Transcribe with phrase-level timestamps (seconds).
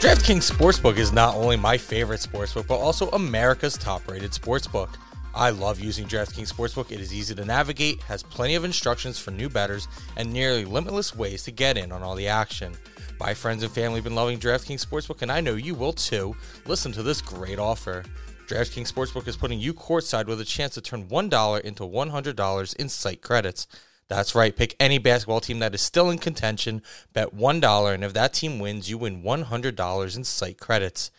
[0.00, 4.90] DraftKings Sportsbook is not only my favorite sportsbook, but also America's top rated sportsbook.
[5.34, 6.92] I love using DraftKings Sportsbook.
[6.92, 11.16] It is easy to navigate, has plenty of instructions for new bettors, and nearly limitless
[11.16, 12.74] ways to get in on all the action.
[13.18, 16.36] My friends and family have been loving DraftKings Sportsbook, and I know you will too.
[16.66, 18.04] Listen to this great offer.
[18.48, 22.88] DraftKings Sportsbook is putting you courtside with a chance to turn $1 into $100 in
[22.90, 23.66] site credits.
[24.08, 24.54] That's right.
[24.54, 28.58] Pick any basketball team that is still in contention, bet $1, and if that team
[28.58, 31.10] wins, you win $100 in site credits.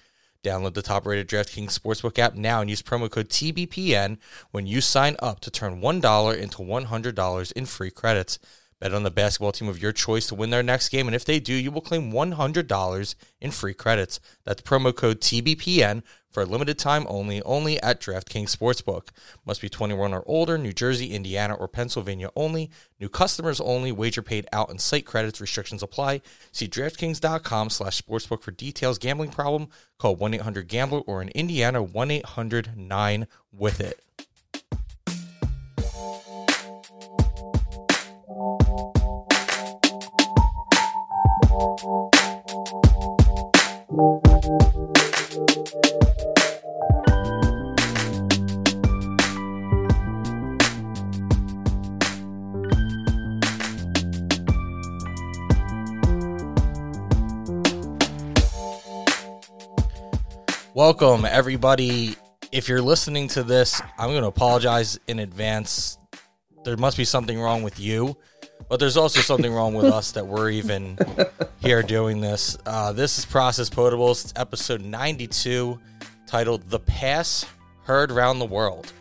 [0.43, 4.17] Download the top rated DraftKings Sportsbook app now and use promo code TBPN
[4.51, 8.39] when you sign up to turn $1 into $100 in free credits.
[8.79, 11.25] Bet on the basketball team of your choice to win their next game, and if
[11.25, 14.19] they do, you will claim $100 in free credits.
[14.45, 19.07] That's promo code TBPN for a limited time only, only at DraftKings Sportsbook.
[19.43, 22.69] Must be 21 or older, New Jersey, Indiana, or Pennsylvania only.
[22.99, 23.91] New customers only.
[23.91, 25.41] Wager paid out and site credits.
[25.41, 26.21] Restrictions apply.
[26.51, 28.99] See DraftKings.com slash sportsbook for details.
[28.99, 29.69] Gambling problem?
[29.97, 34.26] Call 1-800-GAMBLER or in Indiana, 1-800-9-WITH-IT.
[43.97, 44.21] Welcome,
[61.25, 62.15] everybody.
[62.51, 65.97] If you're listening to this, I'm going to apologize in advance.
[66.63, 68.15] There must be something wrong with you,
[68.69, 70.97] but there's also something wrong with us that we're even
[71.59, 72.57] here doing this.
[72.65, 75.79] Uh, this is Process Potables, it's episode 92,
[76.25, 77.45] titled The Pass
[77.83, 78.91] Heard Round the World.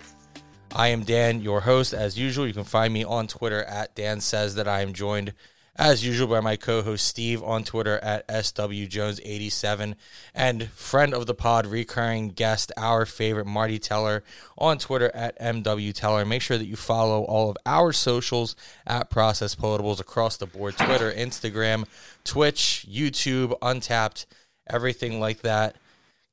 [0.75, 1.95] I am Dan, your host.
[1.95, 5.33] As usual, you can find me on Twitter at Dan Says That I am joined
[5.79, 9.95] as usual, by my co host Steve on Twitter at SWJones87,
[10.35, 14.25] and friend of the pod, recurring guest, our favorite Marty Teller
[14.57, 16.25] on Twitter at MW Teller.
[16.25, 20.77] Make sure that you follow all of our socials at Process Potables across the board
[20.79, 21.85] Twitter, Instagram,
[22.25, 24.25] Twitch, YouTube, Untappd,
[24.69, 25.77] everything like that.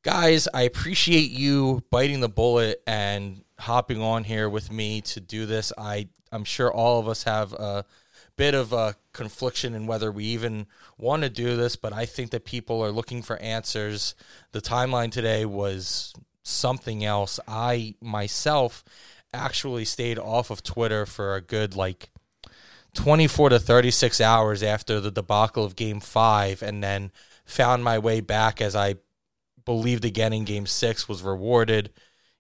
[0.04, 5.46] Guys, I appreciate you biting the bullet and hopping on here with me to do
[5.46, 5.74] this.
[5.78, 7.86] I I'm sure all of us have a
[8.36, 10.66] bit of a confliction in whether we even
[10.98, 14.16] want to do this, but I think that people are looking for answers.
[14.52, 16.14] The timeline today was
[16.44, 17.40] something else.
[17.48, 18.84] I myself
[19.34, 22.10] actually stayed off of Twitter for a good like
[22.94, 27.12] 24 to 36 hours after the debacle of game 5 and then
[27.46, 28.96] found my way back as I
[29.66, 31.92] believed again in game 6 was rewarded.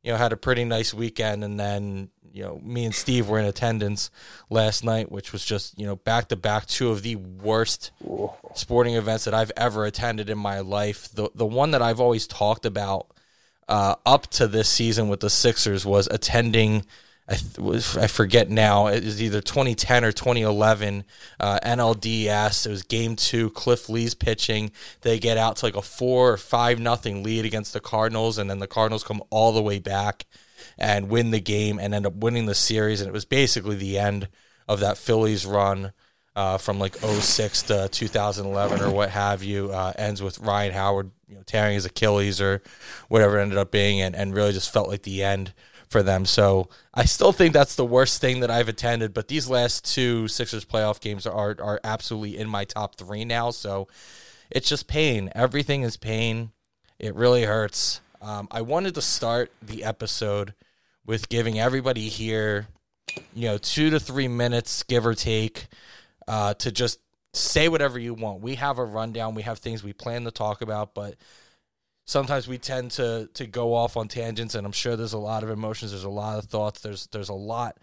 [0.04, 3.38] You know, had a pretty nice weekend and then you know, me and Steve were
[3.38, 4.10] in attendance
[4.50, 7.92] last night, which was just, you know, back to back two of the worst
[8.56, 11.10] sporting events that I've ever attended in my life.
[11.14, 13.08] The the one that I've always talked about
[13.70, 16.86] uh, up to this season with the Sixers was attending.
[17.28, 18.88] I, th- I forget now.
[18.88, 21.06] It was either 2010 or 2011
[21.40, 22.66] uh, NLDS.
[22.66, 23.50] It was Game Two.
[23.52, 24.72] Cliff Lee's pitching.
[25.02, 28.50] They get out to like a four or five nothing lead against the Cardinals, and
[28.50, 30.26] then the Cardinals come all the way back
[30.78, 33.00] and win the game and end up winning the series.
[33.00, 34.28] And it was basically the end
[34.68, 35.94] of that Phillies run
[36.36, 39.72] uh, from like 06 to 2011 or what have you.
[39.72, 42.62] Uh, ends with Ryan Howard you know, tearing his Achilles or
[43.08, 45.54] whatever it ended up being, and, and really just felt like the end
[45.94, 46.26] for them.
[46.26, 49.14] So I still think that's the worst thing that I've attended.
[49.14, 53.52] But these last two Sixers playoff games are are absolutely in my top three now.
[53.52, 53.88] So
[54.52, 55.32] it's just pain.
[55.34, 56.52] Everything is pain.
[57.00, 58.02] It really hurts.
[58.22, 60.54] Um, I wanted to start the episode
[61.06, 62.68] with giving everybody here,
[63.34, 65.68] you know, two to three minutes, give or take,
[66.28, 67.00] uh, to just
[67.34, 68.42] say whatever you want.
[68.42, 71.16] We have a rundown, we have things we plan to talk about, but
[72.06, 75.44] sometimes we tend to to go off on tangents, and I'm sure there's a lot
[75.44, 77.78] of emotions, there's a lot of thoughts, there's there's a lot.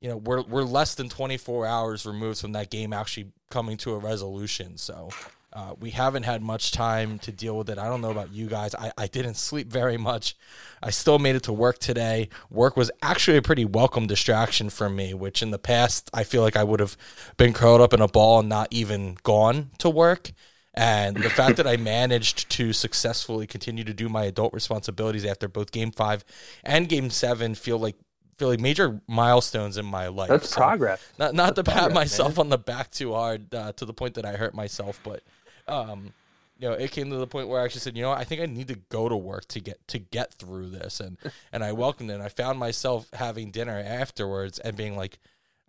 [0.00, 3.92] You know, we're we're less than 24 hours removed from that game actually coming to
[3.94, 5.10] a resolution, so.
[5.54, 7.76] Uh, we haven't had much time to deal with it.
[7.76, 8.74] I don't know about you guys.
[8.74, 10.34] I, I didn't sleep very much.
[10.82, 12.30] I still made it to work today.
[12.48, 16.40] Work was actually a pretty welcome distraction for me, which in the past I feel
[16.40, 16.96] like I would have
[17.36, 20.32] been curled up in a ball and not even gone to work.
[20.74, 25.46] And the fact that I managed to successfully continue to do my adult responsibilities after
[25.46, 26.24] both game five
[26.64, 27.96] and game seven feel like
[28.38, 30.30] feel like major milestones in my life.
[30.30, 31.06] That's so progress.
[31.18, 32.46] Not not That's to pat myself man.
[32.46, 35.22] on the back too hard uh, to the point that I hurt myself, but
[35.68, 36.14] um,
[36.58, 38.24] you know, it came to the point where I actually said, you know, what, I
[38.24, 41.18] think I need to go to work to get to get through this, and
[41.52, 42.14] and I welcomed it.
[42.14, 45.18] And I found myself having dinner afterwards and being like,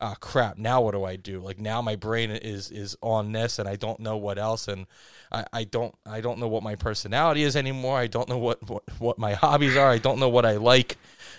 [0.04, 1.40] oh crap now what do i do?
[1.40, 4.68] Like now my brain is is on this and i don't know what else.
[4.68, 4.86] And
[5.32, 7.98] i, I don't i don't know what my personality is anymore.
[7.98, 9.90] I don't know what what, what my hobbies are.
[9.90, 10.98] I don't know what i like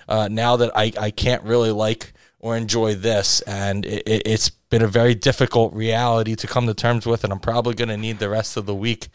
[0.08, 3.40] uh, now that I, I can't really like or enjoy this.
[3.43, 7.32] And it, it, it's been a very difficult reality to come to terms with and
[7.32, 9.08] i'm probably going to need the rest of the week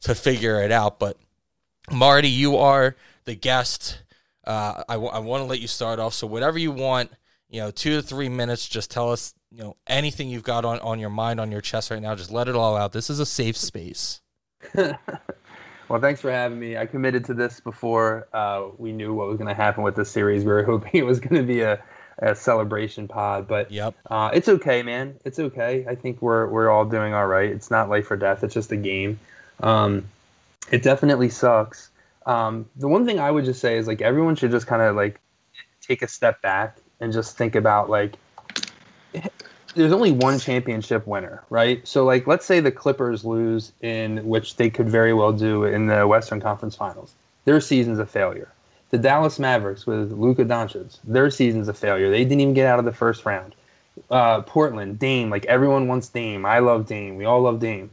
[0.00, 0.98] to figure it out.
[0.98, 1.18] But
[1.90, 2.96] marty you are
[3.26, 3.98] the guest.
[4.46, 6.14] Uh, I, w- I want to let you start off.
[6.14, 7.10] So whatever you want
[7.48, 8.68] you know, two to three minutes.
[8.68, 11.90] Just tell us, you know, anything you've got on, on your mind, on your chest
[11.90, 12.14] right now.
[12.14, 12.92] Just let it all out.
[12.92, 14.20] This is a safe space.
[14.74, 16.76] well, thanks for having me.
[16.76, 20.04] I committed to this before uh, we knew what was going to happen with the
[20.04, 20.44] series.
[20.44, 21.82] We were hoping it was going to be a,
[22.18, 25.16] a celebration pod, but yep, uh, it's okay, man.
[25.24, 25.84] It's okay.
[25.88, 27.50] I think we're we're all doing all right.
[27.50, 28.44] It's not life or death.
[28.44, 29.18] It's just a game.
[29.60, 30.06] Um,
[30.70, 31.90] it definitely sucks.
[32.26, 34.96] Um, the one thing I would just say is like everyone should just kind of
[34.96, 35.20] like
[35.82, 38.16] take a step back and just think about like
[39.74, 41.86] there's only one championship winner, right?
[41.86, 45.86] So like let's say the Clippers lose in which they could very well do in
[45.86, 47.12] the Western Conference Finals.
[47.44, 48.48] Their season's a failure.
[48.90, 52.10] The Dallas Mavericks with Luka Doncic, their season's a failure.
[52.10, 53.54] They didn't even get out of the first round.
[54.10, 56.46] Uh, Portland, Dame, like everyone wants Dame.
[56.46, 57.16] I love Dame.
[57.16, 57.90] We all love Dame.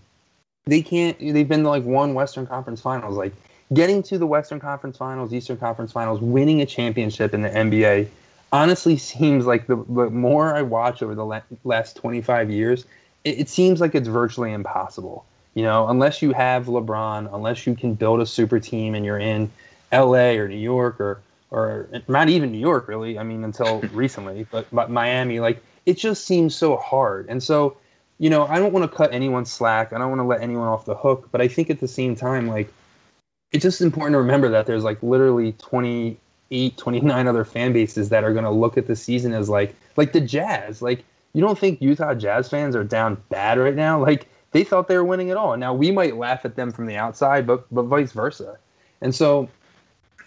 [0.65, 1.17] They can't.
[1.19, 3.17] They've been to like one Western Conference Finals.
[3.17, 3.33] Like
[3.73, 8.07] getting to the Western Conference Finals, Eastern Conference Finals, winning a championship in the NBA
[8.51, 12.85] honestly seems like the, the more I watch over the last 25 years,
[13.23, 15.25] it, it, seems like it's virtually impossible.
[15.53, 19.19] You know, unless you have LeBron, unless you can build a super team and you're
[19.19, 19.51] in
[19.91, 21.21] LA or New York or
[21.51, 23.19] or not even New York really.
[23.19, 27.27] I mean, until recently, but but Miami, like it just seems so hard.
[27.27, 27.77] And so,
[28.17, 29.91] you know, I don't want to cut anyone slack.
[29.91, 31.27] I don't want to let anyone off the hook.
[31.31, 32.71] But I think at the same time, like
[33.51, 36.17] it's just important to remember that there's like literally 20
[36.51, 39.73] 28, 29 other fan bases that are going to look at the season as like
[39.95, 40.81] like the Jazz.
[40.81, 41.03] Like
[41.33, 44.01] you don't think Utah Jazz fans are down bad right now?
[44.01, 45.55] Like they thought they were winning it all.
[45.55, 48.57] Now we might laugh at them from the outside, but but vice versa.
[48.99, 49.47] And so,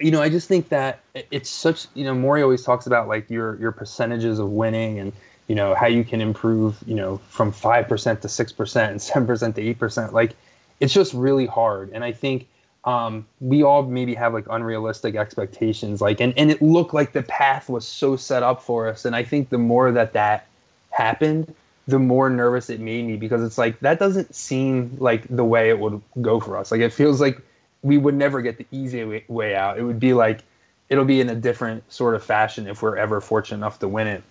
[0.00, 1.00] you know, I just think that
[1.30, 1.86] it's such.
[1.92, 5.12] You know, Morey always talks about like your your percentages of winning and
[5.46, 6.82] you know how you can improve.
[6.86, 10.14] You know, from five percent to six percent and seven percent to eight percent.
[10.14, 10.36] Like
[10.80, 11.90] it's just really hard.
[11.92, 12.46] And I think
[12.84, 17.22] um, we all maybe have like unrealistic expectations like and, and it looked like the
[17.22, 20.46] path was so set up for us and i think the more that that
[20.90, 21.54] happened
[21.86, 25.68] the more nervous it made me because it's like that doesn't seem like the way
[25.68, 26.70] it would go for us.
[26.70, 27.38] Like it feels like
[27.82, 29.78] we would never get the easy way, out.
[29.78, 30.42] It would be like
[30.88, 34.06] it'll be in a different sort of fashion if we're ever fortunate enough to win
[34.06, 34.22] it.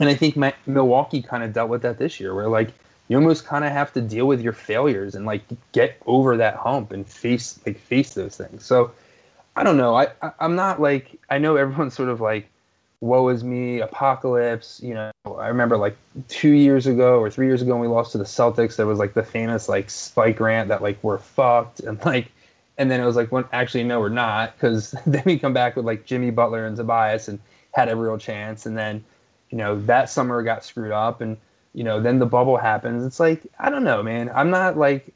[0.00, 2.72] And i think my, milwaukee kind of dealt with that this year where like
[3.08, 6.56] you almost kind of have to deal with your failures and like get over that
[6.56, 8.64] hump and face like face those things.
[8.64, 8.92] So
[9.56, 9.96] I don't know.
[9.96, 12.48] I, I am not like I know everyone's sort of like
[13.00, 15.96] woe is me apocalypse you know i remember like
[16.26, 18.98] two years ago or three years ago when we lost to the celtics there was
[18.98, 22.32] like the famous like spike rant that like we're fucked and like
[22.76, 25.76] and then it was like when actually no we're not because then we come back
[25.76, 27.38] with like jimmy butler and tobias and
[27.72, 29.04] had a real chance and then
[29.50, 31.36] you know that summer got screwed up and
[31.74, 33.04] you know, then the bubble happens.
[33.04, 34.30] It's like, I don't know, man.
[34.34, 35.12] I'm not like,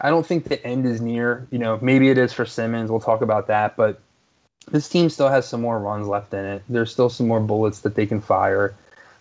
[0.00, 1.46] I don't think the end is near.
[1.50, 2.90] You know, maybe it is for Simmons.
[2.90, 3.76] We'll talk about that.
[3.76, 4.00] But
[4.70, 6.62] this team still has some more runs left in it.
[6.68, 8.74] There's still some more bullets that they can fire.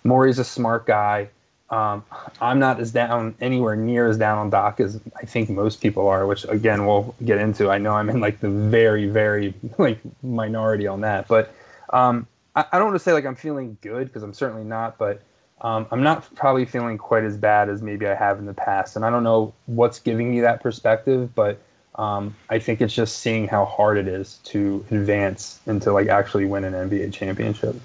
[0.03, 1.29] Morey's a smart guy.
[1.69, 2.03] Um,
[2.39, 6.07] I'm not as down anywhere near as down on Doc as I think most people
[6.07, 7.69] are, which again we'll get into.
[7.69, 11.53] I know I'm in like the very, very like minority on that, but
[11.91, 14.97] um, I, I don't want to say like I'm feeling good because I'm certainly not.
[14.99, 15.21] But
[15.63, 18.95] um, I'm not probably feeling quite as bad as maybe I have in the past.
[18.95, 21.59] And I don't know what's giving me that perspective, but
[21.95, 26.07] um, I think it's just seeing how hard it is to advance and to like
[26.07, 27.75] actually win an NBA championship.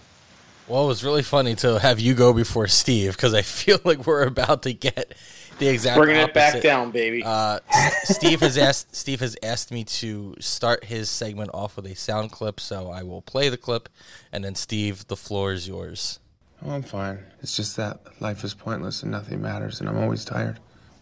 [0.67, 4.07] Well, it was really funny to have you go before Steve because I feel like
[4.07, 5.15] we're about to get
[5.61, 6.31] the exact bringing opposite.
[6.31, 7.23] it back down, baby.
[7.25, 7.61] Uh,
[8.05, 12.33] Steve has asked Steve has asked me to start his segment off with a sound
[12.33, 13.89] clip, so I will play the clip,
[14.33, 16.19] and then Steve, the floor is yours.
[16.65, 17.21] Oh, I'm fine.
[17.41, 20.59] It's just that life is pointless and nothing matters, and I'm always tired.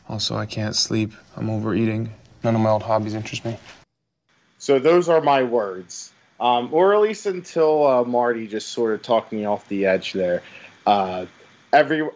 [0.08, 1.12] Also, I can't sleep.
[1.36, 2.12] I'm overeating.
[2.44, 3.56] None of my old hobbies interest me.
[4.58, 9.02] So those are my words, um, or at least until uh, Marty just sort of
[9.02, 10.42] talked me off the edge there.
[10.86, 11.26] Uh,
[11.72, 12.08] every,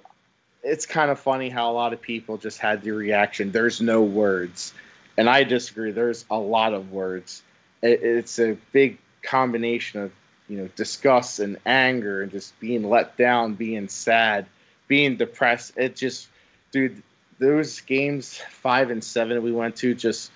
[0.62, 3.52] it's kind of funny how a lot of people just had the reaction.
[3.52, 4.74] There's no words,
[5.16, 5.90] and I disagree.
[5.90, 7.42] There's a lot of words.
[7.82, 10.12] It, it's a big combination of
[10.50, 14.46] you know disgust and anger and just being let down, being sad,
[14.88, 15.72] being depressed.
[15.76, 16.28] It just,
[16.72, 17.02] dude,
[17.38, 20.32] those games five and seven we went to just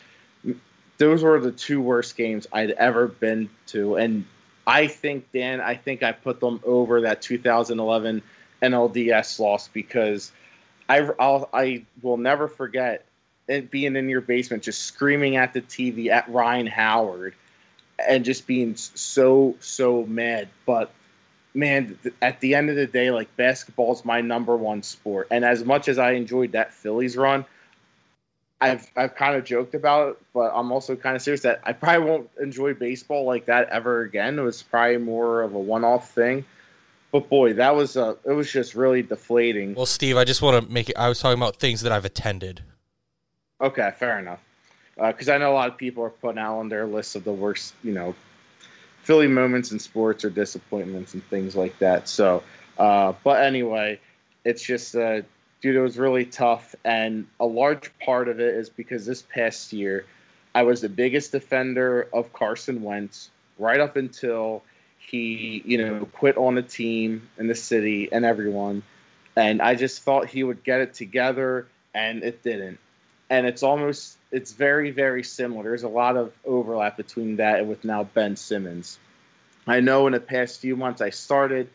[0.99, 4.25] those were the two worst games I'd ever been to, and
[4.69, 8.23] I think Dan, I think I put them over that 2011
[8.63, 10.31] NLDS loss because
[10.89, 13.05] I I'll, I will never forget
[13.49, 17.35] it being in your basement just screaming at the TV at Ryan Howard
[17.99, 20.49] and just being so so mad.
[20.67, 20.93] But
[21.55, 25.45] man, at the end of the day, like basketball is my number one sport, and
[25.45, 27.45] as much as I enjoyed that Phillies run,
[28.61, 31.73] I've I've kind of joked about it, but I'm also kind of serious that I
[31.73, 34.39] probably won't enjoy baseball like that ever again.
[34.39, 36.45] It was probably more of a one-off thing.
[37.13, 39.75] But boy, that was a it was just really deflating.
[39.75, 40.97] Well, Steve, I just want to make it.
[40.97, 42.63] I was talking about things that I've attended.
[43.61, 44.41] Okay, fair enough.
[44.97, 47.25] Because uh, I know a lot of people are putting out on their lists of
[47.25, 48.15] the worst, you know,
[49.03, 52.09] Philly moments in sports or disappointments and things like that.
[52.09, 52.43] So,
[52.79, 54.01] uh, but anyway,
[54.45, 55.23] it's just, uh,
[55.61, 56.75] dude, it was really tough.
[56.85, 60.07] And a large part of it is because this past year,
[60.55, 64.63] I was the biggest defender of Carson Wentz right up until
[64.99, 68.83] he, you know, quit on the team and the city and everyone.
[69.37, 72.79] And I just thought he would get it together, and it didn't.
[73.31, 75.65] And it's almost it's very very similar.
[75.65, 78.99] There's a lot of overlap between that and with now Ben Simmons.
[79.67, 81.69] I know in the past few months I started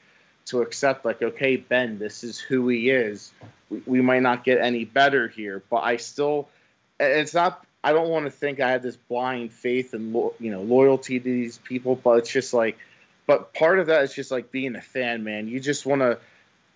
[0.45, 3.31] to accept like okay Ben, this is who he is.
[3.69, 6.49] We, we might not get any better here, but I still
[6.99, 7.65] it's not.
[7.83, 11.19] I don't want to think I have this blind faith and lo- you know loyalty
[11.19, 12.77] to these people, but it's just like,
[13.25, 15.47] but part of that is just like being a fan, man.
[15.47, 16.19] You just want to,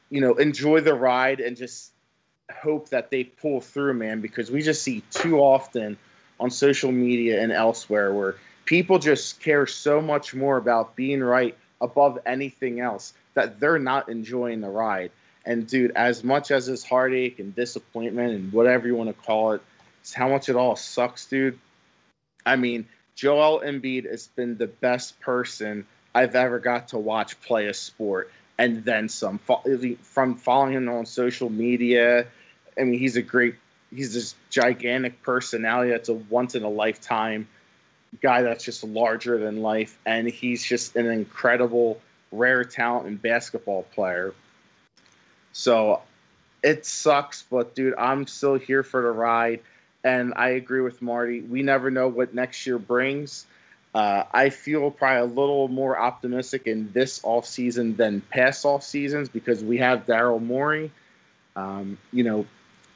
[0.10, 1.92] you know, enjoy the ride and just
[2.52, 5.98] hope that they pull through, man, because we just see too often
[6.40, 8.36] on social media and elsewhere where
[8.66, 14.10] people just care so much more about being right above anything else that they're not
[14.10, 15.12] enjoying the ride.
[15.46, 19.54] And dude, as much as this heartache and disappointment and whatever you want to call
[19.54, 19.62] it,
[20.02, 21.60] it's how much it all sucks, dude.
[22.46, 25.86] I mean, Joel Embiid has been the best person
[26.16, 29.40] I've ever got to watch play a sport and then some.
[30.02, 32.28] From following him on social media,
[32.78, 33.56] I mean, he's a great,
[33.94, 37.48] he's this gigantic personality that's a once in a lifetime
[38.22, 42.00] guy that's just larger than life, and he's just an incredible,
[42.32, 44.34] rare talent and basketball player.
[45.52, 46.02] So
[46.64, 49.62] it sucks, but dude, I'm still here for the ride.
[50.06, 51.40] And I agree with Marty.
[51.42, 53.46] We never know what next year brings.
[53.94, 58.84] Uh, I feel probably a little more optimistic in this off season than past off
[58.84, 60.92] seasons because we have Daryl Morey.
[61.56, 62.48] Um, you know,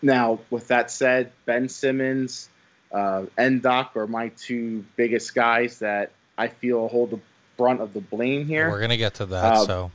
[0.01, 2.49] now with that said, Ben Simmons,
[2.91, 7.19] uh, and Doc are my two biggest guys that I feel hold the
[7.57, 8.69] brunt of the blame here.
[8.69, 9.53] We're gonna get to that.
[9.53, 9.91] Uh, so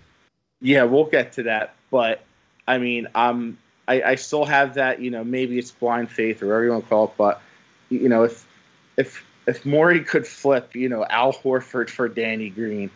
[0.60, 1.74] yeah, we'll get to that.
[1.90, 2.22] But
[2.68, 5.00] I mean, I'm I, I still have that.
[5.00, 7.12] You know, maybe it's blind faith or whatever you want to call it.
[7.16, 7.40] But
[7.88, 8.46] you know, if
[8.96, 12.90] if if Morey could flip, you know, Al Horford for Danny Green,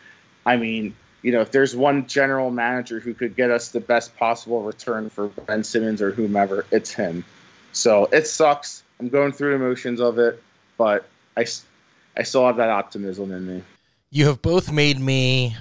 [0.44, 4.16] I mean, you know, if there's one general manager who could get us the best
[4.16, 7.24] possible return for Ben Simmons or whomever, it's him.
[7.72, 8.84] So it sucks.
[9.00, 10.42] I'm going through the of it,
[10.78, 11.46] but I,
[12.16, 13.62] I still have that optimism in me.
[14.10, 15.56] You have both made me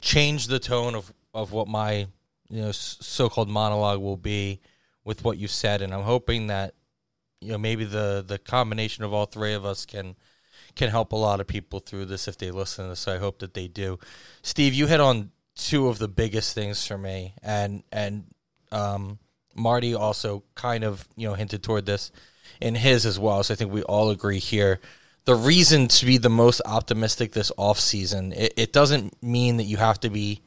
[0.00, 2.08] change the tone of, of what my
[2.50, 4.60] you know so-called monologue will be
[5.04, 6.74] with what you said, and I'm hoping that
[7.40, 10.16] you know maybe the the combination of all three of us can
[10.74, 13.00] can help a lot of people through this if they listen to this.
[13.00, 13.98] So I hope that they do.
[14.42, 18.24] Steve, you hit on two of the biggest things for me, and and
[18.72, 19.18] um,
[19.54, 22.10] Marty also kind of you know hinted toward this
[22.60, 23.42] in his as well.
[23.42, 24.80] So I think we all agree here.
[25.24, 29.64] The reason to be the most optimistic this off season, it, it doesn't mean that
[29.64, 30.40] you have to be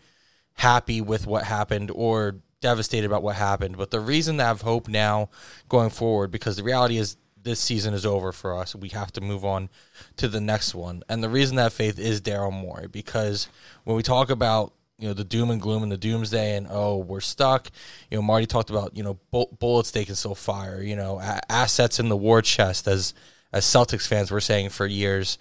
[0.53, 3.77] happy with what happened or devastated about what happened.
[3.77, 5.29] But the reason I have hope now
[5.67, 8.75] going forward, because the reality is this season is over for us.
[8.75, 9.69] We have to move on
[10.17, 11.03] to the next one.
[11.09, 13.47] And the reason that faith is Daryl Morey, because
[13.83, 16.97] when we talk about you know the doom and gloom and the doomsday and oh
[16.97, 17.71] we're stuck
[18.11, 19.17] you know marty talked about you know
[19.59, 23.15] bullets they can still fire you know assets in the war chest as
[23.51, 25.39] as celtics fans were saying for years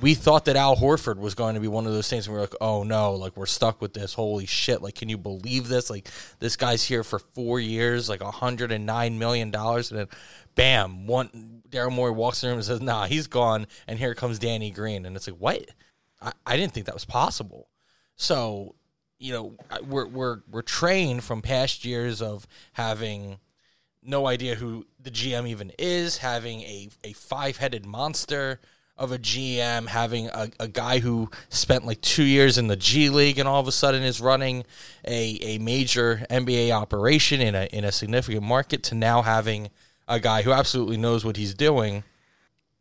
[0.00, 2.26] we thought that Al Horford was going to be one of those things.
[2.26, 4.14] And we are like, oh no, like we're stuck with this.
[4.14, 4.82] Holy shit!
[4.82, 5.90] Like, can you believe this?
[5.90, 10.08] Like, this guy's here for four years, like hundred and nine million dollars, and then,
[10.54, 14.14] bam, one Daryl Morey walks in the room and says, nah, he's gone, and here
[14.14, 15.66] comes Danny Green, and it's like, what?
[16.20, 17.68] I, I didn't think that was possible.
[18.16, 18.74] So,
[19.18, 23.38] you know, we're we're we're trained from past years of having
[24.02, 28.60] no idea who the GM even is, having a a five headed monster
[28.98, 33.08] of a GM having a, a guy who spent like two years in the G
[33.08, 34.64] League and all of a sudden is running
[35.06, 39.70] a, a major NBA operation in a in a significant market to now having
[40.08, 42.02] a guy who absolutely knows what he's doing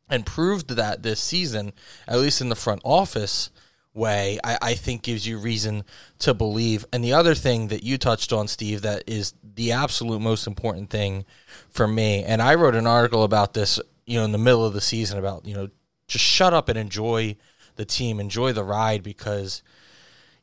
[0.09, 1.74] and proved that this season,
[2.07, 3.50] at least in the front office,
[3.93, 5.83] way, I, I think gives you reason
[6.19, 6.86] to believe.
[6.93, 10.89] And the other thing that you touched on, Steve, that is the absolute most important
[10.89, 11.25] thing
[11.69, 14.74] for me, and I wrote an article about this, you know, in the middle of
[14.74, 15.69] the season about, you know,
[16.07, 17.35] just shut up and enjoy
[17.75, 19.61] the team, enjoy the ride because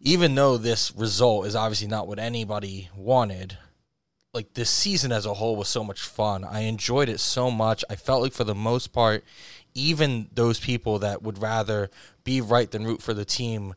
[0.00, 3.58] even though this result is obviously not what anybody wanted,
[4.34, 6.44] like this season as a whole was so much fun.
[6.44, 7.84] I enjoyed it so much.
[7.88, 9.24] I felt like for the most part,
[9.74, 11.90] even those people that would rather
[12.24, 13.74] be right than root for the team,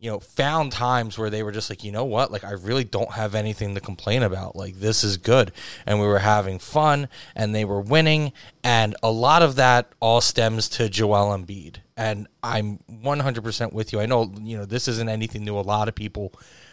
[0.00, 2.84] you know, found times where they were just like, you know what, like I really
[2.84, 4.56] don't have anything to complain about.
[4.56, 5.52] Like this is good,
[5.84, 8.32] and we were having fun, and they were winning,
[8.64, 14.00] and a lot of that all stems to Joel Embiid, and I'm 100% with you.
[14.00, 15.58] I know, you know, this isn't anything new.
[15.58, 16.32] A lot of people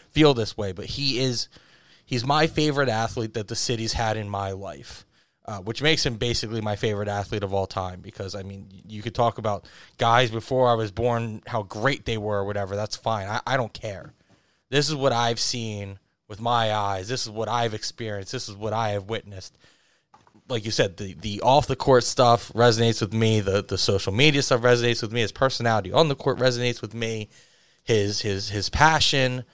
[0.09, 1.49] feel this way, but he is
[2.05, 5.05] he's my favorite athlete that the city's had in my life.
[5.49, 9.01] Uh, which makes him basically my favorite athlete of all time because I mean you
[9.01, 9.65] could talk about
[9.97, 13.29] guys before I was born how great they were or whatever that's fine.
[13.29, 14.11] I, I don't care.
[14.69, 17.07] This is what I've seen with my eyes.
[17.07, 18.33] This is what I've experienced.
[18.33, 19.57] This is what I have witnessed.
[20.49, 23.39] Like you said the the off the court stuff resonates with me.
[23.39, 25.21] The the social media stuff resonates with me.
[25.21, 27.29] His personality on the court resonates with me.
[27.85, 29.45] His his his passion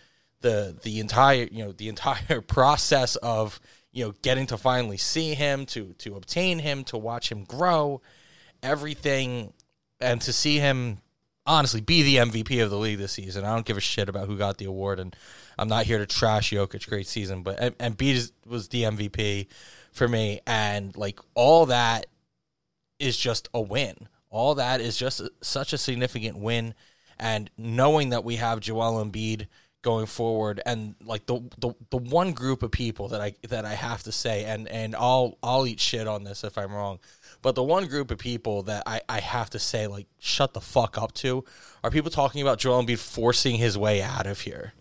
[0.42, 3.60] the the entire you know the entire process of
[3.94, 8.02] you know getting to finally see him to to obtain him to watch him grow
[8.62, 9.54] everything
[10.02, 10.98] and to see him
[11.46, 13.46] honestly be the MVP of the league this season.
[13.46, 15.16] I don't give a shit about who got the award and
[15.58, 18.02] I'm not here to trash Jokic great season, but and, and
[18.46, 19.48] was the MVP
[19.92, 22.08] for me and like all that
[23.00, 24.08] is just a win.
[24.30, 26.74] All that is just such a significant win
[27.20, 29.48] and knowing that we have Joel Embiid–
[29.84, 33.76] going forward and like the, the the one group of people that I that I
[33.76, 37.00] have to say and and I'll I'll eat shit on this if I'm wrong
[37.44, 40.62] but the one group of people that I, I have to say like shut the
[40.62, 41.44] fuck up to
[41.84, 44.74] are people talking about Joel Embiid forcing his way out of here.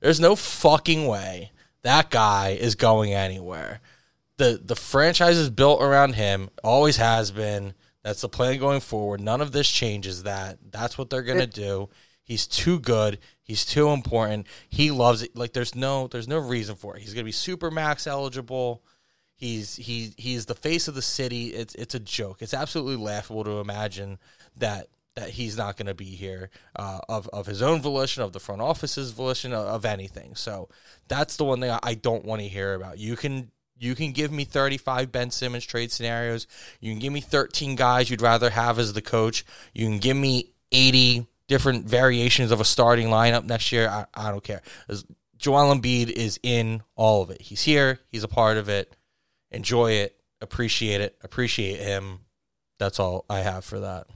[0.00, 1.50] There's no fucking way
[1.86, 3.80] that guy is going anywhere.
[4.38, 7.74] The the franchise is built around him always has been.
[8.02, 9.20] That's the plan going forward.
[9.20, 10.58] None of this changes that.
[10.70, 11.88] That's what they're going to do.
[12.22, 13.18] He's too good.
[13.46, 14.48] He's too important.
[14.68, 15.36] He loves it.
[15.36, 17.02] Like there's no there's no reason for it.
[17.02, 18.82] He's gonna be super max eligible.
[19.36, 21.54] He's he he's the face of the city.
[21.54, 22.42] It's it's a joke.
[22.42, 24.18] It's absolutely laughable to imagine
[24.56, 28.32] that that he's not going to be here uh, of of his own volition, of
[28.32, 30.34] the front office's volition, of, of anything.
[30.34, 30.68] So
[31.06, 32.98] that's the one thing I, I don't want to hear about.
[32.98, 36.48] You can you can give me 35 Ben Simmons trade scenarios.
[36.80, 39.44] You can give me 13 guys you'd rather have as the coach.
[39.72, 43.88] You can give me 80 different variations of a starting lineup next year.
[43.88, 44.62] I, I don't care.
[45.36, 47.42] Joel Embiid is in all of it.
[47.42, 48.00] He's here.
[48.08, 48.96] He's a part of it.
[49.50, 50.16] Enjoy it.
[50.40, 51.16] Appreciate it.
[51.22, 52.20] Appreciate him.
[52.78, 54.06] That's all I have for that.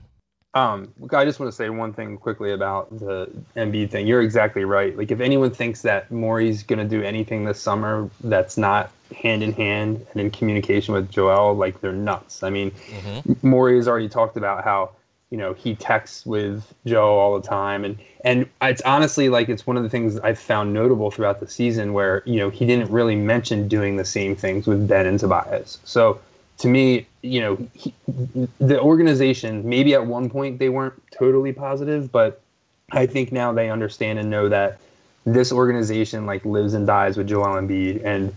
[0.53, 4.05] Um, I just want to say one thing quickly about the Embiid thing.
[4.05, 4.97] You're exactly right.
[4.97, 9.43] Like, if anyone thinks that Morey's going to do anything this summer that's not hand
[9.43, 12.43] in hand and in communication with Joel, like they're nuts.
[12.43, 13.47] I mean, mm-hmm.
[13.47, 14.91] Morey has already talked about how
[15.31, 19.65] you know he texts with Joe all the time, and and it's honestly like it's
[19.65, 22.91] one of the things I've found notable throughout the season where you know he didn't
[22.91, 25.79] really mention doing the same things with Ben and Tobias.
[25.85, 26.19] So
[26.59, 27.93] to me, you know, he,
[28.59, 32.41] the organization maybe at one point they weren't totally positive, but
[32.91, 34.79] I think now they understand and know that
[35.25, 38.35] this organization like lives and dies with Joel Embiid and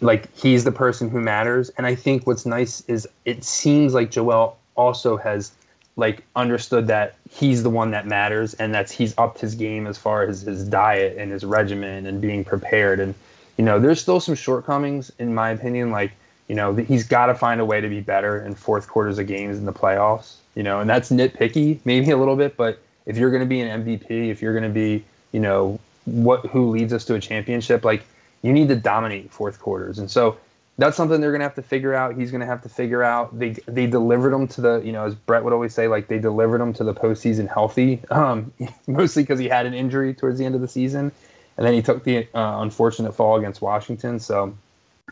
[0.00, 1.70] like he's the person who matters.
[1.76, 5.52] And I think what's nice is it seems like Joel also has
[5.96, 9.98] like understood that he's the one that matters and that's he's upped his game as
[9.98, 13.00] far as his diet and his regimen and being prepared.
[13.00, 13.14] And
[13.58, 16.12] you know there's still some shortcomings in my opinion like
[16.48, 19.26] you know he's got to find a way to be better in fourth quarters of
[19.26, 23.18] games in the playoffs you know and that's nitpicky maybe a little bit but if
[23.18, 26.70] you're going to be an MVP if you're going to be you know what who
[26.70, 28.04] leads us to a championship like
[28.42, 29.98] you need to dominate fourth quarters.
[29.98, 30.36] And so
[30.78, 32.16] that's something they're gonna have to figure out.
[32.16, 33.38] He's gonna have to figure out.
[33.38, 36.18] They they delivered him to the you know as Brett would always say like they
[36.18, 38.52] delivered him to the postseason healthy, um,
[38.86, 41.12] mostly because he had an injury towards the end of the season,
[41.56, 44.18] and then he took the uh, unfortunate fall against Washington.
[44.18, 44.54] So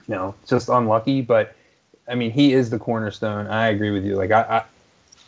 [0.06, 1.54] you know just unlucky, but
[2.08, 3.46] I mean he is the cornerstone.
[3.46, 4.16] I agree with you.
[4.16, 4.64] Like I, I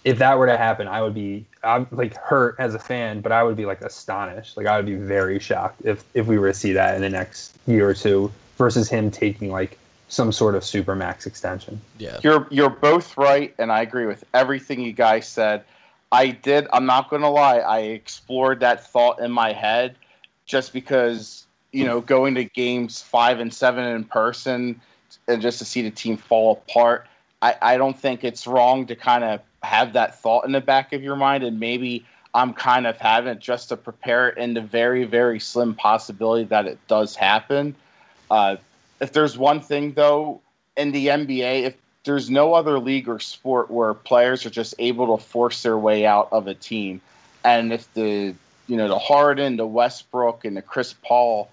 [0.05, 3.33] if that were to happen, I would be I'm like hurt as a fan, but
[3.33, 4.57] I would be like astonished.
[4.57, 7.11] Like I would be very shocked if if we were to see that in the
[7.11, 9.79] next year or two versus him taking like
[10.13, 11.81] some sort of super max extension.
[11.97, 12.19] Yeah.
[12.23, 15.65] You're you're both right and I agree with everything you guys said.
[16.13, 19.97] I did I'm not going to lie, I explored that thought in my head
[20.45, 24.79] just because, you know, going to games 5 and 7 in person
[25.29, 27.07] and just to see the team fall apart,
[27.41, 30.93] I I don't think it's wrong to kind of have that thought in the back
[30.93, 34.61] of your mind and maybe I'm kind of having it just to prepare in the
[34.61, 37.75] very, very slim possibility that it does happen.
[38.31, 38.57] Uh,
[39.03, 40.41] if there's one thing, though,
[40.77, 45.17] in the NBA, if there's no other league or sport where players are just able
[45.17, 47.01] to force their way out of a team,
[47.45, 48.33] and if the
[48.69, 51.51] you know the Harden, the Westbrook, and the Chris Paul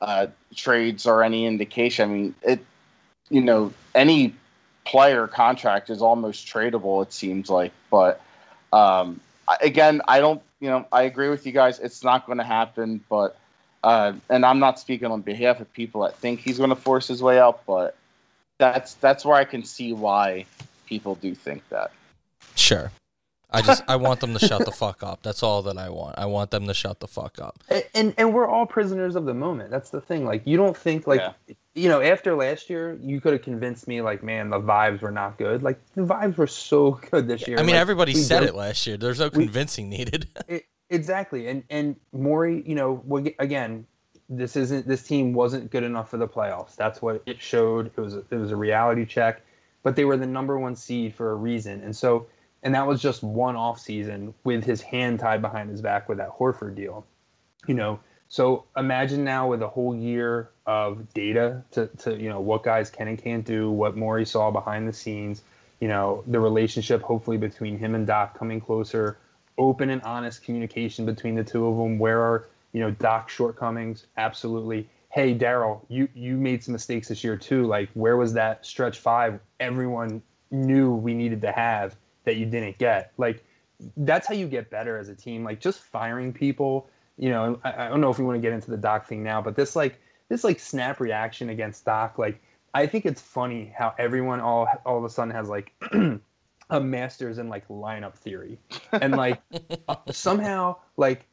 [0.00, 2.64] uh, trades are any indication, I mean it.
[3.30, 4.34] You know, any
[4.84, 7.02] player contract is almost tradable.
[7.02, 8.20] It seems like, but
[8.72, 9.20] um,
[9.60, 10.40] again, I don't.
[10.60, 11.80] You know, I agree with you guys.
[11.80, 13.36] It's not going to happen, but.
[13.84, 17.08] Uh, and I'm not speaking on behalf of people that think he's going to force
[17.08, 17.96] his way out, but
[18.58, 20.46] that's that's where I can see why
[20.86, 21.90] people do think that.
[22.54, 22.90] Sure.
[23.54, 25.22] I just I want them to shut the fuck up.
[25.22, 26.18] That's all that I want.
[26.18, 27.58] I want them to shut the fuck up.
[27.68, 29.70] And and, and we're all prisoners of the moment.
[29.70, 30.24] That's the thing.
[30.24, 31.54] Like you don't think like Yeah.
[31.74, 35.10] you know after last year you could have convinced me like man the vibes were
[35.10, 35.62] not good.
[35.62, 37.58] Like the vibes were so good this year.
[37.58, 38.96] I mean, Like, everybody said it last year.
[38.96, 40.28] There's no we- convincing needed.
[40.48, 43.86] It, exactly, and and Morey, you know, we- again,
[44.28, 46.76] this isn't this team wasn't good enough for the playoffs.
[46.76, 47.86] That's what it showed.
[47.86, 49.42] It was a, it was a reality check,
[49.82, 52.26] but they were the number one seed for a reason, and so
[52.62, 56.18] and that was just one off season with his hand tied behind his back with
[56.18, 57.04] that Horford deal,
[57.66, 58.00] you know.
[58.28, 62.88] So imagine now with a whole year of data to, to you know what guys
[62.88, 65.42] can and can't do, what Morey saw behind the scenes,
[65.80, 69.18] you know, the relationship hopefully between him and Doc coming closer,
[69.62, 71.98] open and honest communication between the two of them.
[71.98, 74.06] Where are you know Doc's shortcomings?
[74.16, 74.88] Absolutely.
[75.10, 77.64] Hey Daryl, you you made some mistakes this year too.
[77.66, 79.40] Like where was that stretch five?
[79.60, 83.12] Everyone knew we needed to have that you didn't get.
[83.16, 83.44] Like
[83.96, 85.44] that's how you get better as a team.
[85.44, 86.88] Like just firing people.
[87.18, 89.22] You know, I, I don't know if we want to get into the Doc thing
[89.22, 89.98] now, but this like
[90.28, 92.40] this like snap reaction against Doc, like
[92.74, 95.72] I think it's funny how everyone all all of a sudden has like
[96.72, 98.58] a master's in like lineup theory,
[98.92, 99.40] and like
[100.10, 101.26] somehow like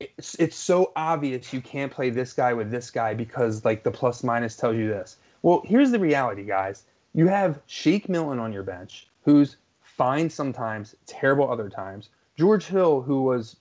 [0.00, 3.90] it's, it's so obvious you can't play this guy with this guy because like the
[3.90, 5.16] plus minus tells you this.
[5.42, 6.84] Well, here's the reality, guys.
[7.14, 12.10] You have Shake Milton on your bench, who's fine sometimes, terrible other times.
[12.36, 13.56] George Hill, who was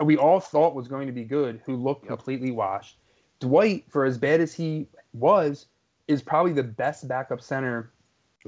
[0.00, 2.98] we all thought was going to be good, who looked completely washed.
[3.38, 5.66] Dwight, for as bad as he was,
[6.08, 7.92] is probably the best backup center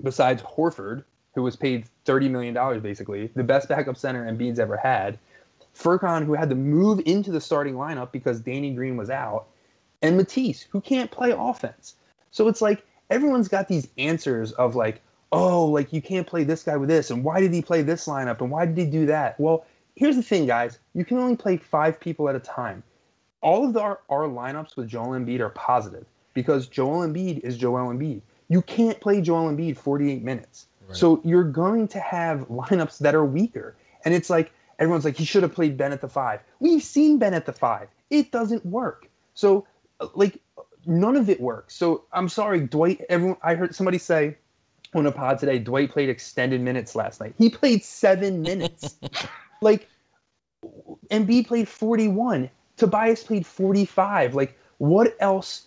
[0.03, 1.05] besides Horford,
[1.37, 5.19] who was paid thirty million dollars basically, the best backup center Embiid's ever had.
[5.79, 9.47] Furkan, who had to move into the starting lineup because Danny Green was out,
[10.01, 11.95] and Matisse, who can't play offense.
[12.31, 16.63] So it's like everyone's got these answers of like, oh, like you can't play this
[16.63, 19.05] guy with this, and why did he play this lineup, and why did he do
[19.07, 19.39] that?
[19.39, 20.79] Well, here's the thing, guys.
[20.95, 22.83] You can only play five people at a time.
[23.43, 27.59] All of the, our, our lineups with Joel Embiid are positive because Joel Embiid is
[27.59, 28.23] Joel Embiid.
[28.49, 30.69] You can't play Joel Embiid 48 minutes.
[30.93, 33.77] So you're going to have lineups that are weaker.
[34.05, 36.41] And it's like everyone's like, he should have played Ben at the five.
[36.61, 37.89] We've seen Ben at the five.
[38.11, 39.09] It doesn't work.
[39.35, 39.67] So
[40.01, 40.41] uh, like
[40.87, 41.75] none of it works.
[41.75, 43.01] So I'm sorry, Dwight.
[43.09, 44.37] Everyone, I heard somebody say
[44.95, 47.35] on a pod today, Dwight played extended minutes last night.
[47.39, 48.97] He played seven minutes.
[49.61, 49.89] like
[51.11, 52.49] Embiid played 41.
[52.77, 54.35] Tobias played 45.
[54.35, 55.67] Like what else?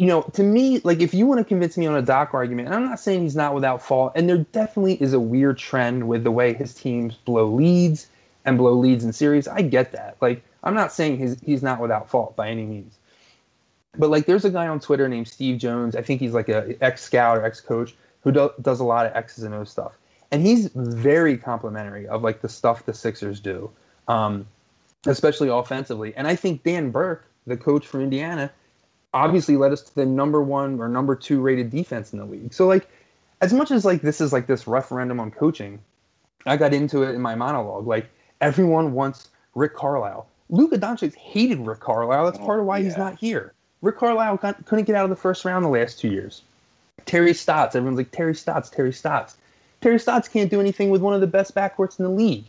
[0.00, 2.68] You know, to me, like if you want to convince me on a Doc argument,
[2.68, 6.08] and I'm not saying he's not without fault, and there definitely is a weird trend
[6.08, 8.06] with the way his teams blow leads
[8.46, 9.46] and blow leads in series.
[9.46, 10.16] I get that.
[10.22, 12.94] Like I'm not saying he's he's not without fault by any means.
[13.94, 15.94] But like, there's a guy on Twitter named Steve Jones.
[15.94, 19.04] I think he's like a ex scout or ex coach who do, does a lot
[19.04, 19.92] of X's and O's stuff,
[20.30, 23.70] and he's very complimentary of like the stuff the Sixers do,
[24.08, 24.46] um,
[25.04, 26.14] especially offensively.
[26.16, 28.50] And I think Dan Burke, the coach from Indiana,
[29.12, 32.52] obviously led us to the number one or number two rated defense in the league.
[32.52, 32.88] So like,
[33.40, 35.80] as much as like this is like this referendum on coaching,
[36.46, 37.86] I got into it in my monologue.
[37.86, 38.08] Like
[38.40, 40.26] everyone wants Rick Carlisle.
[40.48, 42.24] Luka Doncic hated Rick Carlisle.
[42.24, 43.52] That's part of why he's not here.
[43.82, 46.42] Rick Carlisle got, couldn't get out of the first round the last two years.
[47.06, 49.36] Terry Stotts, everyone's like Terry Stotts, Terry Stotts.
[49.80, 52.44] Terry Stotts can't do anything with one of the best backcourts in the league.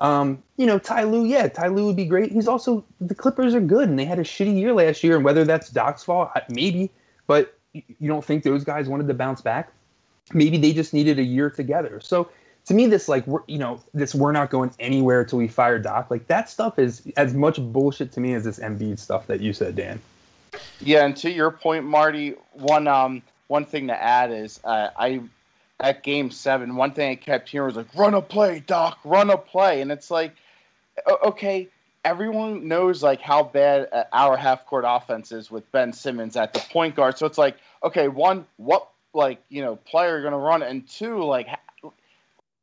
[0.00, 2.30] Um, you know, Ty Lue, yeah, Ty Lue would be great.
[2.30, 5.16] He's also the Clippers are good, and they had a shitty year last year.
[5.16, 6.90] And whether that's Doc's fault, maybe,
[7.26, 9.72] but you don't think those guys wanted to bounce back?
[10.32, 12.00] Maybe they just needed a year together.
[12.00, 12.30] So
[12.66, 15.78] to me, this like we're you know this we're not going anywhere till we fire
[15.78, 16.10] Doc.
[16.10, 19.52] Like that stuff is as much bullshit to me as this Embiid stuff that you
[19.52, 20.00] said, Dan.
[20.80, 25.22] Yeah, and to your point, Marty, one um one thing to add is uh, I
[25.80, 29.30] at Game Seven, one thing I kept hearing was like, "Run a play, Doc, run
[29.30, 30.32] a play," and it's like,
[31.22, 31.68] okay,
[32.04, 36.52] everyone knows like how bad uh, our half court offense is with Ben Simmons at
[36.52, 37.18] the point guard.
[37.18, 41.22] So it's like, okay, one, what like you know player you're gonna run, and two,
[41.24, 41.48] like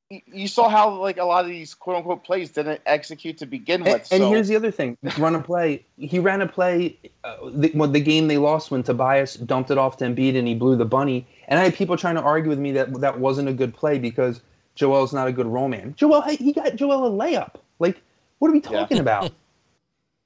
[0.10, 3.84] you saw how like a lot of these quote unquote plays didn't execute to begin
[3.84, 4.08] with.
[4.12, 5.86] and so- here's the other thing: run a play.
[5.97, 6.97] He ran a play.
[7.23, 10.47] Uh, the, well, the game they lost when Tobias dumped it off to Embiid and
[10.47, 11.25] he blew the bunny.
[11.47, 13.99] And I had people trying to argue with me that that wasn't a good play
[13.99, 14.41] because
[14.75, 15.93] Joel's not a good roll man.
[15.95, 17.55] Joel, he got Joel a layup.
[17.79, 18.01] Like,
[18.39, 18.69] what are we Yeah.
[18.69, 19.31] talking about?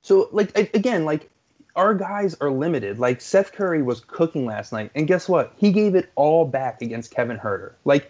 [0.02, 1.30] So, like, again, like
[1.76, 3.00] our guys are limited.
[3.00, 5.52] Like Seth Curry was cooking last night, and guess what?
[5.58, 7.74] He gave it all back against Kevin Huerter.
[7.84, 8.10] Like,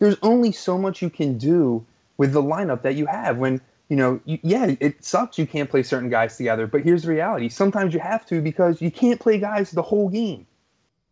[0.00, 1.84] there's only so much you can do
[2.18, 5.70] with the lineup that you have when you know you, yeah it sucks you can't
[5.70, 9.18] play certain guys together but here's the reality sometimes you have to because you can't
[9.18, 10.46] play guys the whole game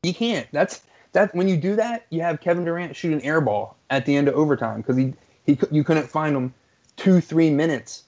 [0.02, 0.82] you can't that's
[1.18, 4.14] that when you do that you have kevin durant shoot an air ball at the
[4.14, 5.12] end of overtime because he,
[5.44, 6.54] he you couldn't find him
[6.96, 8.04] two three minutes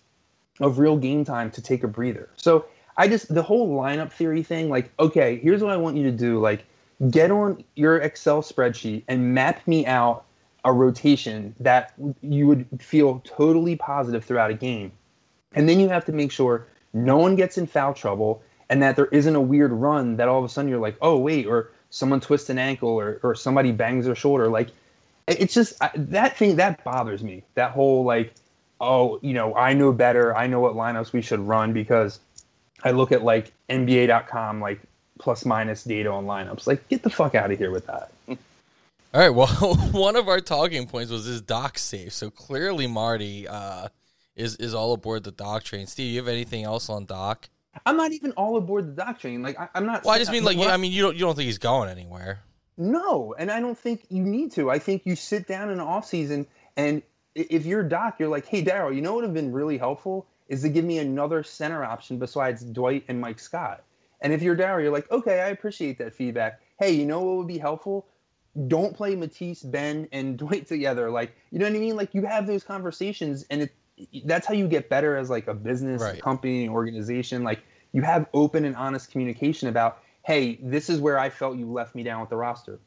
[0.61, 2.65] of real game time to take a breather so
[2.97, 6.13] i just the whole lineup theory thing like okay here's what i want you to
[6.13, 6.65] do like
[7.11, 10.25] get on your excel spreadsheet and map me out
[10.65, 14.93] a rotation that you would feel totally positive throughout a game.
[15.55, 18.97] And then you have to make sure no one gets in foul trouble and that
[18.97, 21.71] there isn't a weird run that all of a sudden you're like, oh, wait, or
[21.91, 24.49] someone twists an ankle or, or somebody bangs their shoulder.
[24.49, 24.71] Like,
[25.27, 27.43] it's just I, that thing that bothers me.
[27.55, 28.33] That whole, like,
[28.81, 30.37] oh, you know, I know better.
[30.37, 32.21] I know what lineups we should run because
[32.83, 34.81] I look at like NBA.com, like
[35.19, 36.67] plus minus data on lineups.
[36.67, 38.11] Like, get the fuck out of here with that.
[38.29, 39.31] All right.
[39.31, 39.49] Well,
[39.93, 42.13] one of our talking points was is Doc safe?
[42.13, 43.89] So clearly, Marty uh,
[44.37, 45.87] is is all aboard the Doc train.
[45.87, 47.49] Steve, you have anything else on Doc?
[47.87, 49.43] I'm not even all aboard the Doc train.
[49.43, 50.05] Like I, I'm not.
[50.05, 52.41] Well, I just mean like I mean you don't you don't think he's going anywhere?
[52.77, 54.71] no, and I don't think you need to.
[54.71, 57.03] I think you sit down in the off season, and
[57.35, 60.27] if you're Doc, you're like, hey Daryl, you know what would have been really helpful
[60.49, 63.85] is to give me another center option besides Dwight and Mike Scott.
[64.21, 66.61] And if you're Daryl, you're like, okay, I appreciate that feedback.
[66.79, 68.07] Hey, you know what would be helpful?
[68.67, 71.09] Don't play Matisse, Ben, and Dwight together.
[71.11, 71.97] Like, you know what I mean?
[71.97, 73.73] Like, you have those conversations, and it
[74.25, 76.21] that's how you get better as like a business, Right.
[76.21, 77.43] company, organization.
[77.43, 77.61] Like,
[77.93, 81.95] you have open and honest communication about, hey, this is where I felt you left
[81.95, 82.79] me down with the roster.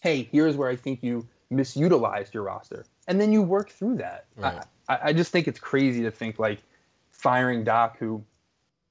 [0.00, 4.26] Hey, here's where I think you misutilized your roster, and then you work through that.
[4.36, 4.62] Right.
[4.88, 6.60] I, I just think it's crazy to think like
[7.10, 8.22] firing Doc, who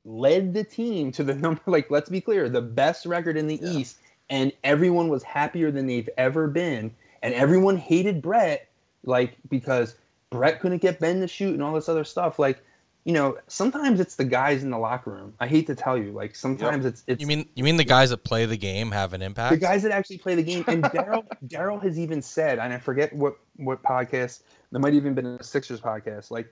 [0.06, 1.62] led the team to the number.
[1.66, 3.70] Like, let's be clear, the best record in the Yeah.
[3.70, 3.98] East,
[4.30, 8.68] and everyone was happier than they've ever been, and everyone hated Brett,
[9.04, 9.96] like because
[10.32, 12.39] Brett couldn't get Ben to shoot and all this other stuff.
[12.39, 12.63] Like,
[13.04, 15.34] you know, sometimes it's the guys in the locker room.
[15.39, 18.12] I hate to tell you, like sometimes it's it's You mean you mean the guys
[18.12, 19.52] that play the game have an impact?
[19.52, 20.63] the guys that actually play the game.
[20.67, 24.41] And Daryl Daryl has even said, and I forget what what podcast.
[24.72, 26.32] There might even been a Sixers podcast.
[26.32, 26.52] Like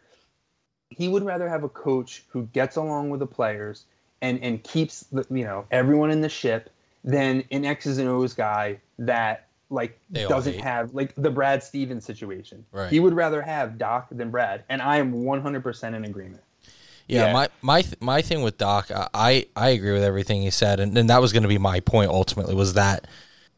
[0.90, 3.86] he would rather have a coach who gets along with the players
[4.22, 6.70] and and keeps the, you know everyone in the ship
[7.04, 12.06] than an X's and O's guy that like They doesn't have like the Brad Stevens
[12.06, 12.66] situation.
[12.72, 12.90] Right.
[12.92, 16.42] He would rather have Doc than Brad, and I am 100% in agreement.
[17.08, 17.34] Yeah, Yeah.
[17.34, 20.80] my my th- my thing with Doc, I I, I agree with everything he said,
[20.80, 23.08] and, and that was going to be my point ultimately was that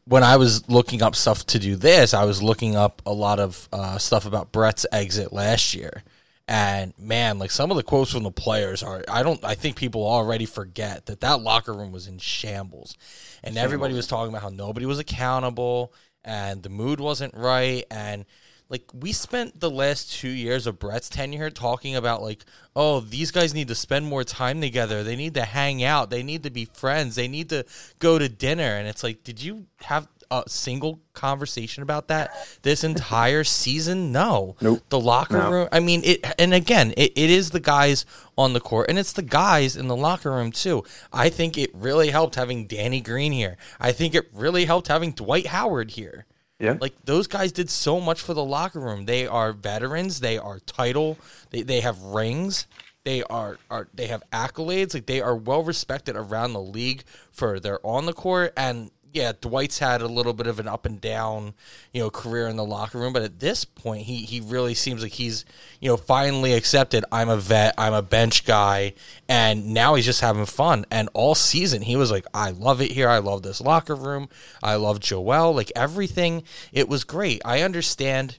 [0.06, 3.38] when I was looking up stuff to do this, I was looking up a lot
[3.38, 6.02] of uh, stuff about Brett's exit last year,
[6.52, 9.74] and man, like some of the quotes from the players are, I don't, I think
[9.74, 12.94] people already forget that that locker room was in shambles,
[13.42, 18.26] and everybody was talking about how nobody was accountable, and the mood wasn't right, and
[18.68, 22.44] like we spent the last two years of Brett's tenure talking about like,
[22.76, 25.02] oh, these guys need to spend more time together.
[25.02, 26.10] They need to hang out.
[26.10, 27.14] They need to be friends.
[27.14, 27.64] They need to
[27.98, 28.76] go to dinner.
[28.76, 34.12] And it's like, did you have a single conversation about that this entire season?
[34.12, 34.56] No.
[34.60, 34.82] Nope.
[34.88, 35.50] The locker No.
[35.50, 35.68] room.
[35.70, 36.24] I mean, it.
[36.38, 38.04] And again, it, it is the guys
[38.36, 40.84] on the court, and it's the guys in the locker room too.
[41.12, 43.56] I think it really helped having Danny Green here.
[43.78, 46.26] I think it really helped having Dwight Howard here.
[46.58, 46.78] Yeah.
[46.80, 49.06] Like those guys did so much for the locker room.
[49.06, 50.20] They are veterans.
[50.20, 51.18] They are title.
[51.50, 52.66] They they have rings.
[53.04, 54.94] They are are they have accolades.
[54.94, 59.32] Like they are well respected around the league for their on the court and yeah,
[59.38, 61.54] Dwight's had a little bit of an up and down,
[61.92, 65.02] you know, career in the locker room, but at this point, he he really seems
[65.02, 65.44] like he's,
[65.80, 67.04] you know, finally accepted.
[67.12, 67.74] I'm a vet.
[67.76, 68.94] I'm a bench guy,
[69.28, 70.86] and now he's just having fun.
[70.90, 73.08] And all season, he was like, I love it here.
[73.08, 74.28] I love this locker room.
[74.62, 75.54] I love Joel.
[75.54, 77.42] Like everything, it was great.
[77.44, 78.38] I understand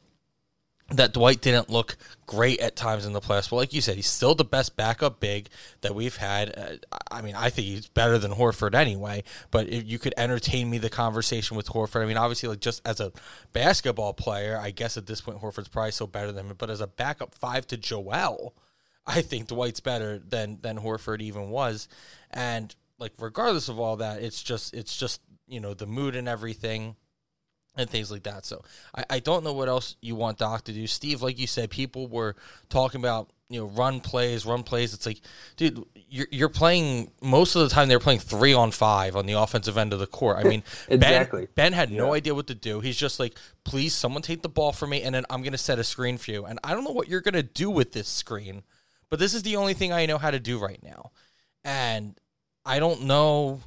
[0.97, 4.10] that Dwight didn't look great at times in the playoffs, but like you said, he's
[4.10, 5.49] still the best backup big
[5.82, 6.58] that we've had.
[6.58, 9.23] Uh, I mean, I think he's better than Horford anyway.
[9.51, 12.82] But if you could entertain me the conversation with Horford, I mean, obviously, like just
[12.86, 13.12] as a
[13.51, 16.56] basketball player, I guess at this point Horford's probably still better than him.
[16.58, 18.56] But as a backup five to Joel,
[19.06, 21.88] I think Dwight's better than than Horford even was.
[22.32, 26.27] And like regardless of all that, it's just it's just you know the mood and
[26.27, 26.95] everything
[27.76, 28.46] and things like that.
[28.46, 28.64] So
[28.96, 30.88] I, I don't know what else you want Doc to do.
[30.88, 32.36] Steve, like you said, people were
[32.70, 34.94] talking about you know run plays, run plays.
[34.94, 35.22] It's like,
[35.58, 37.88] dude, you're you're playing most of the time.
[37.88, 40.38] They're playing three on five on the offensive end of the court.
[40.38, 41.48] I mean, exactly.
[41.56, 42.80] Ben, ben had no idea what to do.
[42.80, 45.80] He's just like, please, someone take the ball from me, and then I'm gonna set
[45.80, 46.46] a screen for you.
[46.46, 48.64] And I don't know what you're gonna do with this screen,
[49.10, 51.12] but this is the only thing I know how to do right now.
[51.64, 52.20] And
[52.66, 53.62] I don't know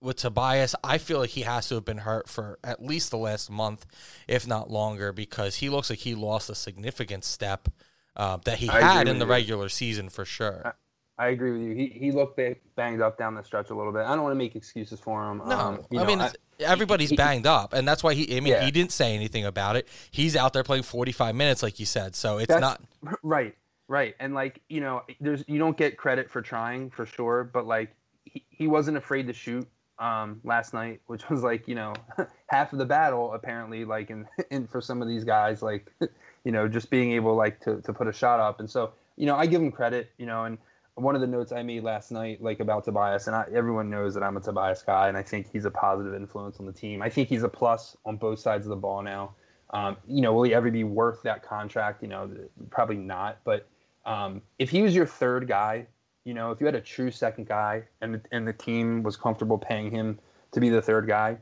[0.00, 3.18] with Tobias, I feel like he has to have been hurt for at least the
[3.18, 3.86] last month,
[4.28, 7.68] if not longer, because he looks like he lost a significant step
[8.16, 9.30] uh, that he I had in the you.
[9.30, 10.74] regular season for sure.
[11.20, 11.74] I agree with you.
[11.74, 14.02] He he looked ba- banged up down the stretch a little bit.
[14.02, 15.38] I don't want to make excuses for him.
[15.38, 18.36] No, um, you I know, mean it's- everybody's he- banged up, and that's why he.
[18.36, 18.64] I mean, Yeah.
[18.64, 19.88] he didn't say anything about it.
[20.12, 22.14] He's out there playing forty five minutes, like you said.
[22.14, 22.60] So it's That's-
[23.02, 23.18] not.
[23.24, 23.56] right,
[23.88, 27.66] right, and like you know, there's you don't get credit for trying for sure, but
[27.66, 29.66] like he, he wasn't afraid to shoot
[29.98, 31.94] um, last night, which was like you know
[32.48, 33.84] half of the battle apparently.
[33.84, 35.90] Like in, in for some of these guys, like
[36.44, 39.26] you know, just being able like to to put a shot up, and so you
[39.26, 40.58] know, I give him credit, you know, and
[40.94, 44.14] one of the notes I made last night, like about Tobias, and I, everyone knows
[44.14, 47.02] that I'm a Tobias guy, and I think he's a positive influence on the team.
[47.02, 49.34] I think he's a plus on both sides of the ball now.
[49.70, 52.02] Um, you know, will he ever be worth that contract?
[52.02, 52.30] You know,
[52.70, 53.38] probably not.
[53.44, 53.68] But
[54.06, 55.86] um, if he was your third guy,
[56.28, 59.56] you know, if you had a true second guy, and and the team was comfortable
[59.56, 60.18] paying him
[60.52, 61.38] to be the third guy,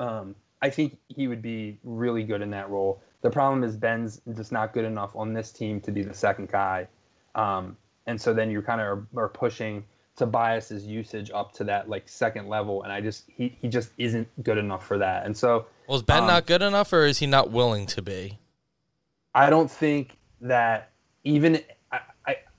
[0.00, 3.02] um, I think he would be really good in that role.
[3.20, 6.48] The problem is Ben's just not good enough on this team to be the second
[6.48, 6.88] guy.
[7.34, 9.84] Um, and so then you kind of are, are pushing
[10.16, 14.26] Tobias's usage up to that like second level, and I just he, he just isn't
[14.42, 15.26] good enough for that.
[15.26, 18.00] And so Well, is Ben um, not good enough, or is he not willing to
[18.00, 18.38] be?
[19.34, 20.92] I don't think that
[21.24, 21.60] even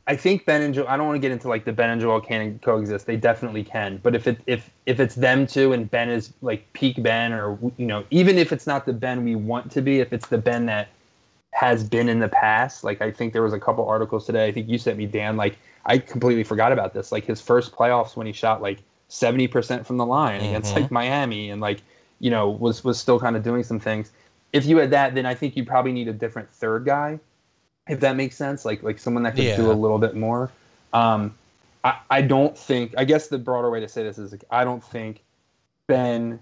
[0.10, 0.88] I, think Ben and Joel.
[0.88, 3.06] I don't want to get into like the Ben and Joel can coexist.
[3.06, 3.98] They definitely can.
[3.98, 7.58] But if it if if it's them two and Ben is like peak Ben, or
[7.78, 10.38] you know, even if it's not the Ben we want to be, if it's the
[10.38, 10.90] Ben that
[11.52, 14.48] has been in the past, like I think there was a couple articles today.
[14.48, 15.38] I think you sent me Dan.
[15.38, 17.12] Like I completely forgot about this.
[17.12, 20.82] Like his first playoffs when he shot like seventy percent from the line against Mhm.
[20.82, 21.82] like Miami, and like
[22.20, 24.12] you know was was still kind of doing some things.
[24.54, 27.20] If you had that, then I think you probably need a different third guy,
[27.90, 28.64] if that makes sense.
[28.64, 30.50] Like like someone that could do a little bit more.
[30.94, 31.36] Um,
[31.84, 32.94] I I don't think.
[32.98, 35.22] I guess the broader way to say this is like, I don't think
[35.88, 36.40] Ben,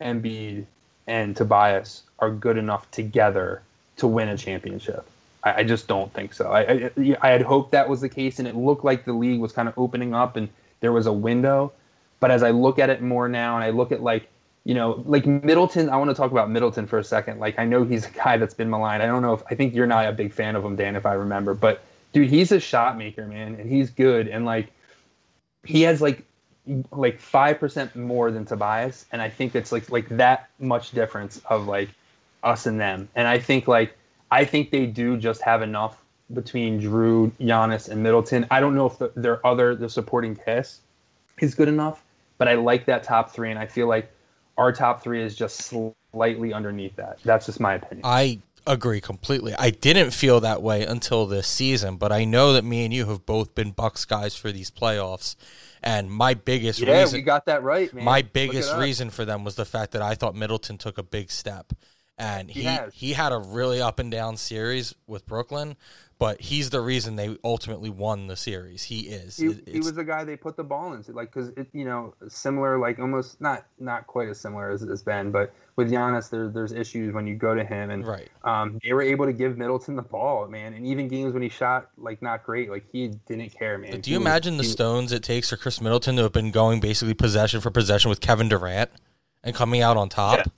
[0.00, 0.64] Embiid,
[1.06, 3.60] and Tobias are good enough together
[3.98, 5.06] to win a championship.
[5.42, 6.50] I, I just don't think so.
[6.50, 9.40] I, I I had hoped that was the case, and it looked like the league
[9.40, 10.48] was kind of opening up, and
[10.80, 11.72] there was a window.
[12.20, 14.28] But as I look at it more now, and I look at like
[14.64, 15.90] you know, like Middleton.
[15.90, 17.38] I want to talk about Middleton for a second.
[17.38, 19.02] Like I know he's a guy that's been maligned.
[19.02, 21.06] I don't know if I think you're not a big fan of him, Dan, if
[21.06, 21.54] I remember.
[21.54, 24.26] But dude, he's a shot maker, man, and he's good.
[24.26, 24.72] And like
[25.64, 26.24] he has like
[26.92, 31.40] like five percent more than Tobias, and I think it's like like that much difference
[31.50, 31.90] of like
[32.42, 33.08] us and them.
[33.14, 33.96] And I think like
[34.30, 38.46] I think they do just have enough between Drew, Giannis, and Middleton.
[38.50, 40.80] I don't know if the, their other the supporting cast
[41.38, 42.02] is good enough,
[42.38, 44.10] but I like that top three, and I feel like
[44.56, 45.72] our top three is just
[46.12, 47.18] slightly underneath that.
[47.24, 48.02] That's just my opinion.
[48.04, 49.54] I agree completely.
[49.58, 53.06] I didn't feel that way until this season, but I know that me and you
[53.06, 55.36] have both been Bucks guys for these playoffs.
[55.82, 58.04] And my biggest yeah, reason we got that right, man.
[58.04, 61.30] my biggest reason for them was the fact that I thought Middleton took a big
[61.30, 61.72] step.
[62.16, 65.76] And He he he had a really up and down series with Brooklyn,
[66.18, 68.84] but he's the reason they ultimately won the series.
[68.84, 69.36] He is.
[69.36, 71.84] he, It- he was the guy they put the ball into, like because it, you
[71.84, 76.30] know, similar, like almost not not quite as similar as it's been, but with Giannis,
[76.30, 78.28] there, there's issues when you go to him, and right.
[78.44, 81.48] um, they were able to give Middleton the ball, man, and even games when he
[81.48, 84.00] shot like not great, like he didn't care, man.
[84.00, 86.32] Do He you was- imagine the he- stones it takes for Khris Middleton to have
[86.32, 88.90] been going basically possession for possession with Kevin Durant
[89.42, 90.48] and coming out on top?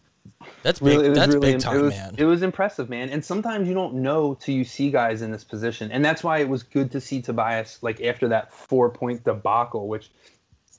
[0.62, 0.98] That's big.
[0.98, 2.14] Really, that's really, big time, it was, man.
[2.18, 3.08] It was impressive, man.
[3.10, 6.38] And sometimes you don't know till you see guys in this position, and that's why
[6.38, 10.10] it was good to see Tobias like after that four point debacle, which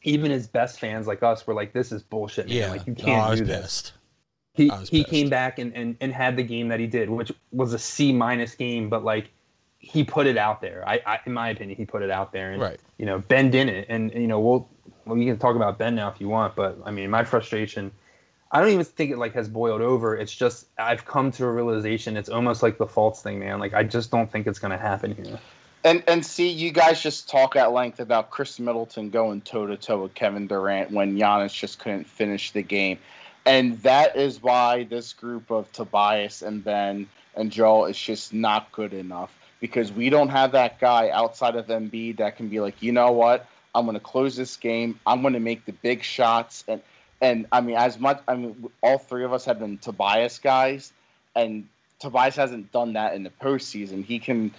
[0.04, 2.56] even his best fans like us were like, "This is bullshit, man.
[2.56, 3.94] yeah, Like you oh, can't I was do this." pissed.
[4.54, 5.10] He he pissed.
[5.12, 8.12] came back and, and and had the game that he did, which was a C
[8.12, 9.30] minus game, but like
[9.80, 10.84] he put it out there.
[10.88, 12.80] I, I in my opinion, he put it out there, and Right.
[12.98, 14.70] you know Ben didn't, and you know well,
[15.06, 17.92] we can talk about Ben now if you want, but I mean my frustration.
[18.52, 20.16] I don't even think it like has boiled over.
[20.16, 22.16] It's just I've come to a realization.
[22.16, 23.60] It's almost like the Fultz thing, man.
[23.60, 25.40] Like I just don't think it's gonna happen here.
[25.84, 29.78] And and see, you guys just talk at length about Khris Middleton going toe to
[29.78, 33.00] toe with Kevin Durant when Giannis just couldn't finish the game,
[33.46, 38.72] and that is why this group of Tobias and Ben and Joel is just not
[38.72, 42.82] good enough because we don't have that guy outside of Embiid that can be like,
[42.82, 43.46] you know what,
[43.76, 45.00] I'm going to close this game.
[45.06, 46.82] I'm going to make the big shots and.
[47.22, 50.94] And I mean, as much I mean, all three of us have been Tobias guys,
[51.36, 51.68] and
[52.00, 54.04] Tobias hasn't done that in the postseason.
[54.04, 54.52] He can.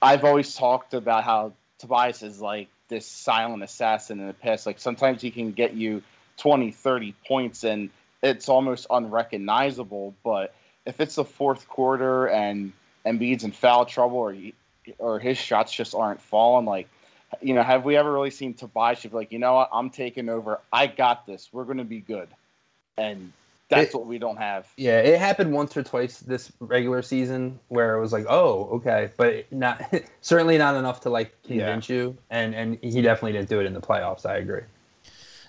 [0.00, 4.66] I've always talked about how Tobias is like this silent assassin in the past.
[4.66, 6.02] Like sometimes he can get you
[6.38, 7.88] 20, 30 points, and
[8.22, 10.14] it's almost unrecognizable.
[10.22, 10.54] But
[10.84, 12.72] if it's the fourth quarter and
[13.06, 14.36] Embiid's in foul trouble, or
[14.98, 16.88] or his shots just aren't falling, like
[17.40, 20.28] you know, have we ever really seen Tobias be like, you know what, I'm taking
[20.28, 20.60] over.
[20.72, 21.48] I got this.
[21.52, 22.28] We're going to be good,
[22.98, 23.32] and
[23.68, 24.66] that's It- what we don't have.
[24.76, 29.10] Yeah, it happened once or twice this regular season where it was like, oh, okay,
[29.16, 29.82] but not
[30.20, 32.16] certainly not enough to like convince you.
[32.30, 34.26] And and he definitely didn't do it in the playoffs.
[34.26, 34.62] I agree.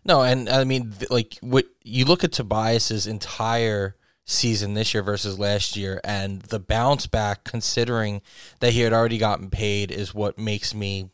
[0.05, 5.37] No, and I mean, like what you look at Tobias's entire season this year versus
[5.39, 8.21] last year, and the bounce back, considering
[8.59, 11.09] that he had already gotten paid, is what makes me,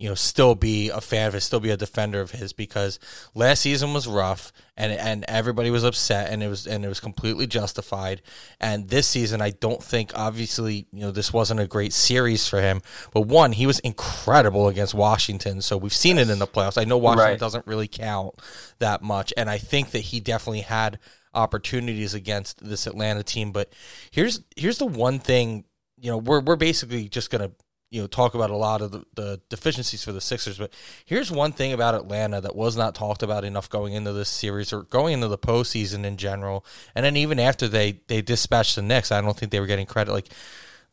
[0.00, 2.98] you know, still be a fan of his, still be a defender of his, because
[3.34, 7.00] last season was rough, and and everybody was upset, and it was and it was
[7.00, 8.22] completely justified.
[8.58, 12.62] And this season, I don't think, obviously, you know, this wasn't a great series for
[12.62, 12.80] him,
[13.12, 16.80] but one, he was incredible against Washington, so we've seen it in the playoffs.
[16.80, 17.38] I know Washington Right.
[17.38, 18.40] doesn't really count
[18.78, 20.98] that much, and I think that he definitely had
[21.34, 23.52] opportunities against this Atlanta team.
[23.52, 23.70] But
[24.10, 25.66] here's here's the one thing,
[25.98, 27.50] you know, we're we're basically just gonna
[27.90, 30.72] you know talk about a lot of the, the deficiencies for the Sixers, but
[31.04, 34.72] here's one thing about Atlanta that was not talked about enough going into this series
[34.72, 36.64] or going into the postseason in general,
[36.94, 39.86] and then even after they they dispatched the Knicks, I don't think they were getting
[39.86, 40.12] credit.
[40.12, 40.28] Like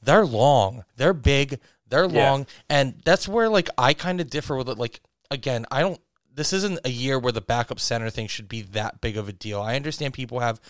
[0.01, 2.31] they're long, they're big, they're Yeah.
[2.31, 4.77] long, and that's where like I kind of differ with it.
[4.77, 5.99] Like again, I don't.
[6.33, 9.33] This isn't a year where the backup center thing should be that big of a
[9.33, 9.59] deal.
[9.59, 10.61] I understand people have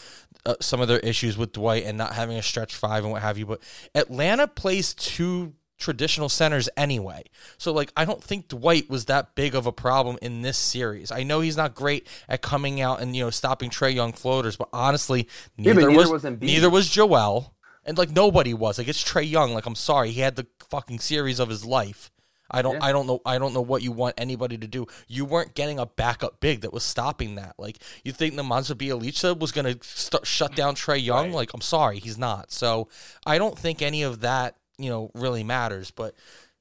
[0.45, 3.21] uh, some of their issues with Dwight and not having a stretch five and what
[3.21, 3.61] have you, but
[3.93, 7.23] Atlanta plays two traditional centers anyway.
[7.57, 11.11] So like I don't think Dwight was that big of a problem in this series.
[11.11, 14.55] I know he's not great at coming out and you know stopping Trae Young floaters,
[14.55, 17.53] but honestly, Yeah, neither, but neither was, was neither was Joel.
[17.85, 18.77] And like nobody was.
[18.77, 19.53] Like it's Trae Young.
[19.53, 22.11] Like I'm sorry, he had the fucking series of his life.
[22.49, 22.75] I don't.
[22.75, 22.85] Yeah.
[22.85, 23.21] I don't know.
[23.25, 24.87] I don't know what you want anybody to do.
[25.07, 27.55] You weren't getting a backup big that was stopping that.
[27.57, 31.27] Like you think the Monza Bialica was going to st- shut down Trae Young?
[31.27, 31.35] Right.
[31.35, 32.51] Like I'm sorry, he's not.
[32.51, 32.87] So
[33.25, 35.91] I don't think any of that you know really matters.
[35.91, 36.15] But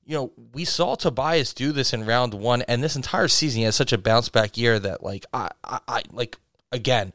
[0.04, 3.64] you know we saw Tobias do this in round one, and this entire season he
[3.64, 6.36] has such a bounce back year that like I, I, I like
[6.72, 7.12] again,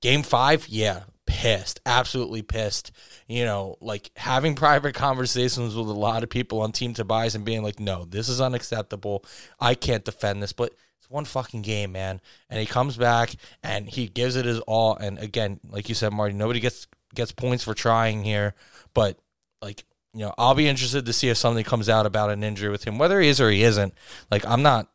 [0.00, 2.92] game five, yeah, pissed, absolutely pissed.
[3.26, 7.44] You know, like having private conversations with a lot of people on Team Tobias and
[7.44, 9.24] being like, no, this is unacceptable.
[9.58, 12.20] I can't defend this, but it's one fucking game, man.
[12.50, 14.96] And he comes back and he gives it his all.
[14.96, 18.54] And again, like you said, Marty, nobody gets gets points for trying here,
[18.92, 19.18] but
[19.62, 19.84] like.
[20.14, 22.84] You know, I'll be interested to see if something comes out about an injury with
[22.84, 23.92] him, whether he is or he isn't.
[24.30, 24.88] Like, I'm not,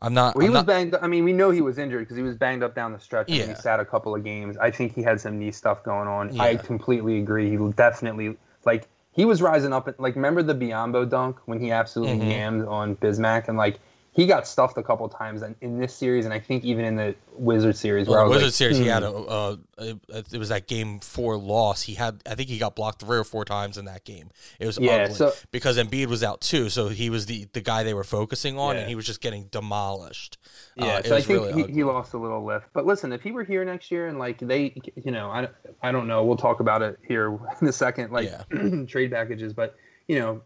[0.00, 0.34] I'm not.
[0.34, 0.94] Well, he I'm was not banged.
[1.00, 3.28] I mean, we know he was injured because he was banged up down the stretch.
[3.28, 3.46] and Yeah.
[3.46, 4.56] he sat a couple of games.
[4.58, 6.38] I think he had some knee stuff going on.
[6.38, 7.50] I completely agree.
[7.50, 8.36] He definitely
[8.66, 9.88] like he was rising up.
[9.98, 12.32] Like remember the Biyombo dunk when he absolutely Mhm.
[12.62, 13.78] yammed on Bismack and like
[14.12, 16.96] he got stuffed a couple times in, in this series and I think even in
[16.96, 18.90] the Wizard series where Well, Wizard like, series, he hmm.
[18.90, 21.82] had a, uh, it was that game four loss.
[21.82, 24.30] He had, I think he got blocked three or four times in that game.
[24.58, 27.60] It was Yeah, ugly so- because Embiid was out too, so he was the the
[27.60, 28.80] guy they were focusing on, Yeah.
[28.80, 30.38] and he was just getting demolished.
[30.76, 32.66] Yeah, Uh, so I think really he, he lost a little lift.
[32.72, 35.48] But listen, if he were here next year and like they, you know, I,
[35.82, 36.24] I don't know.
[36.24, 38.30] We'll talk about it here in a second, like
[38.88, 39.52] trade packages.
[39.52, 39.76] But
[40.08, 40.42] you know,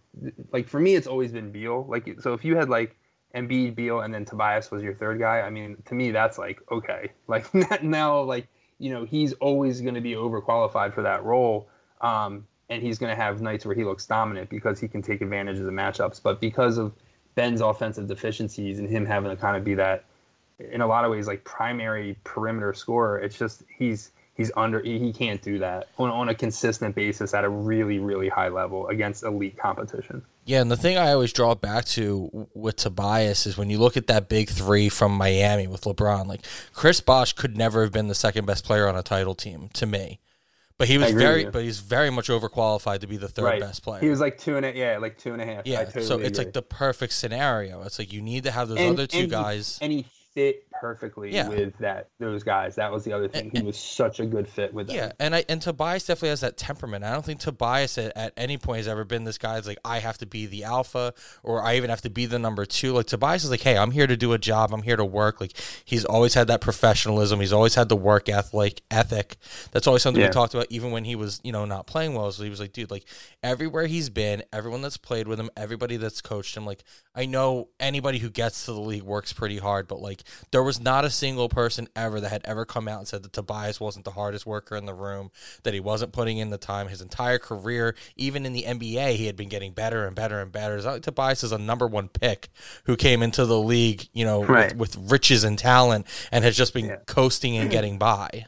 [0.53, 1.87] like for me, it's always been Beal.
[1.89, 2.97] Like so, if you had like
[3.35, 6.61] Embiid, Beal, and then Tobias was your third guy, I mean, to me, that's like
[6.71, 7.11] okay.
[7.27, 11.69] Like now, like you know, he's always going to be overqualified for that role.
[12.01, 15.21] Um, and he's going to have nights where he looks dominant because he can take
[15.21, 16.21] advantage of the matchups.
[16.23, 16.93] But because of
[17.35, 20.05] Ben's offensive deficiencies and him having to kind of be that
[20.59, 25.13] in a lot of ways like primary perimeter scorer it's just he's he's under he
[25.13, 29.25] can't do that on, on a consistent basis at a really really high level against
[29.25, 33.71] elite competition Yeah, and the thing I always draw back to with Tobias is when
[33.71, 37.83] you look at that big three from Miami with LeBron, like Chris Bosh could never
[37.83, 40.21] have been the second best player on a title team to me,
[40.77, 43.83] but he was very, but he's very much overqualified to be the third right best
[43.83, 44.01] player.
[44.03, 46.19] he was like two and a yeah like two and a half yeah, totally so
[46.19, 46.45] it's agree.
[46.45, 47.83] like the perfect scenario.
[47.83, 49.79] It's like you need to have those And- other two and he- guys.
[49.81, 51.49] and he fit perfectly Yeah.
[51.49, 54.75] with that those guys that was the other thing he was such a good fit
[54.75, 57.05] with them Yeah, and I and Tobias definitely has that temperament.
[57.05, 59.79] I don't think Tobias at, at any point has ever been this guy that's like
[59.85, 62.93] I have to be the alpha or I even have to be the number two.
[62.93, 64.73] Like Tobias is like, hey, I'm here to do a job.
[64.73, 65.41] I'm here to work.
[65.41, 65.53] Like
[65.85, 67.41] he's always had that professionalism.
[67.41, 68.83] He's always had the work ethic.
[68.91, 69.37] Ethic.
[69.73, 70.29] That's always something Yeah.
[70.29, 72.31] we talked about, even when he was you know not playing well.
[72.33, 73.05] So he was like, dude, like
[73.43, 77.69] everywhere he's been, everyone that's played with him, everybody that's coached him, like I know
[77.81, 81.11] anybody who gets to the league works pretty hard, but like the was not a
[81.11, 84.47] single person ever that had ever come out and said that Tobias wasn't the hardest
[84.47, 85.31] worker in the room,
[85.63, 86.89] that he wasn't putting in the time.
[86.89, 90.51] His entire career, even in the NBA, he had been getting better and better and
[90.51, 90.75] better.
[90.77, 92.49] It's not like Tobias is a number one pick
[92.87, 94.75] who came into the league, you know, Right.
[94.77, 96.97] with, with riches and talent and has just been Yeah.
[97.07, 98.47] coasting and getting by.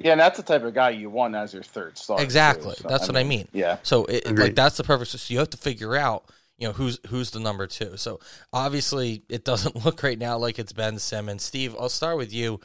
[0.00, 2.18] Yeah, and that's the type of guy you want as your third star.
[2.18, 2.22] too.
[2.22, 2.74] Exactly.
[2.76, 3.48] So, That's what I mean.
[3.52, 3.78] Yeah.
[3.82, 5.10] So it, it- like that's the purpose.
[5.10, 7.96] So you have to figure out, you know, who's who's the number two.
[7.96, 8.20] So
[8.52, 11.42] obviously it doesn't look right now like it's Ben Simmons.
[11.42, 12.60] Steve, I'll start with you.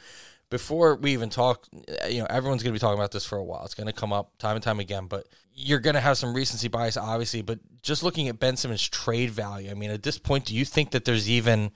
[0.50, 1.66] Before we even talk,
[2.08, 3.64] you know, everyone's going to be talking about this for a while.
[3.64, 6.34] It's going to come up time and time again, but you're going to have some
[6.34, 7.42] recency bias, obviously.
[7.42, 10.64] But just looking at Ben Simmons' trade value, I mean, at this point, do you
[10.64, 11.72] think that there's even,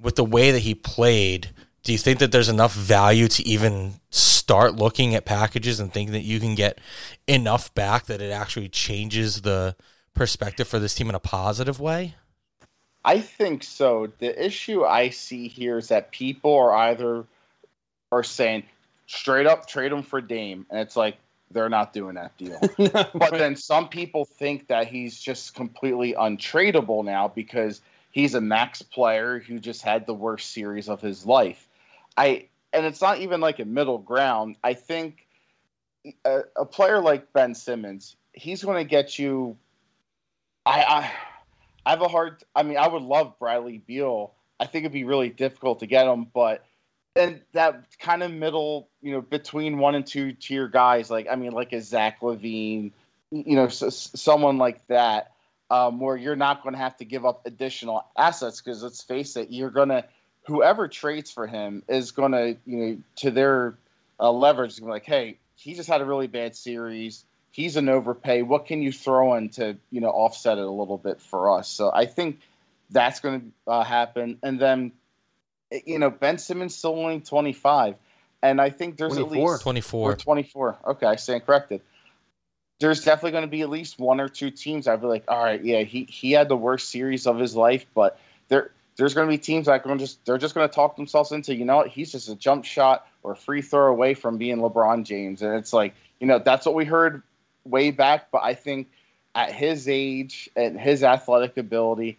[0.00, 1.50] with the way that he played,
[1.84, 6.10] do you think that there's enough value to even start looking at packages and think
[6.10, 6.80] that you can get
[7.26, 9.76] enough back that it actually changes the
[10.18, 12.14] perspective for this team in a positive way?
[13.04, 14.12] I think so.
[14.18, 17.24] The issue I see here is that people are either
[18.10, 18.64] are saying
[19.06, 21.16] straight up trade him for Dame, and it's like
[21.50, 22.60] they're not doing that deal.
[23.14, 28.82] but then some people think that he's just completely untradeable now because he's a max
[28.82, 31.68] player who just had the worst series of his life.
[32.16, 34.56] I and it's not even like a middle ground.
[34.62, 35.26] I think
[36.24, 39.56] a, a player like Ben Simmons, he's going to get you.
[40.68, 41.12] I, I
[41.86, 42.44] I have a hard.
[42.54, 44.32] I mean, I would love Bradley Beal.
[44.60, 46.64] I think it'd be really difficult to get him, but
[47.16, 51.36] and that kind of middle, you know, between one and two tier guys, like I
[51.36, 52.92] mean, like a Zach LaVine,
[53.30, 55.32] you know, s s- someone like that,
[55.70, 59.36] um, where you're not going to have to give up additional assets because let's face
[59.36, 60.04] it, you're to
[60.46, 63.78] whoever trades for him is going to, you know, to their
[64.20, 67.24] uh, leverage, gonna like, hey, he just had a really bad series.
[67.50, 68.42] He's an overpay.
[68.42, 71.68] What can you throw in to, you know, offset it a little bit for us?
[71.68, 72.40] So I think
[72.90, 74.38] that's going to uh, happen.
[74.42, 74.92] And then,
[75.84, 77.96] you know, Ben Simmons still only 25.
[78.42, 80.78] And I think there's at least 24, 24.
[80.88, 81.80] Okay, I stand corrected.
[82.80, 85.42] There's definitely going to be at least one or two teams I'd be like, all
[85.42, 89.26] right, yeah, he, he had the worst series of his life, but there there's going
[89.26, 91.54] to be teams that are going to just they're just going to talk themselves into,
[91.54, 95.04] you know what, he's just a jump shot or free throw away from being LeBron
[95.04, 97.22] James, and it's like, you know, that's what we heard
[97.68, 98.88] way back, but I think
[99.34, 102.18] at his age and his athletic ability,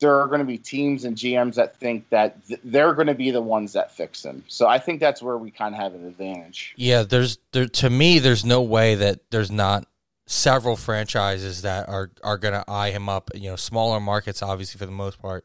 [0.00, 3.14] there are going to be teams and GMs that think that th- they're going to
[3.14, 4.44] be the ones that fix him.
[4.48, 6.74] So I think that's where we kind of have an advantage.
[6.76, 9.86] Yeah, there's there to me there's no way that there's not
[10.26, 14.78] several franchises that are are going to eye him up, you know, smaller markets obviously
[14.78, 15.44] for the most part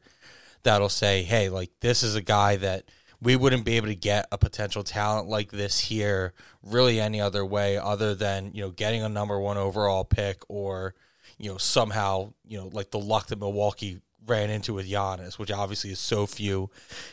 [0.62, 2.86] that'll say, "Hey, like this is a guy that
[3.24, 7.46] we wouldn't be able to get a potential talent like this here really any other
[7.46, 10.94] way other than, you know, getting a number 1 overall pick or,
[11.38, 15.52] you know, somehow, you know, like the luck that Milwaukee ran into with Giannis, which
[15.52, 16.70] obviously is so few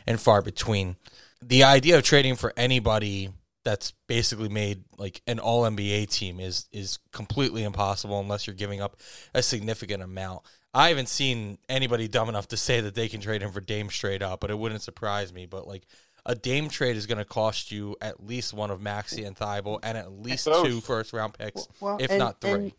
[0.07, 0.97] and far between.
[1.43, 3.31] The idea of trading for anybody
[3.63, 8.81] that's basically made like an all NBA team is is completely impossible unless you're giving
[8.81, 8.97] up
[9.35, 10.43] a significant amount.
[10.73, 13.91] I haven't seen anybody dumb enough to say that they can trade him for Dame
[13.91, 15.47] straight up, but it wouldn't surprise me.
[15.47, 15.85] But like
[16.25, 19.81] a Dame trade is going to cost you at least one of Maxey and Thybulle
[19.83, 20.65] and at least Both.
[20.67, 22.51] two first round picks, Well, if and- not three.
[22.53, 22.73] And,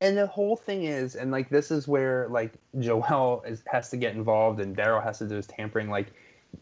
[0.00, 3.96] and the whole thing is, and like this is where like Joel is, has to
[3.96, 5.90] get involved and Daryl has to do his tampering.
[5.90, 6.12] Like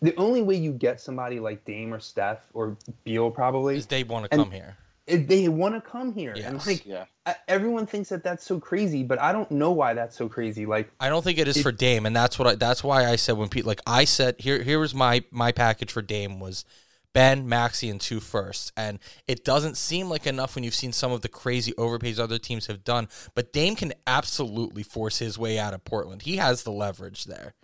[0.02, 4.04] the only way you get somebody like Dame or Steph or Beal probably Is they
[4.04, 4.76] want to come here?
[5.06, 6.32] Is they want to come here.
[6.32, 6.66] And Yes.
[6.66, 7.04] like Yeah.
[7.24, 10.66] I- everyone thinks that that's so crazy, but I don't know why that's so crazy.
[10.66, 13.06] Like I don't think it is It- for Dame, and that's what I, that's why
[13.06, 16.40] I said when Pete like I said here here was my my package for Dame
[16.40, 16.64] was
[17.12, 21.12] Ben, Maxey, and two firsts, and it doesn't seem like enough when you've seen some
[21.12, 23.08] of the crazy overpays other teams have done.
[23.34, 26.22] But Dame can absolutely force his way out of Portland.
[26.22, 27.54] He has the leverage there,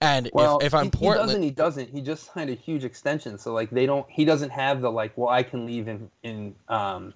[0.00, 1.86] and well, if, if I'm he, Portland, he doesn't.
[1.86, 1.90] He doesn't.
[1.90, 4.06] He just signed a huge extension, so like they don't.
[4.08, 5.16] He doesn't have the like.
[5.16, 7.14] Well, I can leave in in um,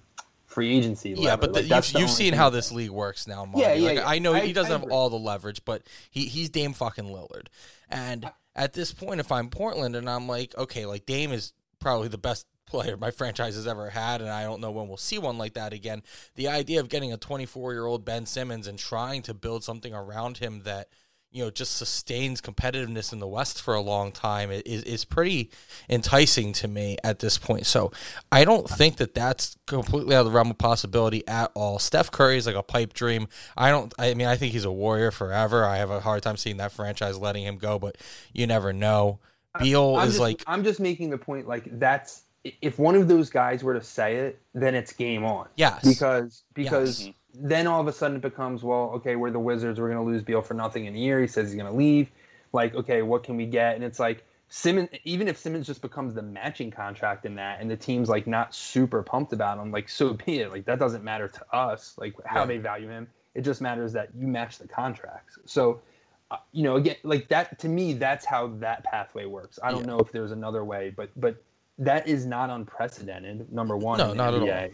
[0.53, 1.11] free agency.
[1.11, 1.41] Yeah, lever.
[1.41, 3.61] but the, Like, you've, you've seen thing how this league works now, Marty.
[3.61, 4.07] Yeah, yeah, Like, yeah.
[4.07, 7.47] I know I- he doesn't have all the leverage, but he, he's Dame fucking Lillard.
[7.89, 12.07] And at this point, if I'm Portland and I'm like, okay, like Dame is probably
[12.07, 15.17] the best player my franchise has ever had, and I don't know when we'll see
[15.17, 16.01] one like that again.
[16.35, 19.93] The idea of getting a 24 year old Ben Simmons and trying to build something
[19.93, 20.89] around him that
[21.33, 25.49] you know just sustains competitiveness in the West for a long time is is pretty
[25.89, 27.65] enticing to me at this point.
[27.65, 27.91] So
[28.31, 31.79] I don't think that that's completely out of the realm of possibility at all.
[31.79, 33.27] Steph Curry is like a pipe dream.
[33.57, 33.93] I don't.
[33.97, 35.65] I mean, I think he's a warrior forever.
[35.65, 37.97] I have a hard time seeing that franchise letting him go, but
[38.31, 39.19] you never know.
[39.59, 41.47] Beal I'm is just, like I'm just making the point.
[41.47, 45.47] Like that's if one of those guys were to say it, then it's game on.
[45.55, 47.13] yes, Because because Yes.
[47.33, 49.79] Then all of a sudden it becomes well, okay, we're the Wizards.
[49.79, 51.19] We're going to lose Beal for nothing in a year.
[51.21, 52.09] He says he's going to leave.
[52.51, 53.75] Like, okay, what can we get?
[53.75, 57.71] And it's like Simmons, even if Simmons just becomes the matching contract in that, and
[57.71, 60.51] the team's like not super pumped about him, like so be it.
[60.51, 62.45] Like that doesn't matter to us, like how Yeah.
[62.45, 63.07] they value him.
[63.33, 65.39] It just matters that you match the contracts.
[65.45, 65.81] So,
[66.29, 69.57] uh, you know, again, like that to me, that's how that pathway works.
[69.63, 69.87] I don't Yeah.
[69.87, 71.35] know if there's another way, but but
[71.79, 73.51] that is not unprecedented.
[73.51, 74.69] Number one, No, not at all.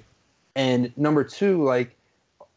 [0.55, 1.95] And number two, like,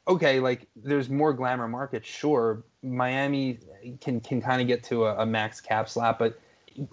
[0.07, 2.09] okay, like there's more glamour markets.
[2.09, 3.59] Sure, Miami
[4.01, 6.39] can can kind of get to a, a max cap slap, but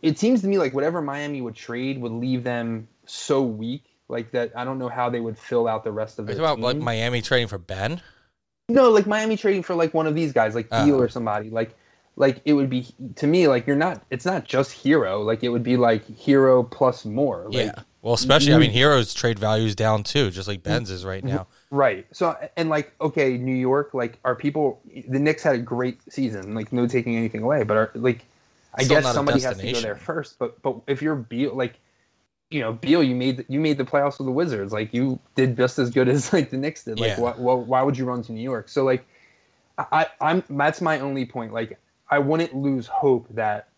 [0.02, 4.32] it seems to me like whatever Miami would trade would leave them so weak, like
[4.32, 4.52] that.
[4.56, 6.78] I don't know how they would fill out the rest of you talking about like.
[6.78, 8.02] Miami trading for Ben?
[8.68, 10.70] No, like Miami trading for like one of these guys, like.
[10.70, 11.02] Beal oh.
[11.02, 11.50] or somebody.
[11.50, 11.76] Like,
[12.16, 14.04] like it would be to me like you're not.
[14.10, 15.26] It's not just Herro.
[15.26, 17.46] Like it would be like Herro plus more.
[17.46, 17.84] Like, yeah.
[18.02, 21.36] Well, especially I mean, Herro's trade values down too, just like Ben's is right mm-hmm.
[21.36, 21.48] now.
[21.72, 22.08] Right.
[22.12, 26.56] So and like okay, New York, like are people the Knicks had a great season,
[26.56, 28.26] like no taking anything away, but are like
[28.74, 30.40] I Still guess somebody has to go there first.
[30.40, 31.80] But but if you're Beal like
[32.50, 34.74] you know, Beal, you made you made the playoffs with the Wizards.
[34.74, 37.00] Like you did just as good as like the Knicks did.
[37.00, 37.22] Like Yeah.
[37.22, 38.70] what, what why would you run to New York?
[38.70, 39.06] So like
[39.78, 41.54] I, I'm that's my only point.
[41.54, 43.70] Like I wouldn't lose hope that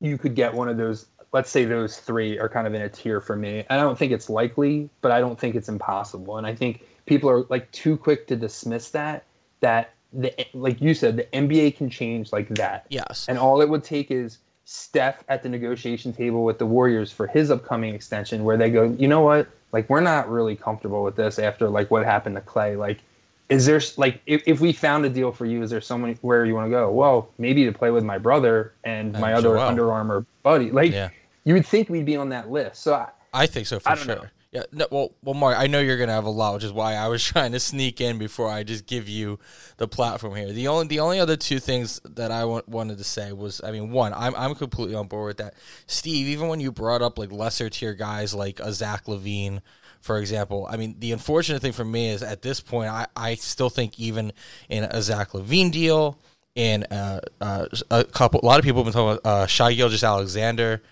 [0.00, 2.88] you could get one of those let's say those three are kind of in a
[2.88, 3.64] tier for me.
[3.70, 6.36] I don't think it's likely, but I don't think it's impossible.
[6.36, 9.24] And I think people are like too quick to dismiss that
[9.60, 12.86] that the like you said the NBA can change like that.
[12.88, 13.26] Yes.
[13.28, 17.26] And all it would take is Steph at the negotiation table with the Warriors for
[17.26, 19.48] his upcoming extension where they go, "You know what?
[19.72, 22.76] Like we're not really comfortable with this after like what happened to Clay.
[22.76, 23.00] Like
[23.48, 26.44] is there like if, if we found a deal for you is there someone where
[26.44, 29.58] you want to go well maybe to play with my brother and And my other
[29.58, 31.10] under armor buddy like Yeah.
[31.44, 34.14] you would think we'd be on that list so I, I think so for sure.
[34.14, 34.24] know.
[34.52, 34.62] Yeah.
[34.72, 37.06] No, well, well, Mark, I know you're gonna have a lot, which is why I
[37.06, 39.38] was trying to sneak in before I just give you
[39.76, 40.52] the platform here.
[40.52, 43.90] The only, the only other two things that I wanted to say was, I mean,
[43.90, 45.54] one, I'm, I'm completely on board with that.
[45.86, 49.60] Steve, even when you brought up like lesser tier guys like a Zach LaVine,
[50.00, 53.34] for example, I mean, the unfortunate thing for me is at this point, I, I
[53.36, 54.32] still think even
[54.68, 56.18] in a Zach LaVine deal,
[56.56, 59.74] in uh, uh, a couple, a lot of people have been talking about uh, Shai
[59.74, 60.82] Gilgeous Alexander.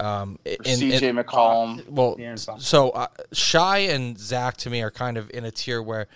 [0.00, 1.88] Um, in, CJ in- McCollum.
[1.88, 5.80] well, Yeah, so uh, Shai and Zach to me are kind of in a tier
[5.82, 6.08] where,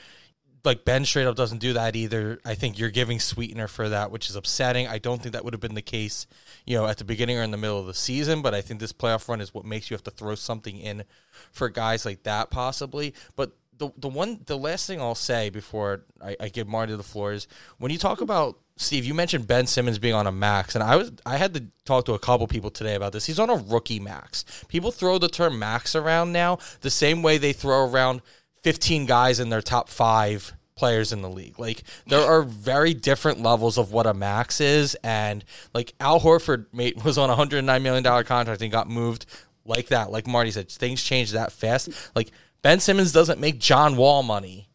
[0.65, 2.41] like Ben straight up doesn't do that either.
[2.45, 4.89] I think you're giving sweetener for that, which is upsetting.
[4.89, 6.27] I don't think that would have been the case,
[6.67, 8.43] you know, at the beginning or in the middle of the season.
[8.43, 11.05] But I think this playoff run is what makes you have to throw something in
[11.53, 13.15] for guys like that, possibly.
[13.37, 17.03] But the the one the last thing I'll say before I, I give Marty the
[17.03, 17.47] floor is
[17.79, 20.97] when you talk about Steve, you mentioned Ben Simmons being on a max, and I
[20.97, 23.27] was I had to talk to a couple people today about this.
[23.27, 24.45] He's on a rookie max.
[24.69, 28.23] People throw the term max around now the same way they throw around
[28.63, 31.59] fifteen guys in their top five players in the league.
[31.59, 36.67] Like there are very different levels of what a max is, and like Al Horford
[36.73, 39.27] mate was on a hundred nine million dollar contract and got moved
[39.65, 40.11] like that.
[40.13, 41.91] Like Marty said, things change that fast.
[42.15, 42.31] Like
[42.63, 44.69] Ben Simmons doesn't make John Wall money.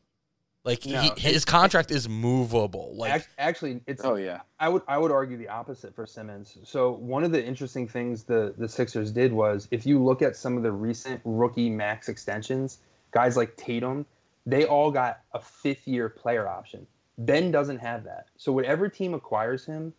[0.63, 2.93] Like No, he, his contract is movable.
[2.95, 4.41] Like actually it's Oh yeah.
[4.59, 6.57] I would I would argue the opposite for Simmons.
[6.63, 10.38] So one of the interesting things the the Sixers did was if you look at
[10.38, 12.77] some of the recent rookie max extensions,
[13.11, 14.05] guys like Tatum,
[14.45, 16.88] they all got a fifth year player option.
[17.17, 18.27] Ben doesn't have that.
[18.38, 19.93] So whatever team acquires him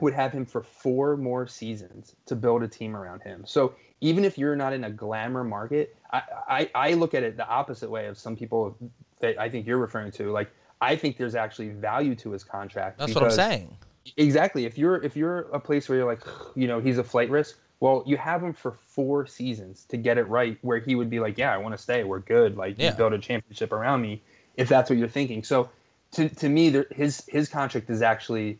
[0.00, 3.44] would have him for four more seasons to build a team around him.
[3.46, 7.36] So even if you're not in a glamour market, I, I, I look at it
[7.36, 8.76] the opposite way of some people
[9.20, 10.30] that I think you're referring to.
[10.30, 12.98] Like I think there's actually value to his contract.
[12.98, 13.76] that's what I'm saying.
[14.16, 14.64] Exactly.
[14.64, 16.22] If you're if you're a place where you're like,
[16.54, 17.58] you know, he's a flight risk.
[17.80, 21.20] Well, you have him for four seasons to get it right, where he would be
[21.20, 22.02] like, yeah, I want to stay.
[22.02, 22.56] We're good.
[22.56, 22.90] Like, Yeah.
[22.90, 24.20] you build a championship around me,
[24.56, 25.44] if that's what you're thinking.
[25.44, 25.70] So,
[26.12, 28.58] to to me, there, his his contract is actually,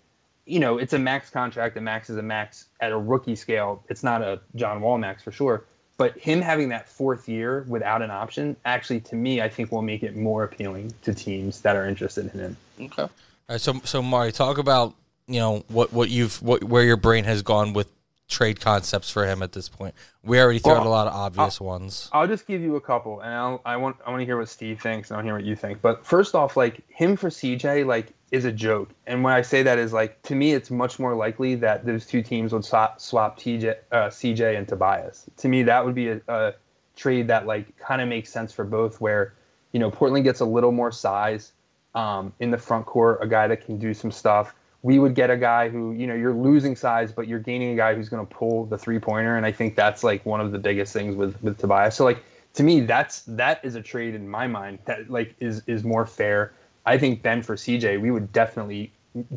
[0.48, 1.76] you know, it's a max contract.
[1.76, 3.84] A max is a max at a rookie scale.
[3.88, 5.64] It's not a John Wall max for sure.
[5.98, 9.82] But him having that fourth year without an option, actually, to me, I think will
[9.82, 12.56] make it more appealing to teams that are interested in him.
[12.80, 13.02] Okay.
[13.02, 13.10] All
[13.48, 14.94] right, so so Mari, talk about
[15.26, 17.90] you know what what you've what where your brain has gone with
[18.28, 19.94] trade concepts for him at this point.
[20.22, 22.10] We already threw out a lot of obvious ones.
[22.12, 24.48] I'll just give you a couple, and I'll, I want I want to hear what
[24.48, 25.80] Steve thinks, and I'll hear what you think.
[25.80, 29.62] But first off, like him for CJ, like is a joke, and when I say
[29.62, 33.00] that is like to me, it's much more likely that those two teams would swap,
[33.00, 35.24] swap TJ, uh, CJ and Tobias.
[35.38, 36.54] To me, that would be a, a
[36.94, 39.34] trade that like kind of makes sense for both, where
[39.72, 41.52] you know Portland gets a little more size
[41.94, 44.54] um, in the front court, a guy that can do some stuff.
[44.82, 47.76] We would get a guy who, you know, you're losing size, but you're gaining a
[47.76, 50.52] guy who's going to pull the three pointer, and I think that's like one of
[50.52, 51.96] the biggest things with with Tobias.
[51.96, 52.22] So like
[52.54, 56.06] to me, that's that is a trade in my mind that like is is more
[56.06, 56.52] fair.
[56.86, 58.92] I think Ben for CJ, we would definitely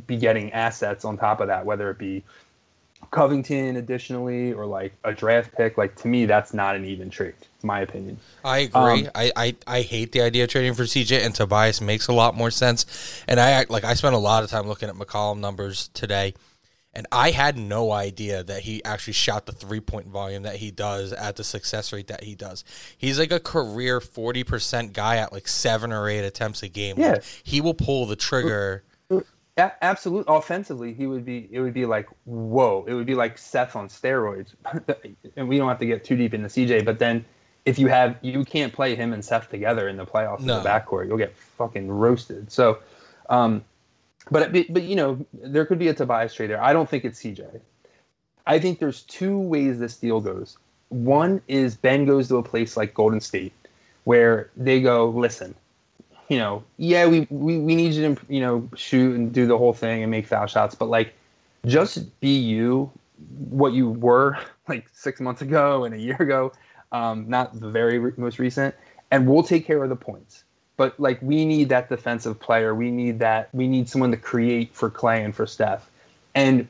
[0.08, 2.24] be getting assets on top of that, whether it be
[3.10, 7.34] Covington additionally, or like a draft pick, like to me, that's not an even trade,
[7.64, 8.18] my opinion.
[8.46, 9.08] I agree.
[9.08, 12.14] Um, I, I, I hate the idea of trading for CJ and Tobias makes a
[12.14, 13.24] lot more sense.
[13.28, 16.36] And I like I spent a lot of time looking at McCollum numbers today,
[16.94, 20.72] and I had no idea that he actually shot the three point volume that he
[20.72, 22.64] does at the success rate that he does.
[22.98, 26.98] He's like a career forty percent guy at like seven or eight attempts a game.
[26.98, 27.14] Yeah.
[27.14, 28.84] Like, he will pull the trigger
[29.58, 30.34] a- absolutely.
[30.34, 31.48] Offensively, he would be.
[31.52, 32.86] It would be like whoa.
[32.88, 34.54] It would be like Seth on steroids.
[35.36, 36.86] and we don't have to get too deep into CJ.
[36.86, 37.26] But then,
[37.66, 40.58] if you have, you can't play him and Seth together in the playoffs no.
[40.58, 41.08] in the backcourt.
[41.08, 42.52] You'll get fucking roasted.
[42.52, 42.80] So,
[43.30, 43.64] um,
[44.30, 46.62] but but you know there could be a Tobias trade there.
[46.62, 47.62] I don't think it's CJ.
[48.46, 50.58] I think there's two ways this deal goes.
[50.90, 53.54] One is Ben goes to a place like Golden State,
[54.04, 55.56] where they go, listen,
[56.32, 59.58] you know, yeah, we, we, we need you to, you know, shoot and do the
[59.58, 61.14] whole thing and make foul shots, but like
[61.66, 62.90] just be you,
[63.50, 64.38] what you were
[64.70, 66.54] like six months ago and a year ago,
[66.94, 68.74] um, not the very re- most recent,
[69.12, 70.46] and we'll take care of the points.
[70.78, 72.74] But like we need that defensive player.
[72.74, 73.50] We need that.
[73.54, 75.90] We need someone to create for Clay and for Steph,
[76.34, 76.66] and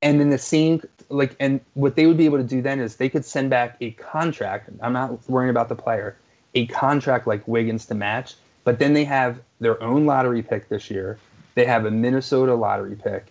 [0.00, 2.96] and in the same like and what they would be able to do then is
[2.96, 4.70] they could send back a contract.
[4.80, 6.16] I'm not worrying about the player,
[6.54, 10.90] a contract like Wiggins to match, but then they have their own lottery pick this
[10.90, 11.18] year.
[11.54, 13.26] They have a Minnesota lottery pick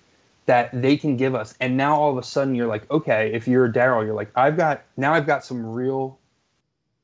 [0.46, 1.56] that they can give us.
[1.60, 4.56] And now all of a sudden you're like, okay, if you're Daryl, you're like, I've
[4.58, 6.18] got now I've got some real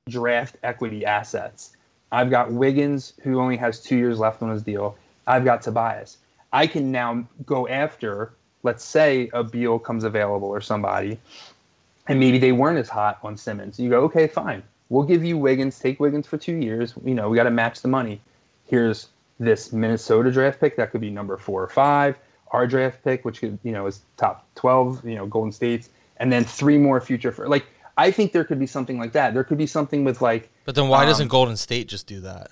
[0.08, 1.76] draft equity assets.
[2.12, 4.98] I've got Wiggins, who only has two years left on his deal.
[5.28, 6.18] I've got Tobias.
[6.52, 11.20] I can now go after, let's say a Beal comes available or somebody,
[12.08, 13.80] and maybe they weren't as hot on Simmons.
[13.80, 16.94] You go, okay, fine we'll give you Wiggins, take Wiggins for two years.
[17.04, 18.22] You know, we got to match the money.
[18.66, 19.08] Here's
[19.40, 22.18] this Minnesota draft pick that could be number four or five.
[22.52, 26.32] Our draft pick, which could, you know, is top 12, you know, Golden State's, and
[26.32, 27.66] then three more future for like,
[27.96, 29.34] I think there could be something like that.
[29.34, 30.50] There could be something with like.
[30.66, 32.52] But then why um, doesn't Golden State just do that?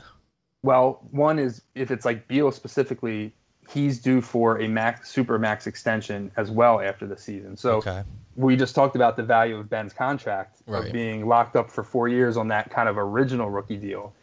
[0.62, 3.34] Well, one is if it's like Beal specifically,
[3.70, 7.56] he's due for a max super max extension as well after the season.
[7.56, 8.04] So okay
[8.38, 10.86] we just talked about the value of Ben's contract right.
[10.86, 14.14] of being locked up for four years on that kind of original rookie deal.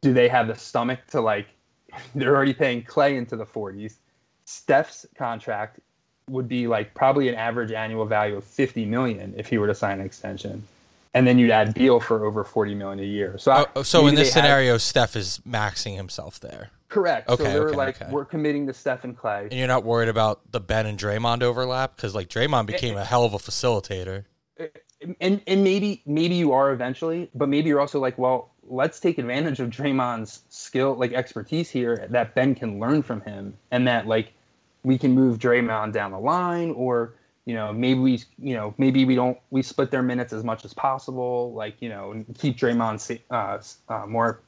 [0.00, 1.48] Do they have the stomach to like?
[2.14, 3.96] They're already paying Clay into the 40s.
[4.44, 5.80] Steph's contract
[6.30, 9.74] would be like probably an average annual value of 50 million if he were to
[9.74, 10.62] sign an extension.
[11.12, 13.38] And then you'd add Beal for over 40 million a year.
[13.38, 16.70] So, oh, oh, so in this scenario, have, Steph is maxing himself there.
[16.88, 17.28] Correct.
[17.28, 18.10] Okay, so they were okay, like, okay.
[18.12, 19.48] we're committing to Steph and Clay.
[19.50, 23.04] And you're not worried about the Ben and Draymond overlap because like Draymond became a
[23.04, 24.24] hell of a facilitator.
[25.20, 29.18] And and maybe maybe you are eventually, but maybe you're also like, well, let's take
[29.18, 34.06] advantage of Draymond's skill, like expertise here that Ben can learn from him, and that
[34.06, 34.32] like
[34.84, 37.12] we can move Draymond down the line, or
[37.44, 40.64] you know maybe we you know maybe we don't we split their minutes as much
[40.64, 43.58] as possible, like you know keep Draymond uh,
[43.92, 44.40] uh, more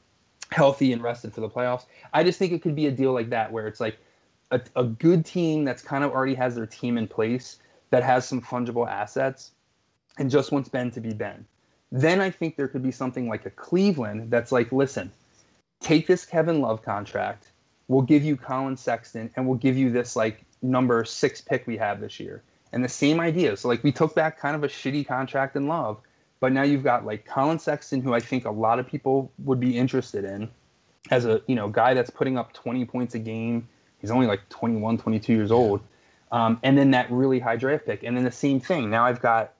[0.51, 1.85] healthy and rested for the playoffs.
[2.13, 3.97] I just think it could be a deal like that where it's like
[4.51, 7.59] a, a good team that's kind of already has their team in place
[7.91, 9.51] that has some fungible assets
[10.17, 11.45] and just wants Ben to be Ben.
[11.91, 15.11] Then I think there could be something like a Cleveland that's like, listen,
[15.79, 17.47] take this Kevin Love contract.
[17.87, 21.77] We'll give you Collin Sexton and we'll give you this like number six pick we
[21.77, 22.43] have this year.
[22.71, 23.57] And the same idea.
[23.57, 25.97] So like we took back kind of a shitty contract in Love
[26.39, 29.59] but now you've got like Collin Sexton, who I think a lot of people would
[29.59, 30.49] be interested in
[31.11, 33.67] as a you know guy that's putting up 20 points a game.
[33.99, 35.81] He's only like 21, 22 years old.
[36.31, 38.03] Um, and then that really high draft pick.
[38.03, 38.89] And then the same thing.
[38.89, 39.53] Now I've got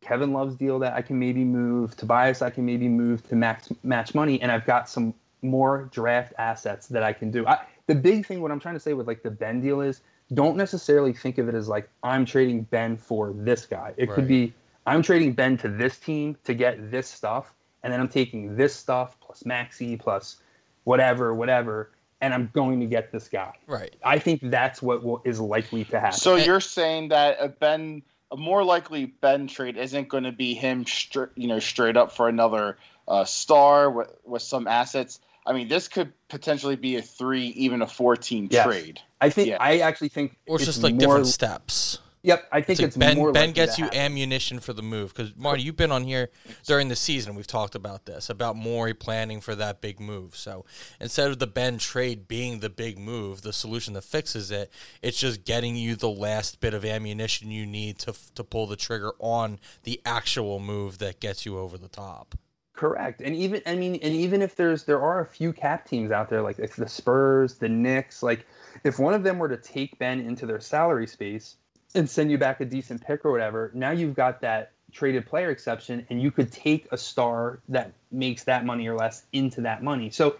[0.00, 1.96] Kevin Love's deal that I can maybe move.
[1.96, 4.40] Tobias I can maybe move to max match money.
[4.42, 7.46] And I've got some more draft assets that I can do.
[7.46, 10.02] I, the big thing, what I'm trying to say with like the Ben deal is
[10.34, 13.94] don't necessarily think of it as like I'm trading Ben for this guy.
[13.96, 14.14] It right.
[14.14, 14.52] could be
[14.88, 18.74] I'm trading Ben to this team to get this stuff, and then I'm taking this
[18.74, 20.36] stuff plus Maxey plus
[20.84, 21.90] whatever, whatever,
[22.22, 23.52] and I'm going to get this guy.
[23.66, 23.94] Right.
[24.02, 26.18] I think that's what will, is likely to happen.
[26.18, 30.54] So you're saying that a Ben, a more likely Ben trade isn't going to be
[30.54, 35.20] him, straight, you know, straight up for another uh, star with, with some assets.
[35.44, 38.66] I mean, this could potentially be a three, even a four-team yes.
[38.66, 39.00] trade.
[39.20, 39.48] I think.
[39.48, 39.58] Yeah.
[39.60, 41.98] I actually think, or it's just like more, different steps.
[42.22, 43.16] Yep, I think it's, it's Ben.
[43.16, 44.00] More ben gets you happen.
[44.00, 46.30] ammunition for the move because Marty, you've been on here
[46.66, 47.34] during the season.
[47.34, 50.36] We've talked about this about Morey planning for that big move.
[50.36, 50.64] So
[51.00, 55.18] instead of the Ben trade being the big move, the solution that fixes it, it's
[55.18, 59.12] just getting you the last bit of ammunition you need to to pull the trigger
[59.20, 62.34] on the actual move that gets you over the top.
[62.74, 66.10] Correct, and even I mean, and even if there's there are a few cap teams
[66.10, 68.46] out there like the Spurs, the Knicks, like
[68.84, 71.56] if one of them were to take Ben into their salary space
[71.94, 73.70] and send you back a decent pick or whatever.
[73.74, 78.44] Now you've got that traded player exception, and you could take a star that makes
[78.44, 80.10] that money or less into that money.
[80.10, 80.36] So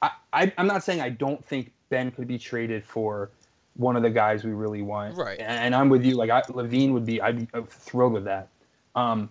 [0.00, 3.30] I, I, am not saying I don't think Ben could be traded for
[3.74, 5.16] one of the guys we really want.
[5.16, 5.38] Right.
[5.38, 6.16] And, and I'm with you.
[6.16, 8.48] Like I, LaVine would be, I'd be thrilled with that.
[8.94, 9.30] Um,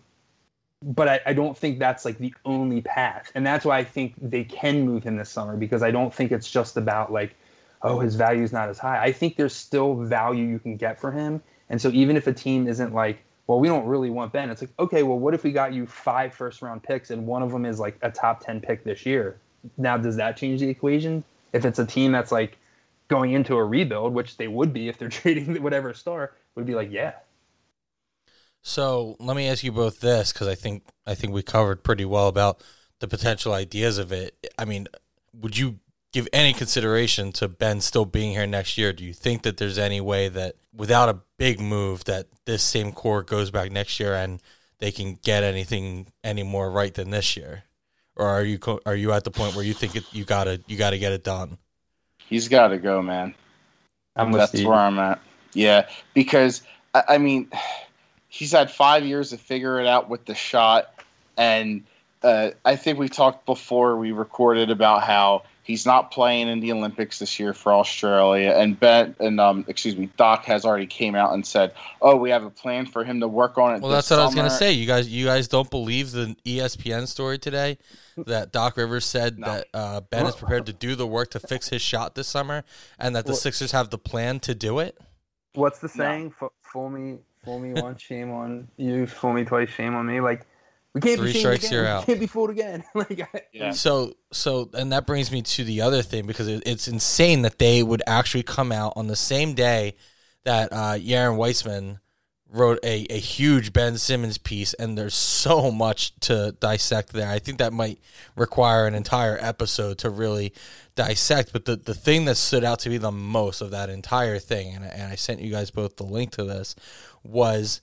[0.84, 4.16] but I, I don't think that's like the only path, and that's why I think
[4.20, 7.36] they can move him this summer because I don't think it's just about like,
[7.84, 9.00] oh, his value is not as high.
[9.02, 11.42] I think there's still value you can get for him,
[11.72, 14.62] and so even if a team isn't like, well, we don't really want Ben, it's
[14.62, 17.52] like, okay, well, what if we got you five first round picks and one of
[17.52, 19.38] them is like a top ten pick this year?
[19.78, 21.24] Now, does that change the equation?
[21.54, 22.58] If it's a team that's like
[23.08, 26.76] going into a rebuild, which they would be if they're trading whatever star, would be
[26.76, 27.14] like, yeah,
[28.62, 32.06] so let me ask you both this because I think I think we covered pretty
[32.06, 32.64] well about
[33.00, 34.36] the potential ideas of it.
[34.58, 34.88] I mean,
[35.34, 35.80] would you
[36.12, 38.94] give any consideration to Ben still being here next year?
[38.94, 42.92] Do you think that there's any way that without a big move that this same
[42.92, 44.42] core goes back next year and
[44.80, 47.64] they can get anything any more right than this year?
[48.16, 50.78] Or are you are you at the point where you think it, you gotta you
[50.78, 51.58] gotta get it done?
[52.28, 53.34] He's got to go, man.
[54.16, 54.68] I'm That's Steve.
[54.68, 55.22] where I'm at.
[55.54, 56.62] Yeah, because
[56.94, 57.50] I, I mean
[58.28, 60.94] he's had five years to figure it out with the shot,
[61.38, 61.84] and
[62.22, 66.72] uh, I think we talked before we recorded about how he's not playing in the
[66.72, 71.16] Olympics this year for Australia, and Ben and um, excuse me, Doc has already came
[71.16, 73.92] out and said, "Oh, we have a plan for him to work on it." Well,
[73.92, 74.24] that's what summer.
[74.24, 74.72] I was gonna say.
[74.72, 77.78] You guys, you guys don't believe the ESPN story today
[78.18, 79.48] that Doc Rivers said no.
[79.48, 82.64] that uh, Ben is prepared to do the work to fix his shot this summer,
[83.00, 84.98] and that the Sixers have the plan to do it.
[85.54, 86.34] What's the saying?
[86.42, 86.52] No.
[86.62, 89.06] Fool me, fool me once, shame on you.
[89.06, 90.22] Fool me twice, shame on me.
[90.22, 90.46] Like
[90.94, 91.74] we can't Three be strikes, again.
[91.74, 92.06] you're we out.
[92.06, 92.84] Can't be fooled again.
[92.96, 93.72] like I, yeah.
[93.72, 97.60] So so and that brings me to the other thing because it, it's insane that
[97.60, 99.96] they would actually come out on the same day
[100.44, 102.00] that uh Yaron Weitzman
[102.52, 107.30] wrote a, a huge Ben Simmons piece, and there's so much to dissect there.
[107.30, 108.00] I think that might
[108.36, 110.54] require an entire episode to really
[110.96, 111.54] dissect.
[111.54, 114.76] But the, the thing that stood out to me the most of that entire thing,
[114.76, 116.76] and, and I sent you guys both the link to this,
[117.24, 117.82] was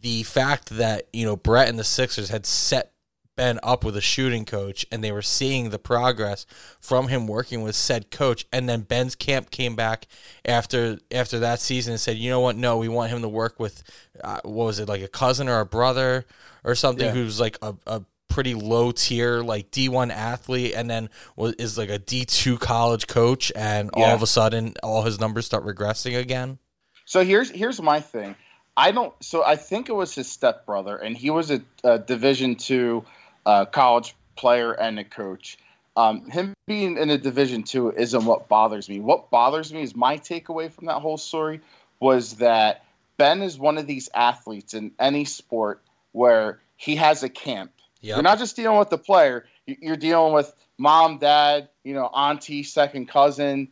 [0.00, 2.92] the fact that you know Brett and the Sixers had set
[3.36, 6.44] Ben up with a shooting coach, and they were seeing the progress
[6.78, 8.44] from him working with said coach.
[8.52, 10.06] And then Ben's camp came back
[10.44, 12.56] after after that season and said, "You know what?
[12.56, 13.82] No, we want him to work with
[14.22, 16.26] uh, what was it like a cousin or a brother
[16.64, 17.12] or something yeah.
[17.12, 21.90] who's like a, a pretty low tier like D1 athlete and then was is like
[21.90, 24.04] a D2 college coach and yeah.
[24.04, 26.58] all of a sudden all his numbers start regressing again.
[27.06, 28.36] So here's here's my thing.
[28.76, 29.12] I don't.
[29.22, 33.04] So I think it was his stepbrother, and he was a, a Division two
[33.46, 35.58] uh, college player and a coach.
[35.96, 39.00] Um, him being in a Division two isn't what bothers me.
[39.00, 41.60] What bothers me is my takeaway from that whole story
[41.98, 42.84] was that
[43.16, 47.72] Ben is one of these athletes in any sport where he has a camp.
[48.00, 48.16] Yep.
[48.16, 52.62] You're not just dealing with the player; you're dealing with mom, dad, you know, auntie,
[52.62, 53.68] second cousin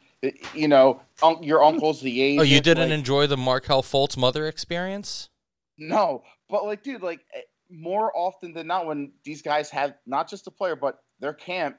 [0.55, 2.41] you know, un- your uncle's the age.
[2.41, 5.29] Oh, you didn't like, enjoy the Markelle Fultz mother experience?
[5.77, 7.41] No, but like, dude, like eh,
[7.71, 11.79] more often than not, when these guys have not just a player, but their camp,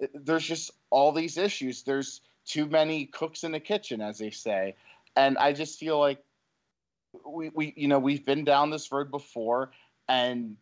[0.00, 1.82] eh, there's just all these issues.
[1.82, 4.76] There's too many cooks in the kitchen, as they say,
[5.16, 6.22] and I just feel like
[7.26, 9.72] we, we, you know, we've been down this road before,
[10.08, 10.56] and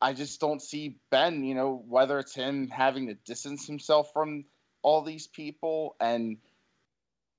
[0.00, 1.44] I just don't see Ben.
[1.44, 4.44] You know, whether it's him having to distance himself from
[4.82, 6.36] all these people and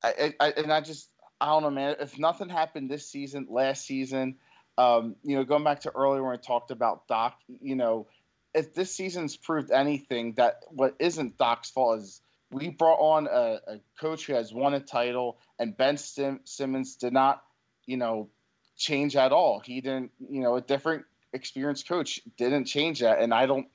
[0.03, 1.09] I, I, and I just
[1.41, 1.95] I don't know, man.
[1.99, 4.35] If nothing happened this season, last season,
[4.77, 8.07] um, you know, going back to earlier when I talked about Doc, you know,
[8.53, 12.21] if this season's proved anything, that what isn't Doc's fault is
[12.51, 16.95] we brought on a, a coach who has won a title, and Ben Sim- Simmons
[16.95, 17.43] did not,
[17.85, 18.29] you know,
[18.77, 19.59] change at all.
[19.59, 23.67] He didn't, you know, a different experienced coach didn't change that, and I don't.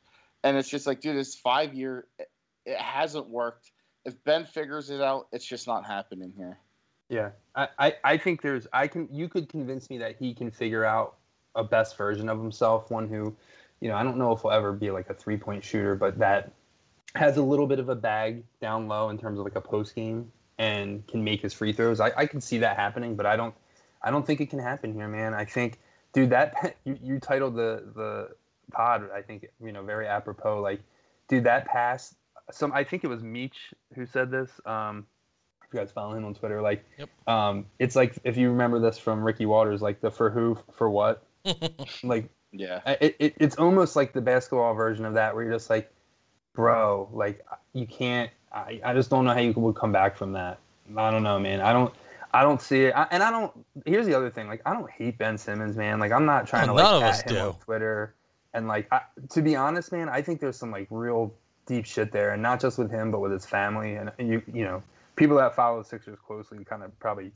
[0.42, 2.06] And it's just like, dude, this five year,
[2.66, 3.70] it hasn't worked
[4.04, 6.58] if Ben figures it out, it's just not happening here.
[7.08, 10.50] Yeah, I, I, I think there's I can you could convince me that he can
[10.50, 11.16] figure out
[11.54, 13.34] a best version of himself, one who,
[13.80, 16.18] you know, I don't know if he'll ever be like a three point shooter, but
[16.18, 16.52] that
[17.14, 19.94] has a little bit of a bag down low in terms of like a post
[19.94, 22.00] game and can make his free throws.
[22.00, 23.54] I, I can see that happening, but I don't
[24.02, 25.34] I don't think it can happen here, man.
[25.34, 25.78] I think,
[26.12, 28.28] dude, that you, you titled the the
[28.72, 30.60] pod, I think, you know, very apropos.
[30.60, 30.80] Like,
[31.28, 32.14] dude, that pass
[32.50, 33.56] some I think it was Meech
[33.94, 34.50] who said this.
[34.66, 35.06] Um,
[35.62, 37.08] if you guys follow him on Twitter, like, yep.
[37.26, 40.90] um, it's like if you remember this from Ricky Watters, like the for who for
[40.90, 41.24] what,
[42.02, 45.70] like, yeah, it, it, it's almost like the basketball version of that, where you're just
[45.70, 45.90] like,
[46.54, 48.30] bro, like you can't.
[48.52, 50.58] I, I just don't know how you would come back from that.
[50.96, 51.60] I don't know, man.
[51.60, 51.92] I don't.
[52.32, 53.52] I don't see it, I, and I don't.
[53.86, 56.00] Here's the other thing: like, I don't hate Ben Simmons, man.
[56.00, 57.38] Like, I'm not trying No, to like none of at us him do.
[57.40, 58.14] on Twitter,
[58.52, 61.32] and like, I, to be honest, man, I think there's some like real
[61.66, 64.42] deep shit there, and not just with him, but with his family, and, and you,
[64.52, 64.82] you know,
[65.16, 67.32] people that follow the Sixers closely kind of probably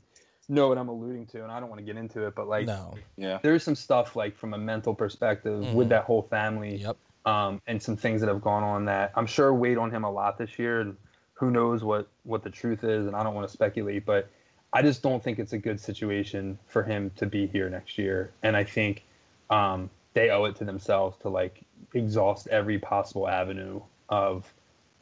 [0.47, 2.65] know what I'm alluding to, and I don't want to get into it, but like,
[2.65, 2.95] no.
[3.17, 3.39] Yeah.
[3.43, 5.73] there's some stuff like from a mental perspective Mhm.
[5.73, 6.97] with that whole family Yep.
[7.25, 10.11] um, and some things that have gone on that I'm sure weighed on him a
[10.11, 10.81] lot this year.
[10.81, 10.97] And
[11.33, 13.05] who knows what what the truth is?
[13.05, 14.27] And I don't want to speculate, but
[14.73, 18.31] I just don't think it's a good situation for him to be here next year.
[18.41, 19.03] And I think
[19.51, 21.61] um, they owe it to themselves to like
[21.93, 24.51] exhaust every possible avenue of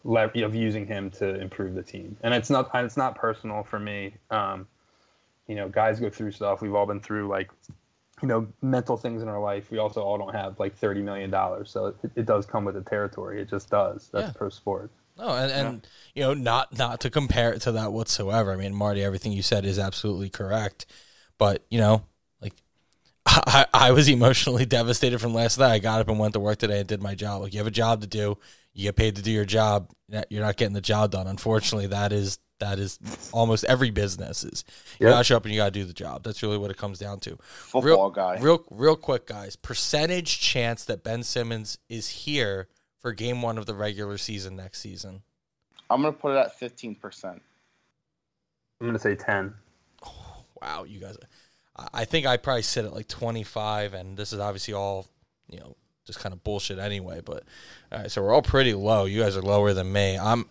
[0.06, 2.18] of using him to improve the team.
[2.22, 4.16] And it's not it's not personal for me.
[4.32, 4.68] Um,
[5.48, 6.62] you know, guys go through stuff.
[6.62, 7.52] We've all been through like
[8.22, 11.30] you know mental things in our life we also all don't have like 30 million
[11.30, 14.34] dollars so it, it does come with the territory it just does that's Yeah.
[14.34, 18.52] pro sport No, and, and you know, not not to compare it to that whatsoever.
[18.52, 20.86] I mean, Marty, everything you said is absolutely correct.
[21.40, 22.04] But you know,
[22.42, 22.54] like
[23.26, 25.74] I, I was emotionally devastated from last night.
[25.74, 27.42] I got up and went to work today and did my job.
[27.42, 28.38] Like you have a job to do,
[28.78, 29.90] you get paid to do your job.
[30.30, 31.28] You're not getting the job done.
[31.28, 32.98] Unfortunately, that is that is
[33.34, 34.64] almost every business is.
[35.00, 35.14] You Yep.
[35.16, 36.24] gotta show up and you gotta do the job.
[36.24, 37.38] That's really what it comes down to.
[37.44, 38.38] Football real, guy.
[38.40, 39.56] Real, real quick, guys.
[39.56, 42.68] Percentage chance that Ben Simmons is here
[43.00, 45.22] for Game One of the regular season next season.
[45.90, 46.96] I'm gonna put it at 15.
[46.96, 47.42] percent
[48.80, 49.54] i'm going to say 10
[50.62, 51.18] Wow, you guys.
[51.76, 55.08] I- I think I probably sit at like 25, and this is obviously all,
[55.50, 55.76] you know,
[56.08, 57.22] just kind of bullshit anyway.
[57.24, 57.44] But
[57.92, 59.06] all right, so we're all pretty low.
[59.06, 60.18] You guys are lower than me.
[60.18, 60.46] I'm,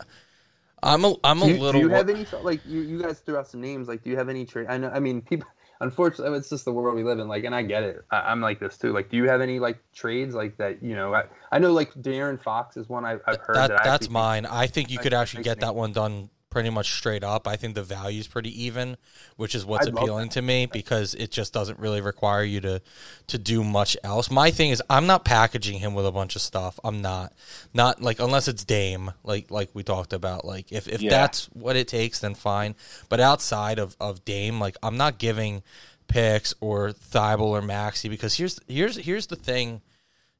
[0.82, 1.80] I'm a, I'm a do little.
[1.80, 4.16] do you have any like you, you guys threw out some names like do you
[4.16, 5.48] have any trade i know i mean people
[5.80, 8.40] unfortunately it's just the world we live in like and i get it I, i'm
[8.42, 11.24] like this too like do you have any like trades like that you know i,
[11.50, 14.04] I know like De'Aaron Fox is one i've, I've heard that, that, I that's actually
[14.06, 14.46] think- mine.
[14.46, 17.46] I think you I could actually get that one done pretty much straight up.
[17.46, 18.96] I think the value is pretty even,
[19.36, 22.80] which is what's I'd appealing to me because it just doesn't really require you to
[23.26, 24.30] to do much else.
[24.30, 26.80] My thing is I'm not packaging him with a bunch of stuff.
[26.82, 27.34] I'm not.
[27.74, 30.46] Not like unless it's Dame, like like we talked about.
[30.46, 31.10] Like if, if Yeah.
[31.10, 32.74] that's what it takes, then fine.
[33.10, 35.62] But outside of, of Dame, like I'm not giving
[36.08, 39.82] picks or Thybulle or Maxey because here's here's here's the thing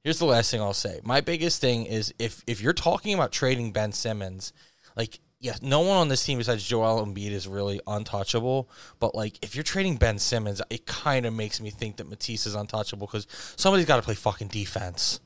[0.02, 0.98] here's the last thing I'll say.
[1.04, 4.54] My biggest thing is if if you're talking about trading Ben Simmons,
[4.96, 8.68] like yes, no one on this team besides Joel Embiid is really untouchable.
[9.00, 12.46] But like if you're trading Ben Simmons, it kind of makes me think that Matisse
[12.46, 13.26] is untouchable because
[13.56, 15.20] somebody's got to play fucking defense.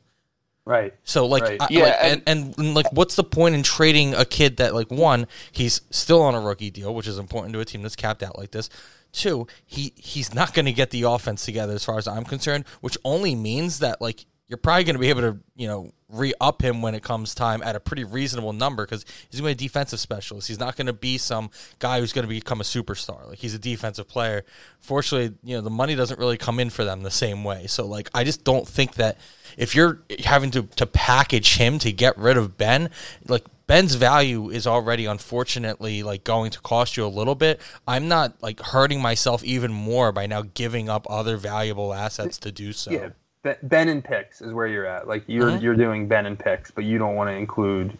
[0.67, 1.61] right So like, Right.
[1.63, 4.75] I, Yeah, like and, and- and like, what's the point in trading a kid that
[4.75, 7.97] like one, he's still on a rookie deal, which is important to a team that's
[7.97, 8.69] capped out like this.
[9.13, 12.65] Two, he he's not going to get the offense together as far as I'm concerned,
[12.81, 16.33] which only means that like you're probably going to be able to you know re
[16.41, 19.57] up him when it comes time at a pretty reasonable number because he's going to
[19.57, 20.49] be a defensive specialist.
[20.49, 23.29] He's not going to be some guy who's going to become a superstar.
[23.29, 24.45] Like he's a defensive player.
[24.81, 27.67] Fortunately, you know the money doesn't really come in for them the same way.
[27.67, 29.19] So like I just don't think that
[29.57, 32.91] if you're having to to package him to get rid of Ben,
[33.29, 37.61] like Ben's value is already unfortunately like going to cost you a little bit.
[37.87, 42.53] I'm not like hurting myself even more by now giving up other valuable assets to
[42.53, 42.91] do so.
[42.91, 43.11] yeah
[43.43, 45.63] Ben- ben and picks is where you're at like you're Mhm.
[45.63, 47.97] you're doing ben and picks but you don't want to include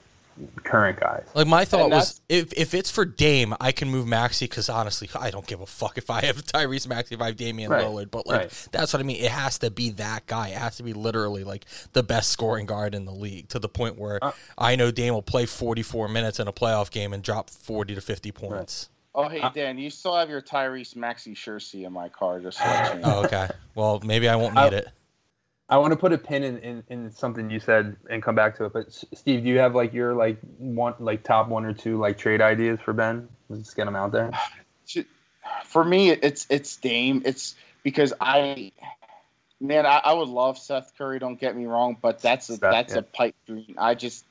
[0.65, 4.07] current guys Like my thought And was, if if it's for Dame, I can move
[4.07, 7.27] Maxey because honestly, I don't give a fuck if I have Tyrese Maxey, if I
[7.27, 8.11] have Damian Right, Lillard.
[8.11, 8.69] But like right.
[8.73, 9.23] that's what I mean.
[9.23, 10.49] It has to be that guy.
[10.49, 13.69] It has to be literally like the best scoring guard in the league to the
[13.69, 17.23] point where Uh, I know Dame will play 44 minutes in a playoff game and
[17.23, 18.89] drop 40 to 50 points.
[19.15, 22.65] Oh, hey Dan, you still have your Tyrese Maxey jersey in my car, just to
[22.65, 23.15] let you know.
[23.17, 23.49] Oh, okay.
[23.75, 24.89] Well, maybe I won't I- need it.
[25.71, 28.57] I want to put a pin in, in, in something you said and come back
[28.57, 28.73] to it.
[28.73, 32.19] But Steve, do you have like your like one like top one or two like
[32.19, 33.29] trade ideas for Ben?
[33.49, 34.31] Let's get them out there.
[35.65, 37.23] For me, it's it's Dame.
[37.25, 38.73] It's because I,
[39.61, 41.19] man, I, I would love Steph Curry.
[41.19, 43.01] Don't get me wrong, but that's a Steph, that's yeah.
[43.01, 43.75] a pipe dream.
[43.79, 44.25] I just,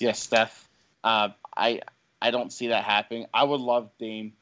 [0.00, 0.68] yeah, Steph.
[1.04, 1.80] Uh, I
[2.20, 3.26] I don't see that happening.
[3.32, 4.32] I would love Dame.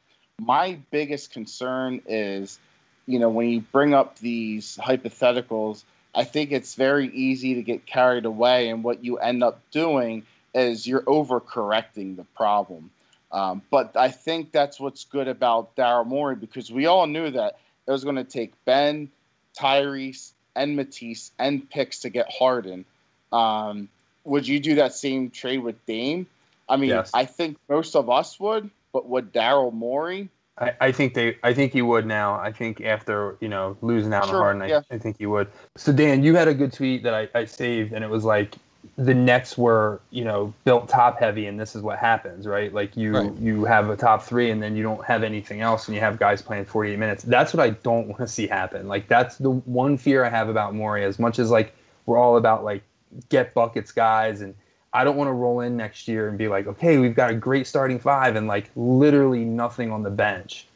[0.41, 2.59] My biggest concern is,
[3.07, 5.82] you know, when you bring up these hypotheticals,
[6.19, 10.25] I think it's very easy to get carried away, and what you end up doing
[10.53, 12.91] is you're overcorrecting the problem.
[13.31, 17.61] Um, but I think that's what's good about Daryl Morey because we all knew that
[17.87, 19.11] it was going to take Ben,
[19.57, 22.85] Tyrese, and Matisse and picks to get Harden.
[23.33, 23.89] Um,
[24.25, 26.27] would you do that same trade with Dame?
[26.69, 27.12] I mean, Yes.
[27.14, 30.31] I think most of us would, but would Daryl Morey?
[30.61, 32.34] I, I think they I think he would now.
[32.38, 34.82] I think after you know losing out Sure, on Harden, I, yeah.
[34.90, 35.48] I think he would.
[35.76, 38.56] So Dan, you had a good tweet that I, I saved, and it was like
[38.96, 42.72] the Nets were, you know, built top heavy, and this is what happens, right?
[42.72, 43.32] Like you Right.
[43.38, 46.18] you have a top three, and then you don't have anything else, and you have
[46.18, 47.24] guys playing 48 minutes.
[47.24, 48.88] That's what I don't want to see happen.
[48.88, 51.04] Like that's the one fear I have about Morey.
[51.04, 51.74] As much as like
[52.06, 52.82] we're all about like
[53.28, 54.54] get buckets guys, and
[54.99, 57.34] I don't want to roll in next year and be like, okay, we've got a
[57.34, 60.66] great starting five, and like literally nothing on the bench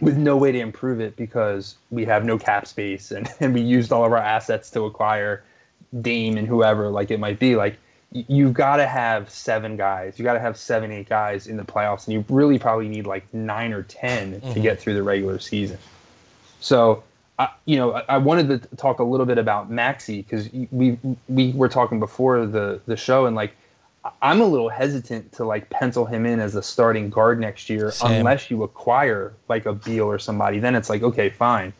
[0.00, 3.62] with no way to improve it because we have no cap space and, and we
[3.62, 5.42] used all of our assets to acquire
[6.02, 7.76] Dame and whoever like it might be like
[8.12, 11.64] you've got to have seven guys you got to have seven eight guys in the
[11.64, 14.62] playoffs and you really probably need like nine or 10 to Mhm.
[14.62, 15.78] get through the regular season
[16.60, 17.02] so
[17.38, 20.96] I, you know I, I wanted to talk a little bit about Maxey because we
[21.28, 23.52] we were talking before the the show and like
[24.22, 27.90] I'm a little hesitant to like pencil him in as a starting guard next year
[27.90, 28.12] Same.
[28.12, 30.58] unless you acquire like a Beal or somebody.
[30.58, 31.72] Then it's like okay, fine.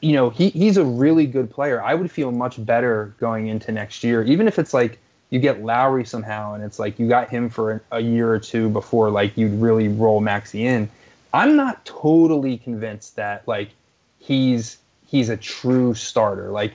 [0.00, 1.82] You know, he he's a really good player.
[1.82, 4.98] I would feel much better going into next year, even if it's like
[5.30, 8.38] you get Lowry somehow and it's like you got him for a, a year or
[8.38, 10.90] two before like you'd really roll Maxey in.
[11.32, 13.70] I'm not totally convinced that like
[14.18, 16.50] he's he's a true starter.
[16.50, 16.74] Like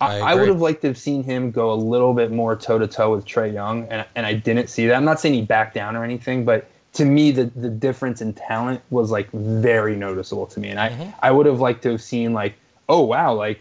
[0.00, 2.78] I I, would have liked to have seen him go a little bit more toe
[2.78, 4.94] to toe with Trae Young, and and I didn't see that.
[4.94, 8.32] I'm not saying he backed down or anything, but to me the the difference in
[8.34, 11.14] talent was like very noticeable to me, and I Mhm.
[11.22, 12.54] I would have liked to have seen like
[12.88, 13.60] oh wow like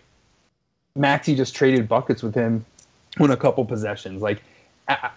[0.96, 2.66] Maxey just traded buckets with him
[3.20, 4.42] on a couple possessions like.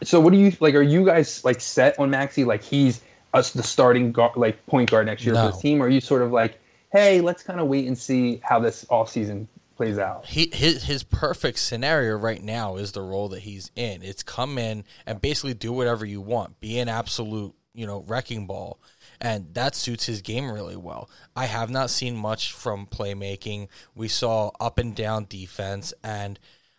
[0.03, 0.75] So what do you like?
[0.75, 2.43] Are you guys like set on Maxey?
[2.45, 3.03] Like he's
[3.35, 5.51] us the starting guard, like point guard next year No.
[5.51, 5.83] for the team?
[5.83, 6.59] Or are you sort of like,
[6.91, 9.47] hey, let's kind of wait and see how this offseason
[9.79, 10.26] plays out?
[10.26, 14.03] he his his perfect scenario right now is the role that he's in.
[14.03, 18.47] It's come in and basically do whatever you want, be an absolute you know wrecking
[18.47, 18.79] ball,
[19.20, 21.09] and that suits his game really well.
[21.35, 23.68] I have not seen much from playmaking.
[23.95, 26.39] We saw up and down defense and.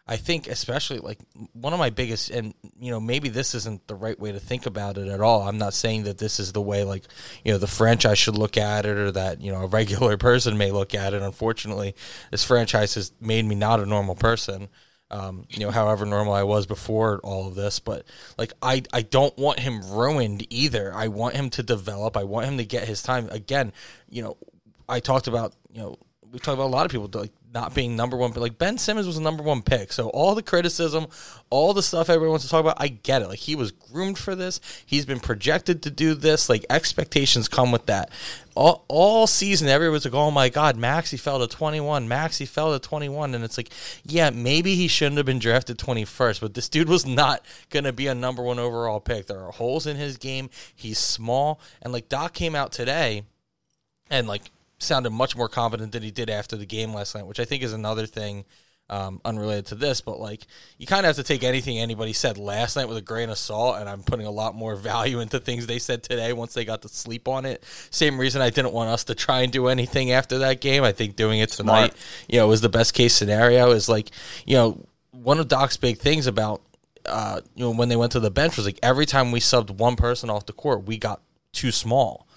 [0.09, 1.19] I think especially like
[1.53, 4.65] one of my biggest and you know maybe this isn't the right way to think
[4.65, 5.43] about it at all.
[5.43, 7.03] I'm not saying that this is the way like
[7.45, 10.57] you know the franchise should look at it or that you know a regular person
[10.57, 11.21] may look at it.
[11.21, 11.93] Unfortunately,
[12.31, 14.69] this franchise has made me not a normal person.
[15.11, 18.03] Um, you know, however normal I was before all of this, but
[18.35, 20.91] like I, I don't want him ruined either.
[20.91, 22.17] I want him to develop.
[22.17, 23.73] I want him to get his time again.
[24.09, 24.37] You know,
[24.87, 25.97] I talked about you know
[26.31, 28.77] we've talked about a lot of people like not being number one, but like Ben
[28.77, 29.91] Simmons was a number one pick.
[29.91, 31.07] So all the criticism,
[31.49, 33.27] all the stuff everyone wants to talk about, I get it.
[33.27, 34.59] Like he was groomed for this.
[34.85, 36.49] He's been projected to do this.
[36.49, 38.11] Like expectations come with that.
[38.55, 42.07] All, all season, was like, "Oh my God, Maxey fell to 21.
[42.07, 43.69] Maxey fell to 21," and it's like,
[44.03, 48.07] yeah, maybe he shouldn't have been drafted 21st, but this dude was not gonna be
[48.07, 49.27] a number one overall pick.
[49.27, 50.49] There are holes in his game.
[50.75, 53.23] He's small, and like Doc came out today
[54.09, 57.39] and like sounded much more confident than he did after the game last night, which
[57.39, 58.45] I think is another thing
[58.89, 60.01] um, unrelated to this.
[60.01, 63.01] But like, you kind of have to take anything anybody said last night with a
[63.01, 66.33] grain of salt, and I'm putting a lot more value into things they said today
[66.33, 67.63] once they got to sleep on it.
[67.91, 70.83] Same reason I didn't want us to try and do anything after that game.
[70.83, 71.93] I think doing it tonight,
[72.27, 73.71] you know, was the best case scenario.
[73.71, 74.09] Is like,
[74.45, 76.61] you know, one of Doc's big things about
[77.05, 79.71] uh, you know, when they went to the bench was like every time we subbed
[79.71, 81.21] one person off the court, we got
[81.53, 82.27] too small.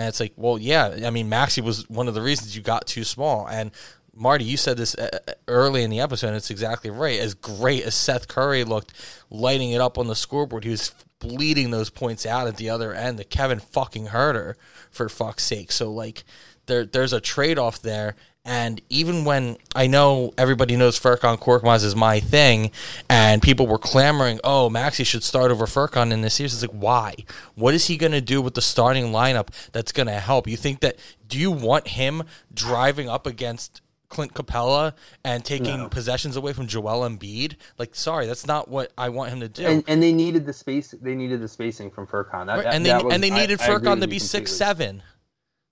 [0.00, 2.86] And it's like, well, yeah, I mean, Maxey was one of the reasons you got
[2.86, 3.46] too small.
[3.46, 3.70] And
[4.14, 7.20] Marty, you said this uh, uh, early in the episode, and it's exactly right.
[7.20, 8.94] As great as Seth Curry looked
[9.28, 12.94] lighting it up on the scoreboard, he was bleeding those points out at the other
[12.94, 13.18] end.
[13.18, 14.54] The Kevin fucking Huerter,
[14.90, 15.70] for fuck's sake.
[15.70, 16.24] So, like,
[16.64, 18.16] there, there's a trade off there.
[18.44, 22.70] And even when I know everybody knows Furkan Korkmaz is my thing,
[23.08, 26.70] and people were clamoring, "Oh, Maxey should start over Furkan in this series," it's like,
[26.70, 27.14] why?
[27.54, 30.48] What is he going to do with the starting lineup that's going to help?
[30.48, 30.96] You think that?
[31.28, 37.06] Do you want him driving up against Clint Capela and taking possessions away from Joel
[37.08, 37.56] Embiid?
[37.78, 39.66] Like, sorry, that's not what I want him to do.
[39.66, 40.94] And, and they needed the space.
[41.00, 42.46] They needed the spacing from Furkan.
[42.46, 44.50] That, Right, that- and they was- and they needed I Furkan with to be six
[44.50, 45.02] seven.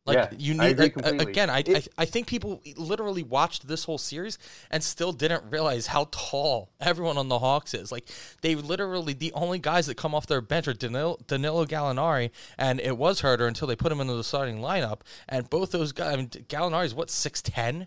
[0.09, 1.31] Like Yeah, you need agree like, completely.
[1.31, 1.51] again.
[1.51, 4.39] I, It- I I think people literally watched this whole series
[4.71, 7.93] and still didn't realize how tall everyone on the Hawks is.
[7.93, 8.09] Like
[8.43, 12.81] they literally the only guys that come off their bench are Danilo, Danilo Gallinari and
[12.81, 15.01] it was Huerter until they put him into the starting lineup.
[15.29, 17.87] And both those guys, I mean, Gallinari's what six ten.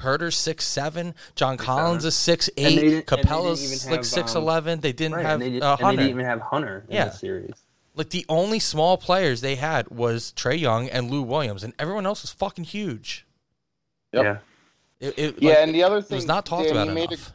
[0.00, 1.14] Huerter's six seven.
[1.34, 3.06] John Collins is six And they didn't- eight.
[3.06, 4.80] Capela's like six um, eleven.
[4.80, 6.02] They didn't have they, did, uh, and they Hunter.
[6.02, 7.04] didn't even have Hunter in Yeah.
[7.06, 7.52] the series.
[7.94, 12.06] Like the only small players they had was Trae Young and Lou Williams, and everyone
[12.06, 13.26] else was fucking huge.
[14.12, 14.24] Yep.
[14.24, 14.38] Yeah.
[15.00, 16.94] It, it, Yeah, like, and the other it thing was not talked Dan, about you
[16.94, 17.32] made a- enough.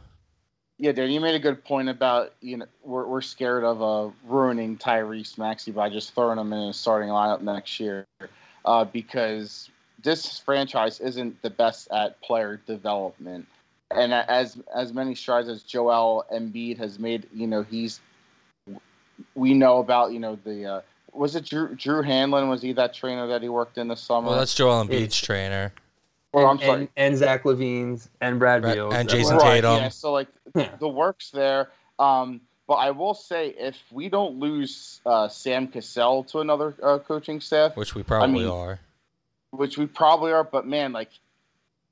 [0.78, 4.10] Yeah, Dan, you made a good point about you know we're we're scared of uh,
[4.26, 8.06] ruining Tyrese Maxey by just throwing him in a starting lineup next year,
[8.66, 9.70] uh, because
[10.02, 13.46] this franchise isn't the best at player development,
[13.90, 18.00] and as as many strides as Joel Embiid has made, you know he's
[19.34, 20.80] we know about you know the uh,
[21.12, 22.48] was it Drew, Drew Hanlen?
[22.48, 24.28] Was he that trainer that he worked in the summer?
[24.28, 25.72] Well, that's Joel Embiid's trainer.
[26.32, 29.62] Or, I'm and, sorry, and, and Zach LaVine's and Brad Brad- Beal's and Jason right,
[29.62, 29.76] Tatum.
[29.76, 30.68] Yeah, so like Yeah.
[30.78, 31.70] the works there.
[31.98, 36.98] Um, but I will say, if we don't lose uh, Sam Cassell to another uh,
[36.98, 38.80] coaching staff, Which we probably mean- are.
[39.52, 41.10] which we probably are, but man, like,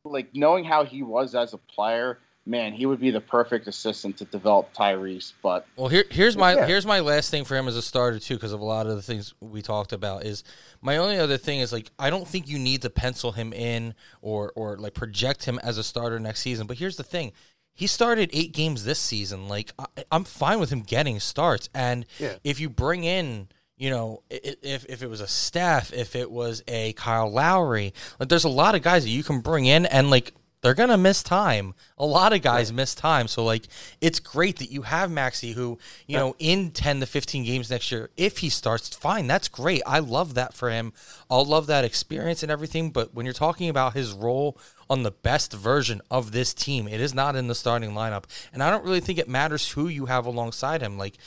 [0.05, 4.19] like knowing how he was as a player, man, he would be the perfect assistant
[4.19, 5.33] to develop Tyrese.
[5.43, 6.67] But Well, here here's my Yeah.
[6.67, 8.97] here's my last thing for him as a starter too, because of a lot of
[8.97, 10.25] the things we talked about.
[10.25, 10.45] Is
[10.81, 13.95] my only other thing is like I don't think you need to pencil him in
[14.21, 16.67] or or like project him as a starter next season.
[16.67, 17.33] But here's the thing.
[17.77, 19.49] He started eight games this season.
[19.49, 22.35] Like I, I'm fine with him getting starts, and Yeah.
[22.45, 26.63] if you bring in, you know, if if it was a staff, if it was
[26.69, 30.09] a Kyle Lowry, like there's a lot of guys that you can bring in, and
[30.11, 30.33] like
[30.65, 31.75] they're gonna miss time.
[31.99, 33.65] A lot of guys miss time, so like
[34.01, 37.93] it's great that you have Maxey, who you know in ten to fifteen games next
[37.93, 39.83] year, if he starts, fine, that's great.
[39.87, 40.95] I love that for him.
[41.29, 42.93] I'll love that experience and everything.
[42.93, 44.57] But when you're talking about his role
[44.89, 48.63] on the best version of this team, it is not in the starting lineup, and
[48.63, 50.97] I don't really think it matters who you have alongside him.
[50.97, 51.19] Like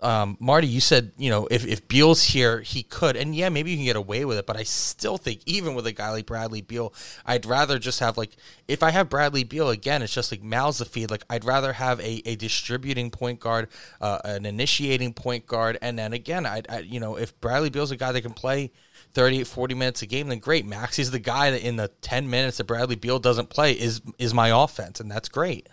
[0.00, 3.72] um, Marty, you said you know if if Beal's here, he could, and yeah, maybe
[3.72, 4.46] you can get away with it.
[4.46, 6.94] But I still think even with a guy like Bradley Beal,
[7.26, 8.36] I'd rather just have like
[8.68, 11.10] if I have Bradley Beal again, it's just like mouths to feed.
[11.10, 13.68] Like I'd rather have a, a distributing point guard,
[14.00, 17.90] uh, an initiating point guard, and then again, I I you know if Bradley Beal's
[17.90, 18.70] a guy that can play
[19.14, 20.64] 38, 40 minutes a game, then great.
[20.64, 24.32] Maxey's the guy that in the ten minutes that Bradley Beal doesn't play is is
[24.32, 25.68] my offense, and that's great.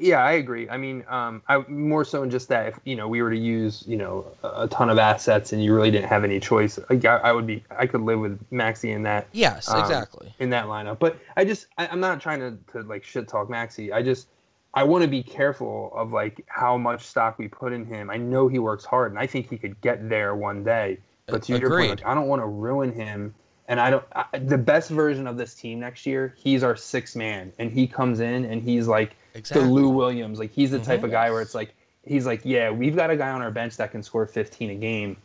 [0.00, 0.68] Yeah, I agree.
[0.68, 3.38] I mean, um, I more so in just that if you know we were to
[3.38, 7.04] use you know a ton of assets and you really didn't have any choice, like,
[7.04, 10.34] I, I would be I could live with Maxey in that Yes, um, exactly.
[10.38, 10.98] in that lineup.
[10.98, 13.92] But I just I, I'm not trying to, to like shit talk Maxey.
[13.92, 14.28] I just
[14.72, 18.10] I want to be careful of like how much stock we put in him.
[18.10, 20.98] I know he works hard, and I think he could get there one day.
[21.26, 23.34] But to your point, like, I don't want to ruin him.
[23.68, 24.04] And I don't.
[24.12, 27.86] I, the best version of this team next year, he's our sixth man, and he
[27.86, 29.66] comes in and he's like Exactly.
[29.66, 30.38] the Lou Williams.
[30.38, 31.04] Like he's the type Mhm.
[31.04, 31.74] of guy where it's like
[32.04, 34.74] he's like, yeah, we've got a guy on our bench that can score 15 a
[34.74, 35.16] game,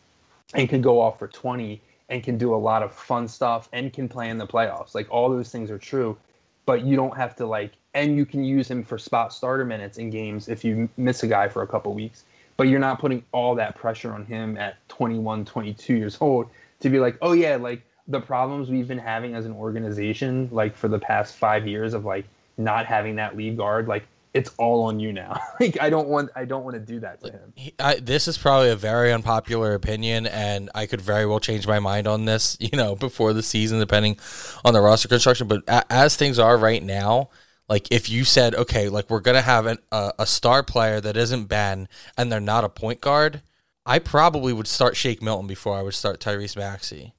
[0.53, 3.91] and can go off for 20, and can do a lot of fun stuff, and
[3.93, 4.93] can play in the playoffs.
[4.93, 6.17] Like all those things are true,
[6.65, 9.97] but you don't have to like, and you can use him for spot starter minutes
[9.97, 12.25] in games if you miss a guy for a couple weeks.
[12.57, 16.47] But you're not putting all that pressure on him at 21, 22 years old
[16.81, 20.75] to be like, oh yeah, like the problems we've been having as an organization, like
[20.75, 22.25] for the past five years of like
[22.57, 25.39] not having that lead guard, like it's all on you now.
[25.59, 27.53] like I don't want, I don't want to do that to him.
[27.79, 31.79] I, this is probably a very unpopular opinion, and I could very well change my
[31.79, 34.19] mind on this, you know, before the season, depending
[34.63, 35.47] on the roster construction.
[35.47, 37.29] But a, as things are right now,
[37.69, 41.15] like if you said, okay, like we're gonna have an, a, a star player that
[41.15, 41.87] isn't Ben,
[42.17, 43.41] and they're not a point guard,
[43.85, 47.13] I probably would start Shake Milton before I would start Tyrese Maxey.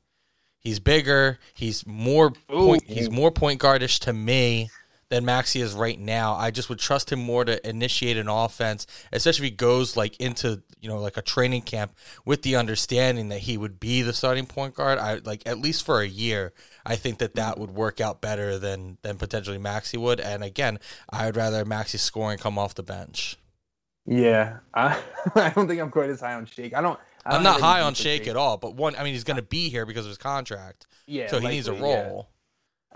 [0.59, 1.39] He's bigger.
[1.55, 4.69] He's more point, he's more point guardish to me
[5.09, 6.35] than Maxey is right now.
[6.35, 10.17] I just would trust him more to initiate an offense, especially if he goes like
[10.19, 14.13] into you know like a training camp with the understanding that he would be the
[14.13, 14.99] starting point guard.
[14.99, 16.53] I like at least for a year.
[16.85, 20.21] I think that that would work out better than than potentially Maxey would.
[20.21, 20.79] And again,
[21.11, 23.37] I would rather Maxey scoring come off the bench.
[24.09, 25.01] Yeah, I,
[25.35, 26.75] I don't think I'm quite as high on Shake.
[26.75, 26.99] I don't.
[27.25, 29.43] I I'm not high on Shake at all, but one, I mean, he's going to
[29.43, 32.29] be here because of his contract, Yeah, so he needs a role.
[32.29, 32.36] yeah.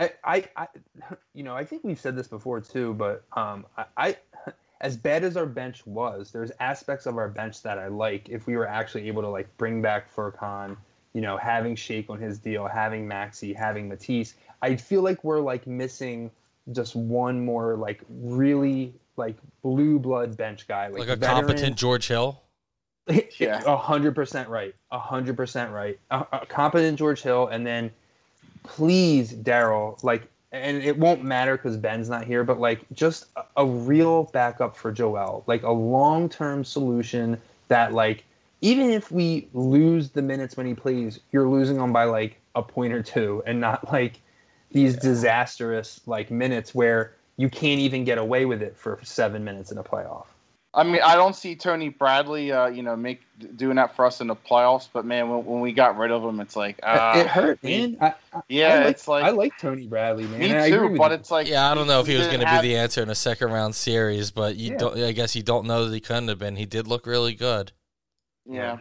[0.00, 0.66] I, I, I,
[1.34, 4.16] you know, I think we've said this before too, but um, I, I,
[4.80, 8.28] as bad as our bench was, there's aspects of our bench that I like.
[8.28, 10.76] If we were actually able to like bring back Furkan,
[11.12, 15.40] you know, having Shake on his deal, having Maxey, having Matisse, I feel like we're
[15.40, 16.30] like missing
[16.72, 21.76] just one more like really like blue blood bench guy, like, Like a veteran- competent
[21.76, 22.40] George Hill.
[23.38, 23.60] Yeah.
[23.66, 24.74] a hundred percent right.
[24.92, 25.98] A hundred percent right.
[26.12, 27.90] A, a competent George Hill, and then
[28.62, 33.44] please Daryl, like, and it won't matter because Ben's not here, but like, just a,
[33.58, 38.24] a real backup for Joel, like a long term solution that, like,
[38.60, 42.62] even if we lose the minutes when he plays, you're losing them by like a
[42.62, 44.20] point or two, and not like
[44.70, 49.72] these disastrous like minutes where you can't even get away with it for seven minutes
[49.72, 50.26] in a playoff.
[50.72, 53.22] I mean, I don't see Tony Bradley, uh, you know, make
[53.56, 54.88] doing that for us in the playoffs.
[54.92, 57.96] But man, when, when we got rid of him, it's like, uh, it hurt, man.
[58.00, 60.38] I, I- Yeah, I like, it's like I like Tony Bradley, man.
[60.38, 60.88] me and I agree too.
[60.92, 61.16] with But you.
[61.16, 63.02] it's like, Yeah, I don't know if he was going didn't to be the answer
[63.02, 64.78] in a second round series, but you Yeah.
[64.78, 64.98] don't.
[65.02, 66.54] I guess you don't know that he couldn't have been.
[66.54, 67.72] He did look really good.
[68.48, 68.78] yeah.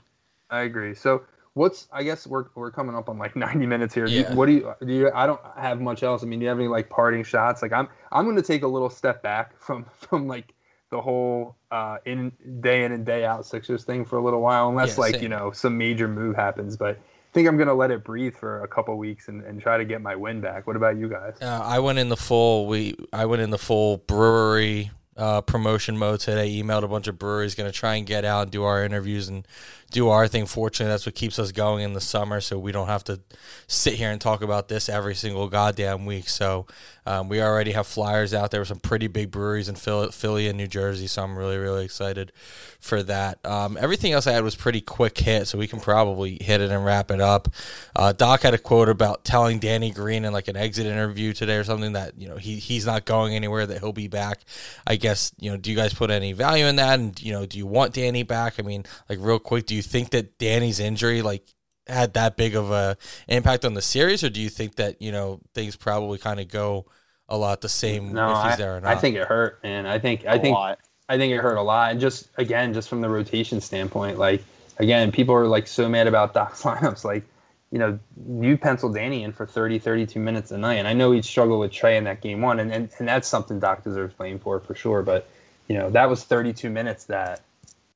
[0.51, 0.93] I agree.
[0.95, 4.05] So what's I guess we're we're coming up on like 90 minutes here.
[4.05, 4.93] Do you- what do you do?
[4.93, 6.21] You, I don't have much else.
[6.23, 7.63] I mean, do you have any like parting shots?
[7.63, 10.53] Like I'm I'm going to take a little step back from from like
[10.91, 14.69] the whole uh, in day in and day out Sixers thing for a little while,
[14.69, 15.23] unless Yeah, like same.
[15.23, 16.77] you know some major move happens.
[16.77, 19.77] But I think I'm gonna let it breathe for a couple weeks and, and try
[19.77, 20.65] to get my win back.
[20.67, 21.35] What about you guys?
[21.41, 25.97] Uh, I went in the full we I went in the full brewery uh, promotion
[25.97, 26.49] mode today.
[26.49, 29.27] Emailed a bunch of breweries, going to try and get out and do our interviews
[29.27, 29.45] and
[29.89, 30.45] do our thing.
[30.45, 33.19] Fortunately, that's what keeps us going in the summer, so we don't have to
[33.67, 36.29] sit here and talk about this every single goddamn week.
[36.29, 36.67] So
[37.05, 40.57] um, we already have flyers out there with some pretty big breweries in Philly, and
[40.57, 41.07] New Jersey.
[41.07, 42.31] So I'm really really excited
[42.79, 43.43] for that.
[43.43, 46.69] Um, everything else I had was pretty quick hit, so we can probably hit it
[46.69, 47.47] and wrap it up.
[47.95, 51.55] Uh, Doc had a quote about telling Danny Green in like an exit interview today
[51.55, 54.41] or something that you know he he's not going anywhere, that he'll be back.
[54.85, 56.99] I guess you know, do you guys put any value in that?
[56.99, 58.59] And you know, do you want Danny back?
[58.59, 61.53] I mean, like real quick, do you think that Danny's injury like
[61.87, 62.97] had that big of a
[63.27, 66.47] impact on the series, or do you think that you know things probably kind of
[66.47, 66.85] go
[67.27, 68.91] a lot the same No, if he's I, there or not?
[68.91, 69.85] I think it hurt, man.
[69.85, 70.79] I think I A think lot.
[71.07, 71.91] I think it hurt a lot.
[71.91, 74.43] And just again, just from the rotation standpoint, like
[74.77, 77.03] again, people are like so mad about Doc's lineups.
[77.03, 77.23] Like,
[77.71, 77.99] you know,
[78.41, 80.75] you penciled Danny in for 30, 32 minutes a night.
[80.75, 83.27] And I know he'd struggle with Trae in that game one, and, and, and that's
[83.27, 85.03] something Doc deserves blame for for sure.
[85.03, 85.27] But,
[85.67, 87.41] you know, that was 32 minutes that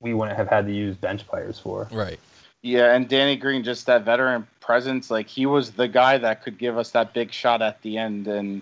[0.04, 1.88] we wouldn't have had to use bench players for.
[1.92, 2.20] right.
[2.62, 6.58] Yeah, and Danny Green, just that veteran presence, like he was the guy that could
[6.58, 8.62] give us that big shot at the end, and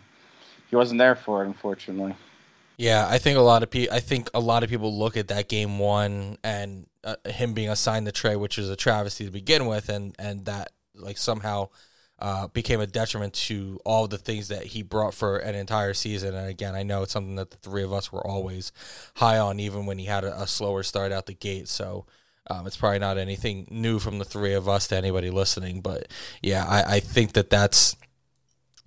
[0.71, 2.15] he wasn't there for it, unfortunately.
[2.77, 3.95] Yeah, I think a lot of people.
[3.95, 7.69] I think a lot of people look at that game one and uh, him being
[7.69, 11.69] assigned the Trae, which is a travesty to begin with, and and that like somehow
[12.21, 16.35] uh, became a detriment to all the things that he brought for an entire season.
[16.35, 18.71] And again, I know it's something that the three of us were always
[19.15, 21.67] high on, even when he had a, a slower start out the gate.
[21.67, 22.05] So.
[22.49, 26.07] Um, it's probably not anything new from the three of us to anybody listening, but
[26.41, 27.95] yeah, I, I think that that's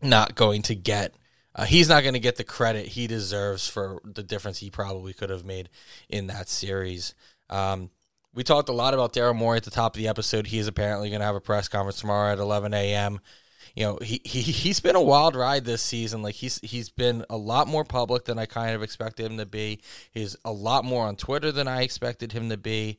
[0.03, 1.15] not going to get
[1.55, 5.13] uh, he's not going to get the credit he deserves for the difference he probably
[5.13, 5.69] could have made
[6.09, 7.15] in that series.
[7.49, 7.91] Um,
[8.35, 10.49] we talked a lot about Daryl Morey at the top of the episode.
[10.49, 13.21] He is apparently going to have a press conference tomorrow at 11 a.m.
[13.75, 16.23] You know, he, he he's been a wild ride this season.
[16.23, 19.47] Like he's he's been a lot more public than I kind of expected him to
[19.47, 19.81] be.
[20.13, 22.99] He's a lot more on Twitter than I expected him to be.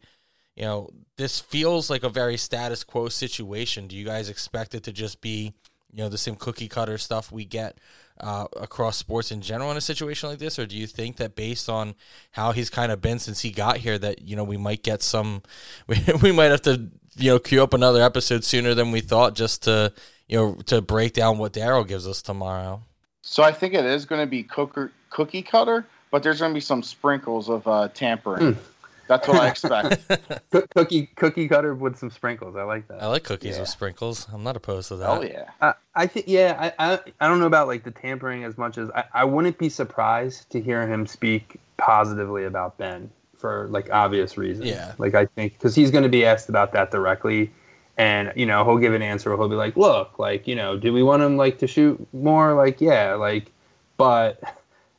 [0.56, 3.88] You know, this feels like a very status quo situation.
[3.88, 5.54] Do you guys expect it to just be,
[5.92, 7.78] you know, the same cookie cutter stuff we get
[8.20, 11.36] uh, across sports in general in a situation like this, or do you think that
[11.36, 11.96] based on
[12.32, 15.02] how he's kind of been since he got here, that you know we might get
[15.02, 15.44] some,
[15.88, 19.36] we, we might have to you know queue up another episode sooner than we thought
[19.36, 19.94] just to
[20.28, 22.82] you know to break down what Daryl gives us tomorrow.
[23.22, 26.54] So I think it is going to be cooker, cookie cutter, but there's going to
[26.54, 28.58] be some sprinkles of uh, tampering.
[29.08, 30.08] That's what I expect.
[30.52, 32.56] Cook- Cookie cookie cutter with some sprinkles.
[32.56, 33.04] I like that.
[33.04, 33.62] I like cookies Yeah.
[33.62, 34.28] with sprinkles.
[34.34, 35.10] I'm not opposed to that.
[35.10, 35.50] oh yeah.
[35.62, 38.78] I, I think yeah, I, I I don't know about like the tampering as much
[38.78, 43.92] as I, I wouldn't be surprised to hear him speak positively about Ben for like
[43.92, 44.68] obvious reasons.
[44.70, 44.94] Yeah.
[44.98, 47.52] Like I think because he's going to be asked about that directly,
[47.98, 49.36] and you know he'll give an answer.
[49.38, 52.54] He'll be like, "Look, like you know, do we want him like to shoot more?
[52.56, 53.52] Like yeah, like,
[53.98, 54.40] but."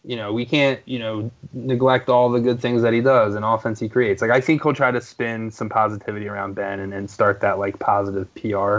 [0.06, 3.44] You know, we can't, you know, neglect all the good things that he does and
[3.44, 4.22] offense he creates.
[4.22, 7.58] Like, I think he'll try to spin some positivity around Ben and, and start that,
[7.58, 8.78] like, positive PR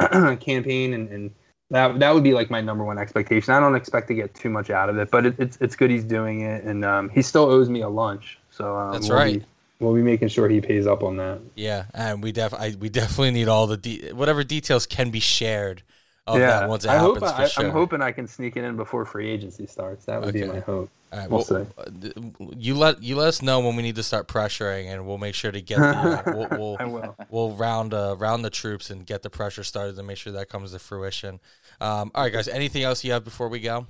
[0.40, 1.30] campaign and, and
[1.70, 3.54] that that would be like my number one expectation.
[3.54, 5.90] I don't expect to get too much out of it, but it, it's it's good
[5.90, 8.38] he's doing it, and um, he still owes me a lunch.
[8.50, 9.40] So um, That's we'll right.
[9.40, 9.46] Be,
[9.80, 11.40] we'll be making sure he pays up on that.
[11.54, 15.20] Yeah, and we def I, we definitely need all the de- whatever details can be
[15.20, 15.82] shared
[16.26, 17.64] of that once it I happens hope I, sure.
[17.66, 20.06] I'm hoping I can sneak it in before free agency starts.
[20.06, 20.90] That would be my hope.
[21.12, 24.02] All right, We'll well, uh, you let you let us know when we need to
[24.02, 26.22] start pressuring, and we'll make sure to get the uh,
[26.58, 27.16] we'll, I we'll will.
[27.30, 30.48] we'll round uh, round the troops and get the pressure started to make sure that
[30.48, 31.40] comes to fruition.
[31.80, 32.48] Um, all right, guys.
[32.48, 33.86] Anything else you have before we go?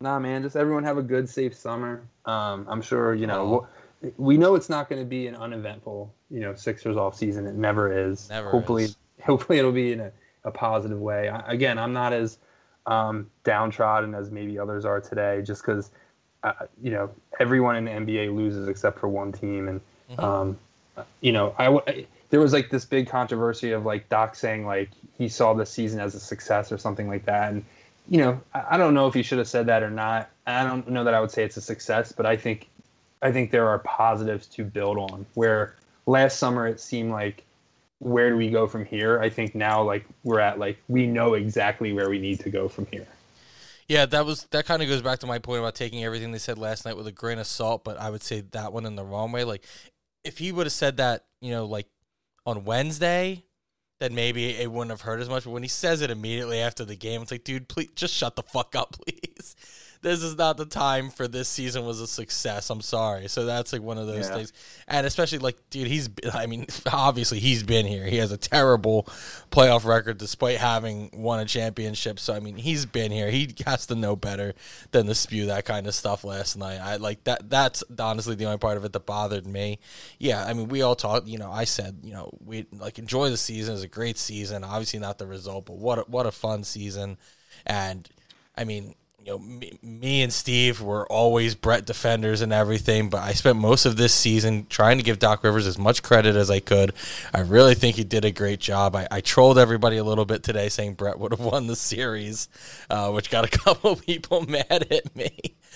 [0.00, 2.02] Nah, man, just everyone have a good, safe summer.
[2.24, 3.40] Um, I'm sure you know.
[3.42, 3.48] Oh.
[3.50, 3.68] we'll-
[4.16, 7.46] We know it's not going to be an uneventful, you know, Sixers off season.
[7.46, 8.30] It never is.
[8.30, 8.96] Never hopefully, is.
[9.22, 10.10] hopefully it'll be in a,
[10.44, 11.28] a positive way.
[11.28, 12.38] I, again, I'm not as
[12.86, 15.90] um, downtrodden as maybe others are today, just because,
[16.42, 16.52] uh,
[16.82, 19.80] you know, everyone in the NBA loses except for one team, and
[20.10, 20.24] Mhm.
[20.24, 20.58] um,
[21.20, 24.90] you know, I, I- there was like this big controversy of like Doc saying like
[25.18, 27.64] he saw the season as a success or something like that, and
[28.08, 30.30] you know, I, I don't know if he should have said that or not.
[30.46, 32.68] I don't know that I would say it's a success, but I think
[33.22, 35.26] I think there are positives to build on.
[35.34, 35.74] Where
[36.06, 37.44] last summer it seemed like
[38.00, 39.20] where do we go from here?
[39.20, 42.68] I think now like we're at like we know exactly where we need to go
[42.68, 43.06] from here.
[43.88, 46.38] Yeah, that was that kind of goes back to my point about taking everything they
[46.38, 48.96] said last night with a grain of salt, but I would say that one in
[48.96, 49.44] the wrong way.
[49.44, 49.64] Like
[50.24, 51.86] if he would have said that, you know, like
[52.46, 53.44] on Wednesday,
[53.98, 55.44] then maybe it wouldn't have hurt as much.
[55.44, 58.34] But when he says it immediately after the game, it's like, dude, please just shut
[58.34, 59.54] the fuck up, please.
[60.02, 62.70] This is not the time for this season was a success.
[62.70, 63.28] I'm sorry.
[63.28, 64.36] So that's like one of those Yeah.
[64.36, 64.52] things.
[64.88, 68.04] And especially like, dude, he's, I mean, obviously he's been here.
[68.06, 69.04] He has a terrible
[69.50, 72.18] playoff record despite having won a championship.
[72.18, 73.30] So, I mean, he's been here.
[73.30, 74.54] He has to know better
[74.92, 76.78] than to spew that kind of stuff last night.
[76.80, 77.50] I like that.
[77.50, 79.80] That's honestly the only part of it that bothered me.
[80.18, 80.44] Yeah.
[80.44, 83.36] I mean, we all talked, you know, I said, you know, we like enjoy the
[83.36, 83.74] season.
[83.74, 84.64] It's a great season.
[84.64, 87.18] Obviously not the result, but what a, what a fun season.
[87.66, 88.08] And
[88.56, 88.94] I mean,
[89.30, 93.58] you know, me, me and Steve were always Brett defenders and everything, but I spent
[93.58, 96.92] most of this season trying to give Doc Rivers as much credit as I could.
[97.32, 98.96] I really think he did a great job.
[98.96, 102.48] I, I trolled everybody a little bit today, saying Brett would have won the series,
[102.88, 105.30] uh, which got a couple people mad at me.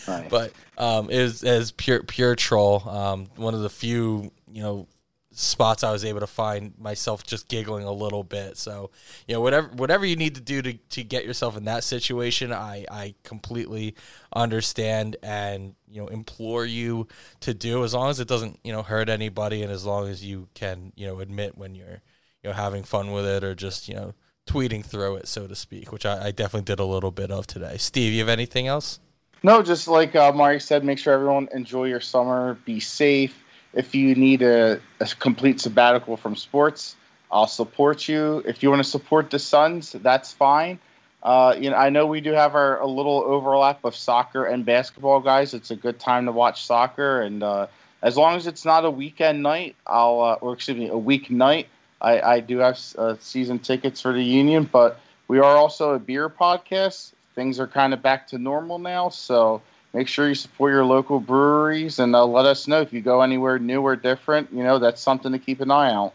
[0.09, 0.29] Right.
[0.29, 2.87] But um, it was as pure pure troll.
[2.89, 4.89] Um, one of the few, you know,
[5.37, 8.57] spots I was able to find myself just giggling a little bit.
[8.57, 8.91] So,
[9.27, 12.53] you know, whatever whatever you need to do to, to get yourself in that situation,
[12.53, 13.95] I, I completely
[14.35, 17.09] understand and, you know, implore you
[17.41, 20.25] to do as long as it doesn't, you know, hurt anybody and as long as
[20.25, 22.01] you can, you know, admit when you're,
[22.43, 24.15] you know, having fun with it or just, you know,
[24.47, 27.47] tweeting through it, so to speak, which I, I definitely did a little bit of
[27.47, 27.77] today.
[27.79, 29.01] Steve, you have anything else?
[29.43, 32.55] No, just like uh, Marty said, make sure everyone enjoy your summer.
[32.65, 33.44] Be safe.
[33.75, 36.97] If you need a, a complete sabbatical from sports,
[37.31, 38.43] I'll support you.
[38.47, 40.79] If you want to support the Suns, that's fine.
[41.23, 44.65] Uh, you know, I know we do have our a little overlap of soccer and
[44.65, 45.55] basketball guys.
[45.55, 47.67] It's a good time to watch soccer, and uh,
[48.03, 51.31] as long as it's not a weekend night, I'll uh, or excuse me, a week
[51.31, 51.69] night.
[52.01, 55.99] I, I do have uh, season tickets for the Union, but we are also a
[55.99, 57.13] beer podcast.
[57.35, 59.63] Things are kind of back to normal now, so
[59.95, 63.23] make sure you support your local breweries and uh, let us know if you go
[63.23, 64.53] anywhere new or different.
[64.53, 66.13] You know, that's something to keep an eye out.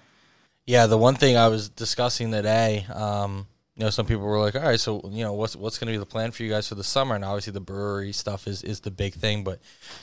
[0.66, 4.56] Yeah, the one thing I was discussing today, um, you know, some people were like,
[4.56, 6.68] "All right, so you know, what's what's going to be the plan for you guys
[6.68, 9.44] for the summer?" And obviously, the brewery stuff is is the big thing.
[9.44, 9.60] But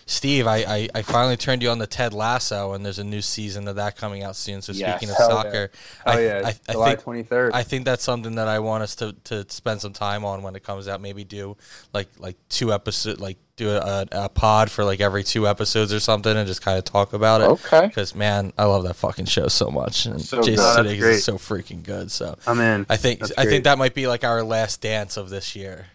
[0.07, 3.21] Steve, I I, I finally turned you on the Ted Lasso, and there's a new
[3.23, 4.61] season of that coming out soon.
[4.63, 4.99] So Yes.
[4.99, 5.43] speaking of Hell yeah.
[5.43, 5.71] soccer,
[6.07, 7.53] Oh I, yeah, I, I July think twenty third.
[7.55, 10.57] I think that's something that I want us to, to spend some time on when
[10.57, 11.01] it comes out.
[11.01, 11.57] Maybe do
[11.93, 16.01] like like two episode, like do a, a pod for like every two episodes or
[16.01, 17.45] something, and just kind of talk about it.
[17.45, 17.87] Okay.
[17.87, 20.59] Because man, I love that fucking show so much, and So Jason good.
[20.59, 21.15] That's Sudeikis great.
[21.17, 22.11] is so freaking good.
[22.11, 22.87] So I'm in.
[22.89, 25.87] I think That's I think that might be like our last dance of this year.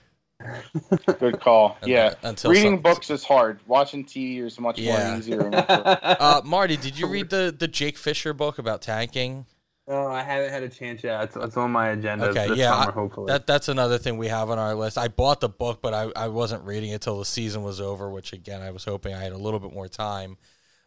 [1.20, 1.78] Good call.
[1.84, 2.06] And, yeah.
[2.24, 3.60] uh, until Reading some- books is hard.
[3.68, 5.10] Watching TV is much Yeah.
[5.10, 5.50] more easier.
[6.12, 9.46] Uh, Marty, did you read the the Jake Fischer book about tanking?
[9.88, 11.24] Oh, I haven't had a chance yet.
[11.24, 13.32] It's, it's on my agenda Okay, this yeah, summer, hopefully.
[13.32, 14.98] That that's another thing we have on our list.
[14.98, 18.10] I bought the book, but I, I wasn't reading it till the season was over.
[18.10, 20.38] Which again, I was hoping I had a little bit more time.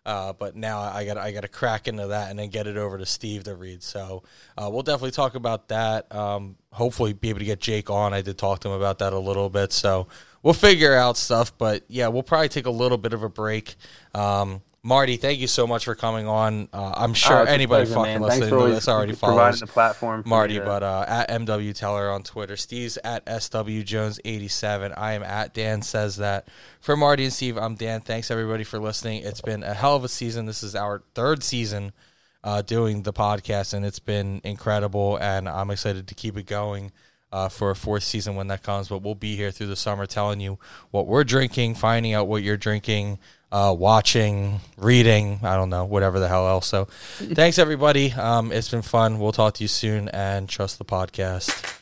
[0.07, 2.77] Uh, but now I got I got to crack into that and then get it
[2.77, 3.83] over to Steve to read.
[3.83, 4.23] So
[4.57, 6.15] uh, we'll definitely talk about that.
[6.15, 8.13] Um, hopefully, be able to get Jake on.
[8.13, 9.73] I did talk to him about that a little bit.
[9.73, 10.09] So
[10.43, 11.57] we'll figure out stuff.
[11.57, 13.77] But yeah, we'll probably take a little bit of a break.
[14.15, 16.69] Um, Marty, thank you so much for coming on.
[16.71, 18.21] Uh, I'm sure Oh, anybody pleasure, fucking man.
[18.21, 22.11] Listening to this already providing follows the platform for Marty, but uh, at MW Teller
[22.11, 24.93] on Twitter, Steve's at SW Jones eighty seven.
[24.95, 26.49] I am at Dan says that.
[26.81, 28.03] For Marty and Steve, I'm Dan.
[28.03, 29.23] Thanks everybody for listening.
[29.23, 30.45] It's been a hell of a season.
[30.45, 31.93] This is our third season
[32.45, 35.17] uh, doing the podcast, and it's been incredible.
[35.17, 36.93] And I'm excited to keep it going.
[37.33, 40.07] Uh, for a fourth season when that comes, but we'll be here through the summer
[40.07, 40.57] telling you
[40.93, 43.19] what we're drinking, finding out what you're drinking,
[43.55, 46.67] uh, watching, reading, I don't know, whatever the hell else.
[46.67, 48.11] So thanks, everybody.
[48.11, 49.21] Um, it's been fun.
[49.21, 51.74] We'll talk to you soon and trust the podcast.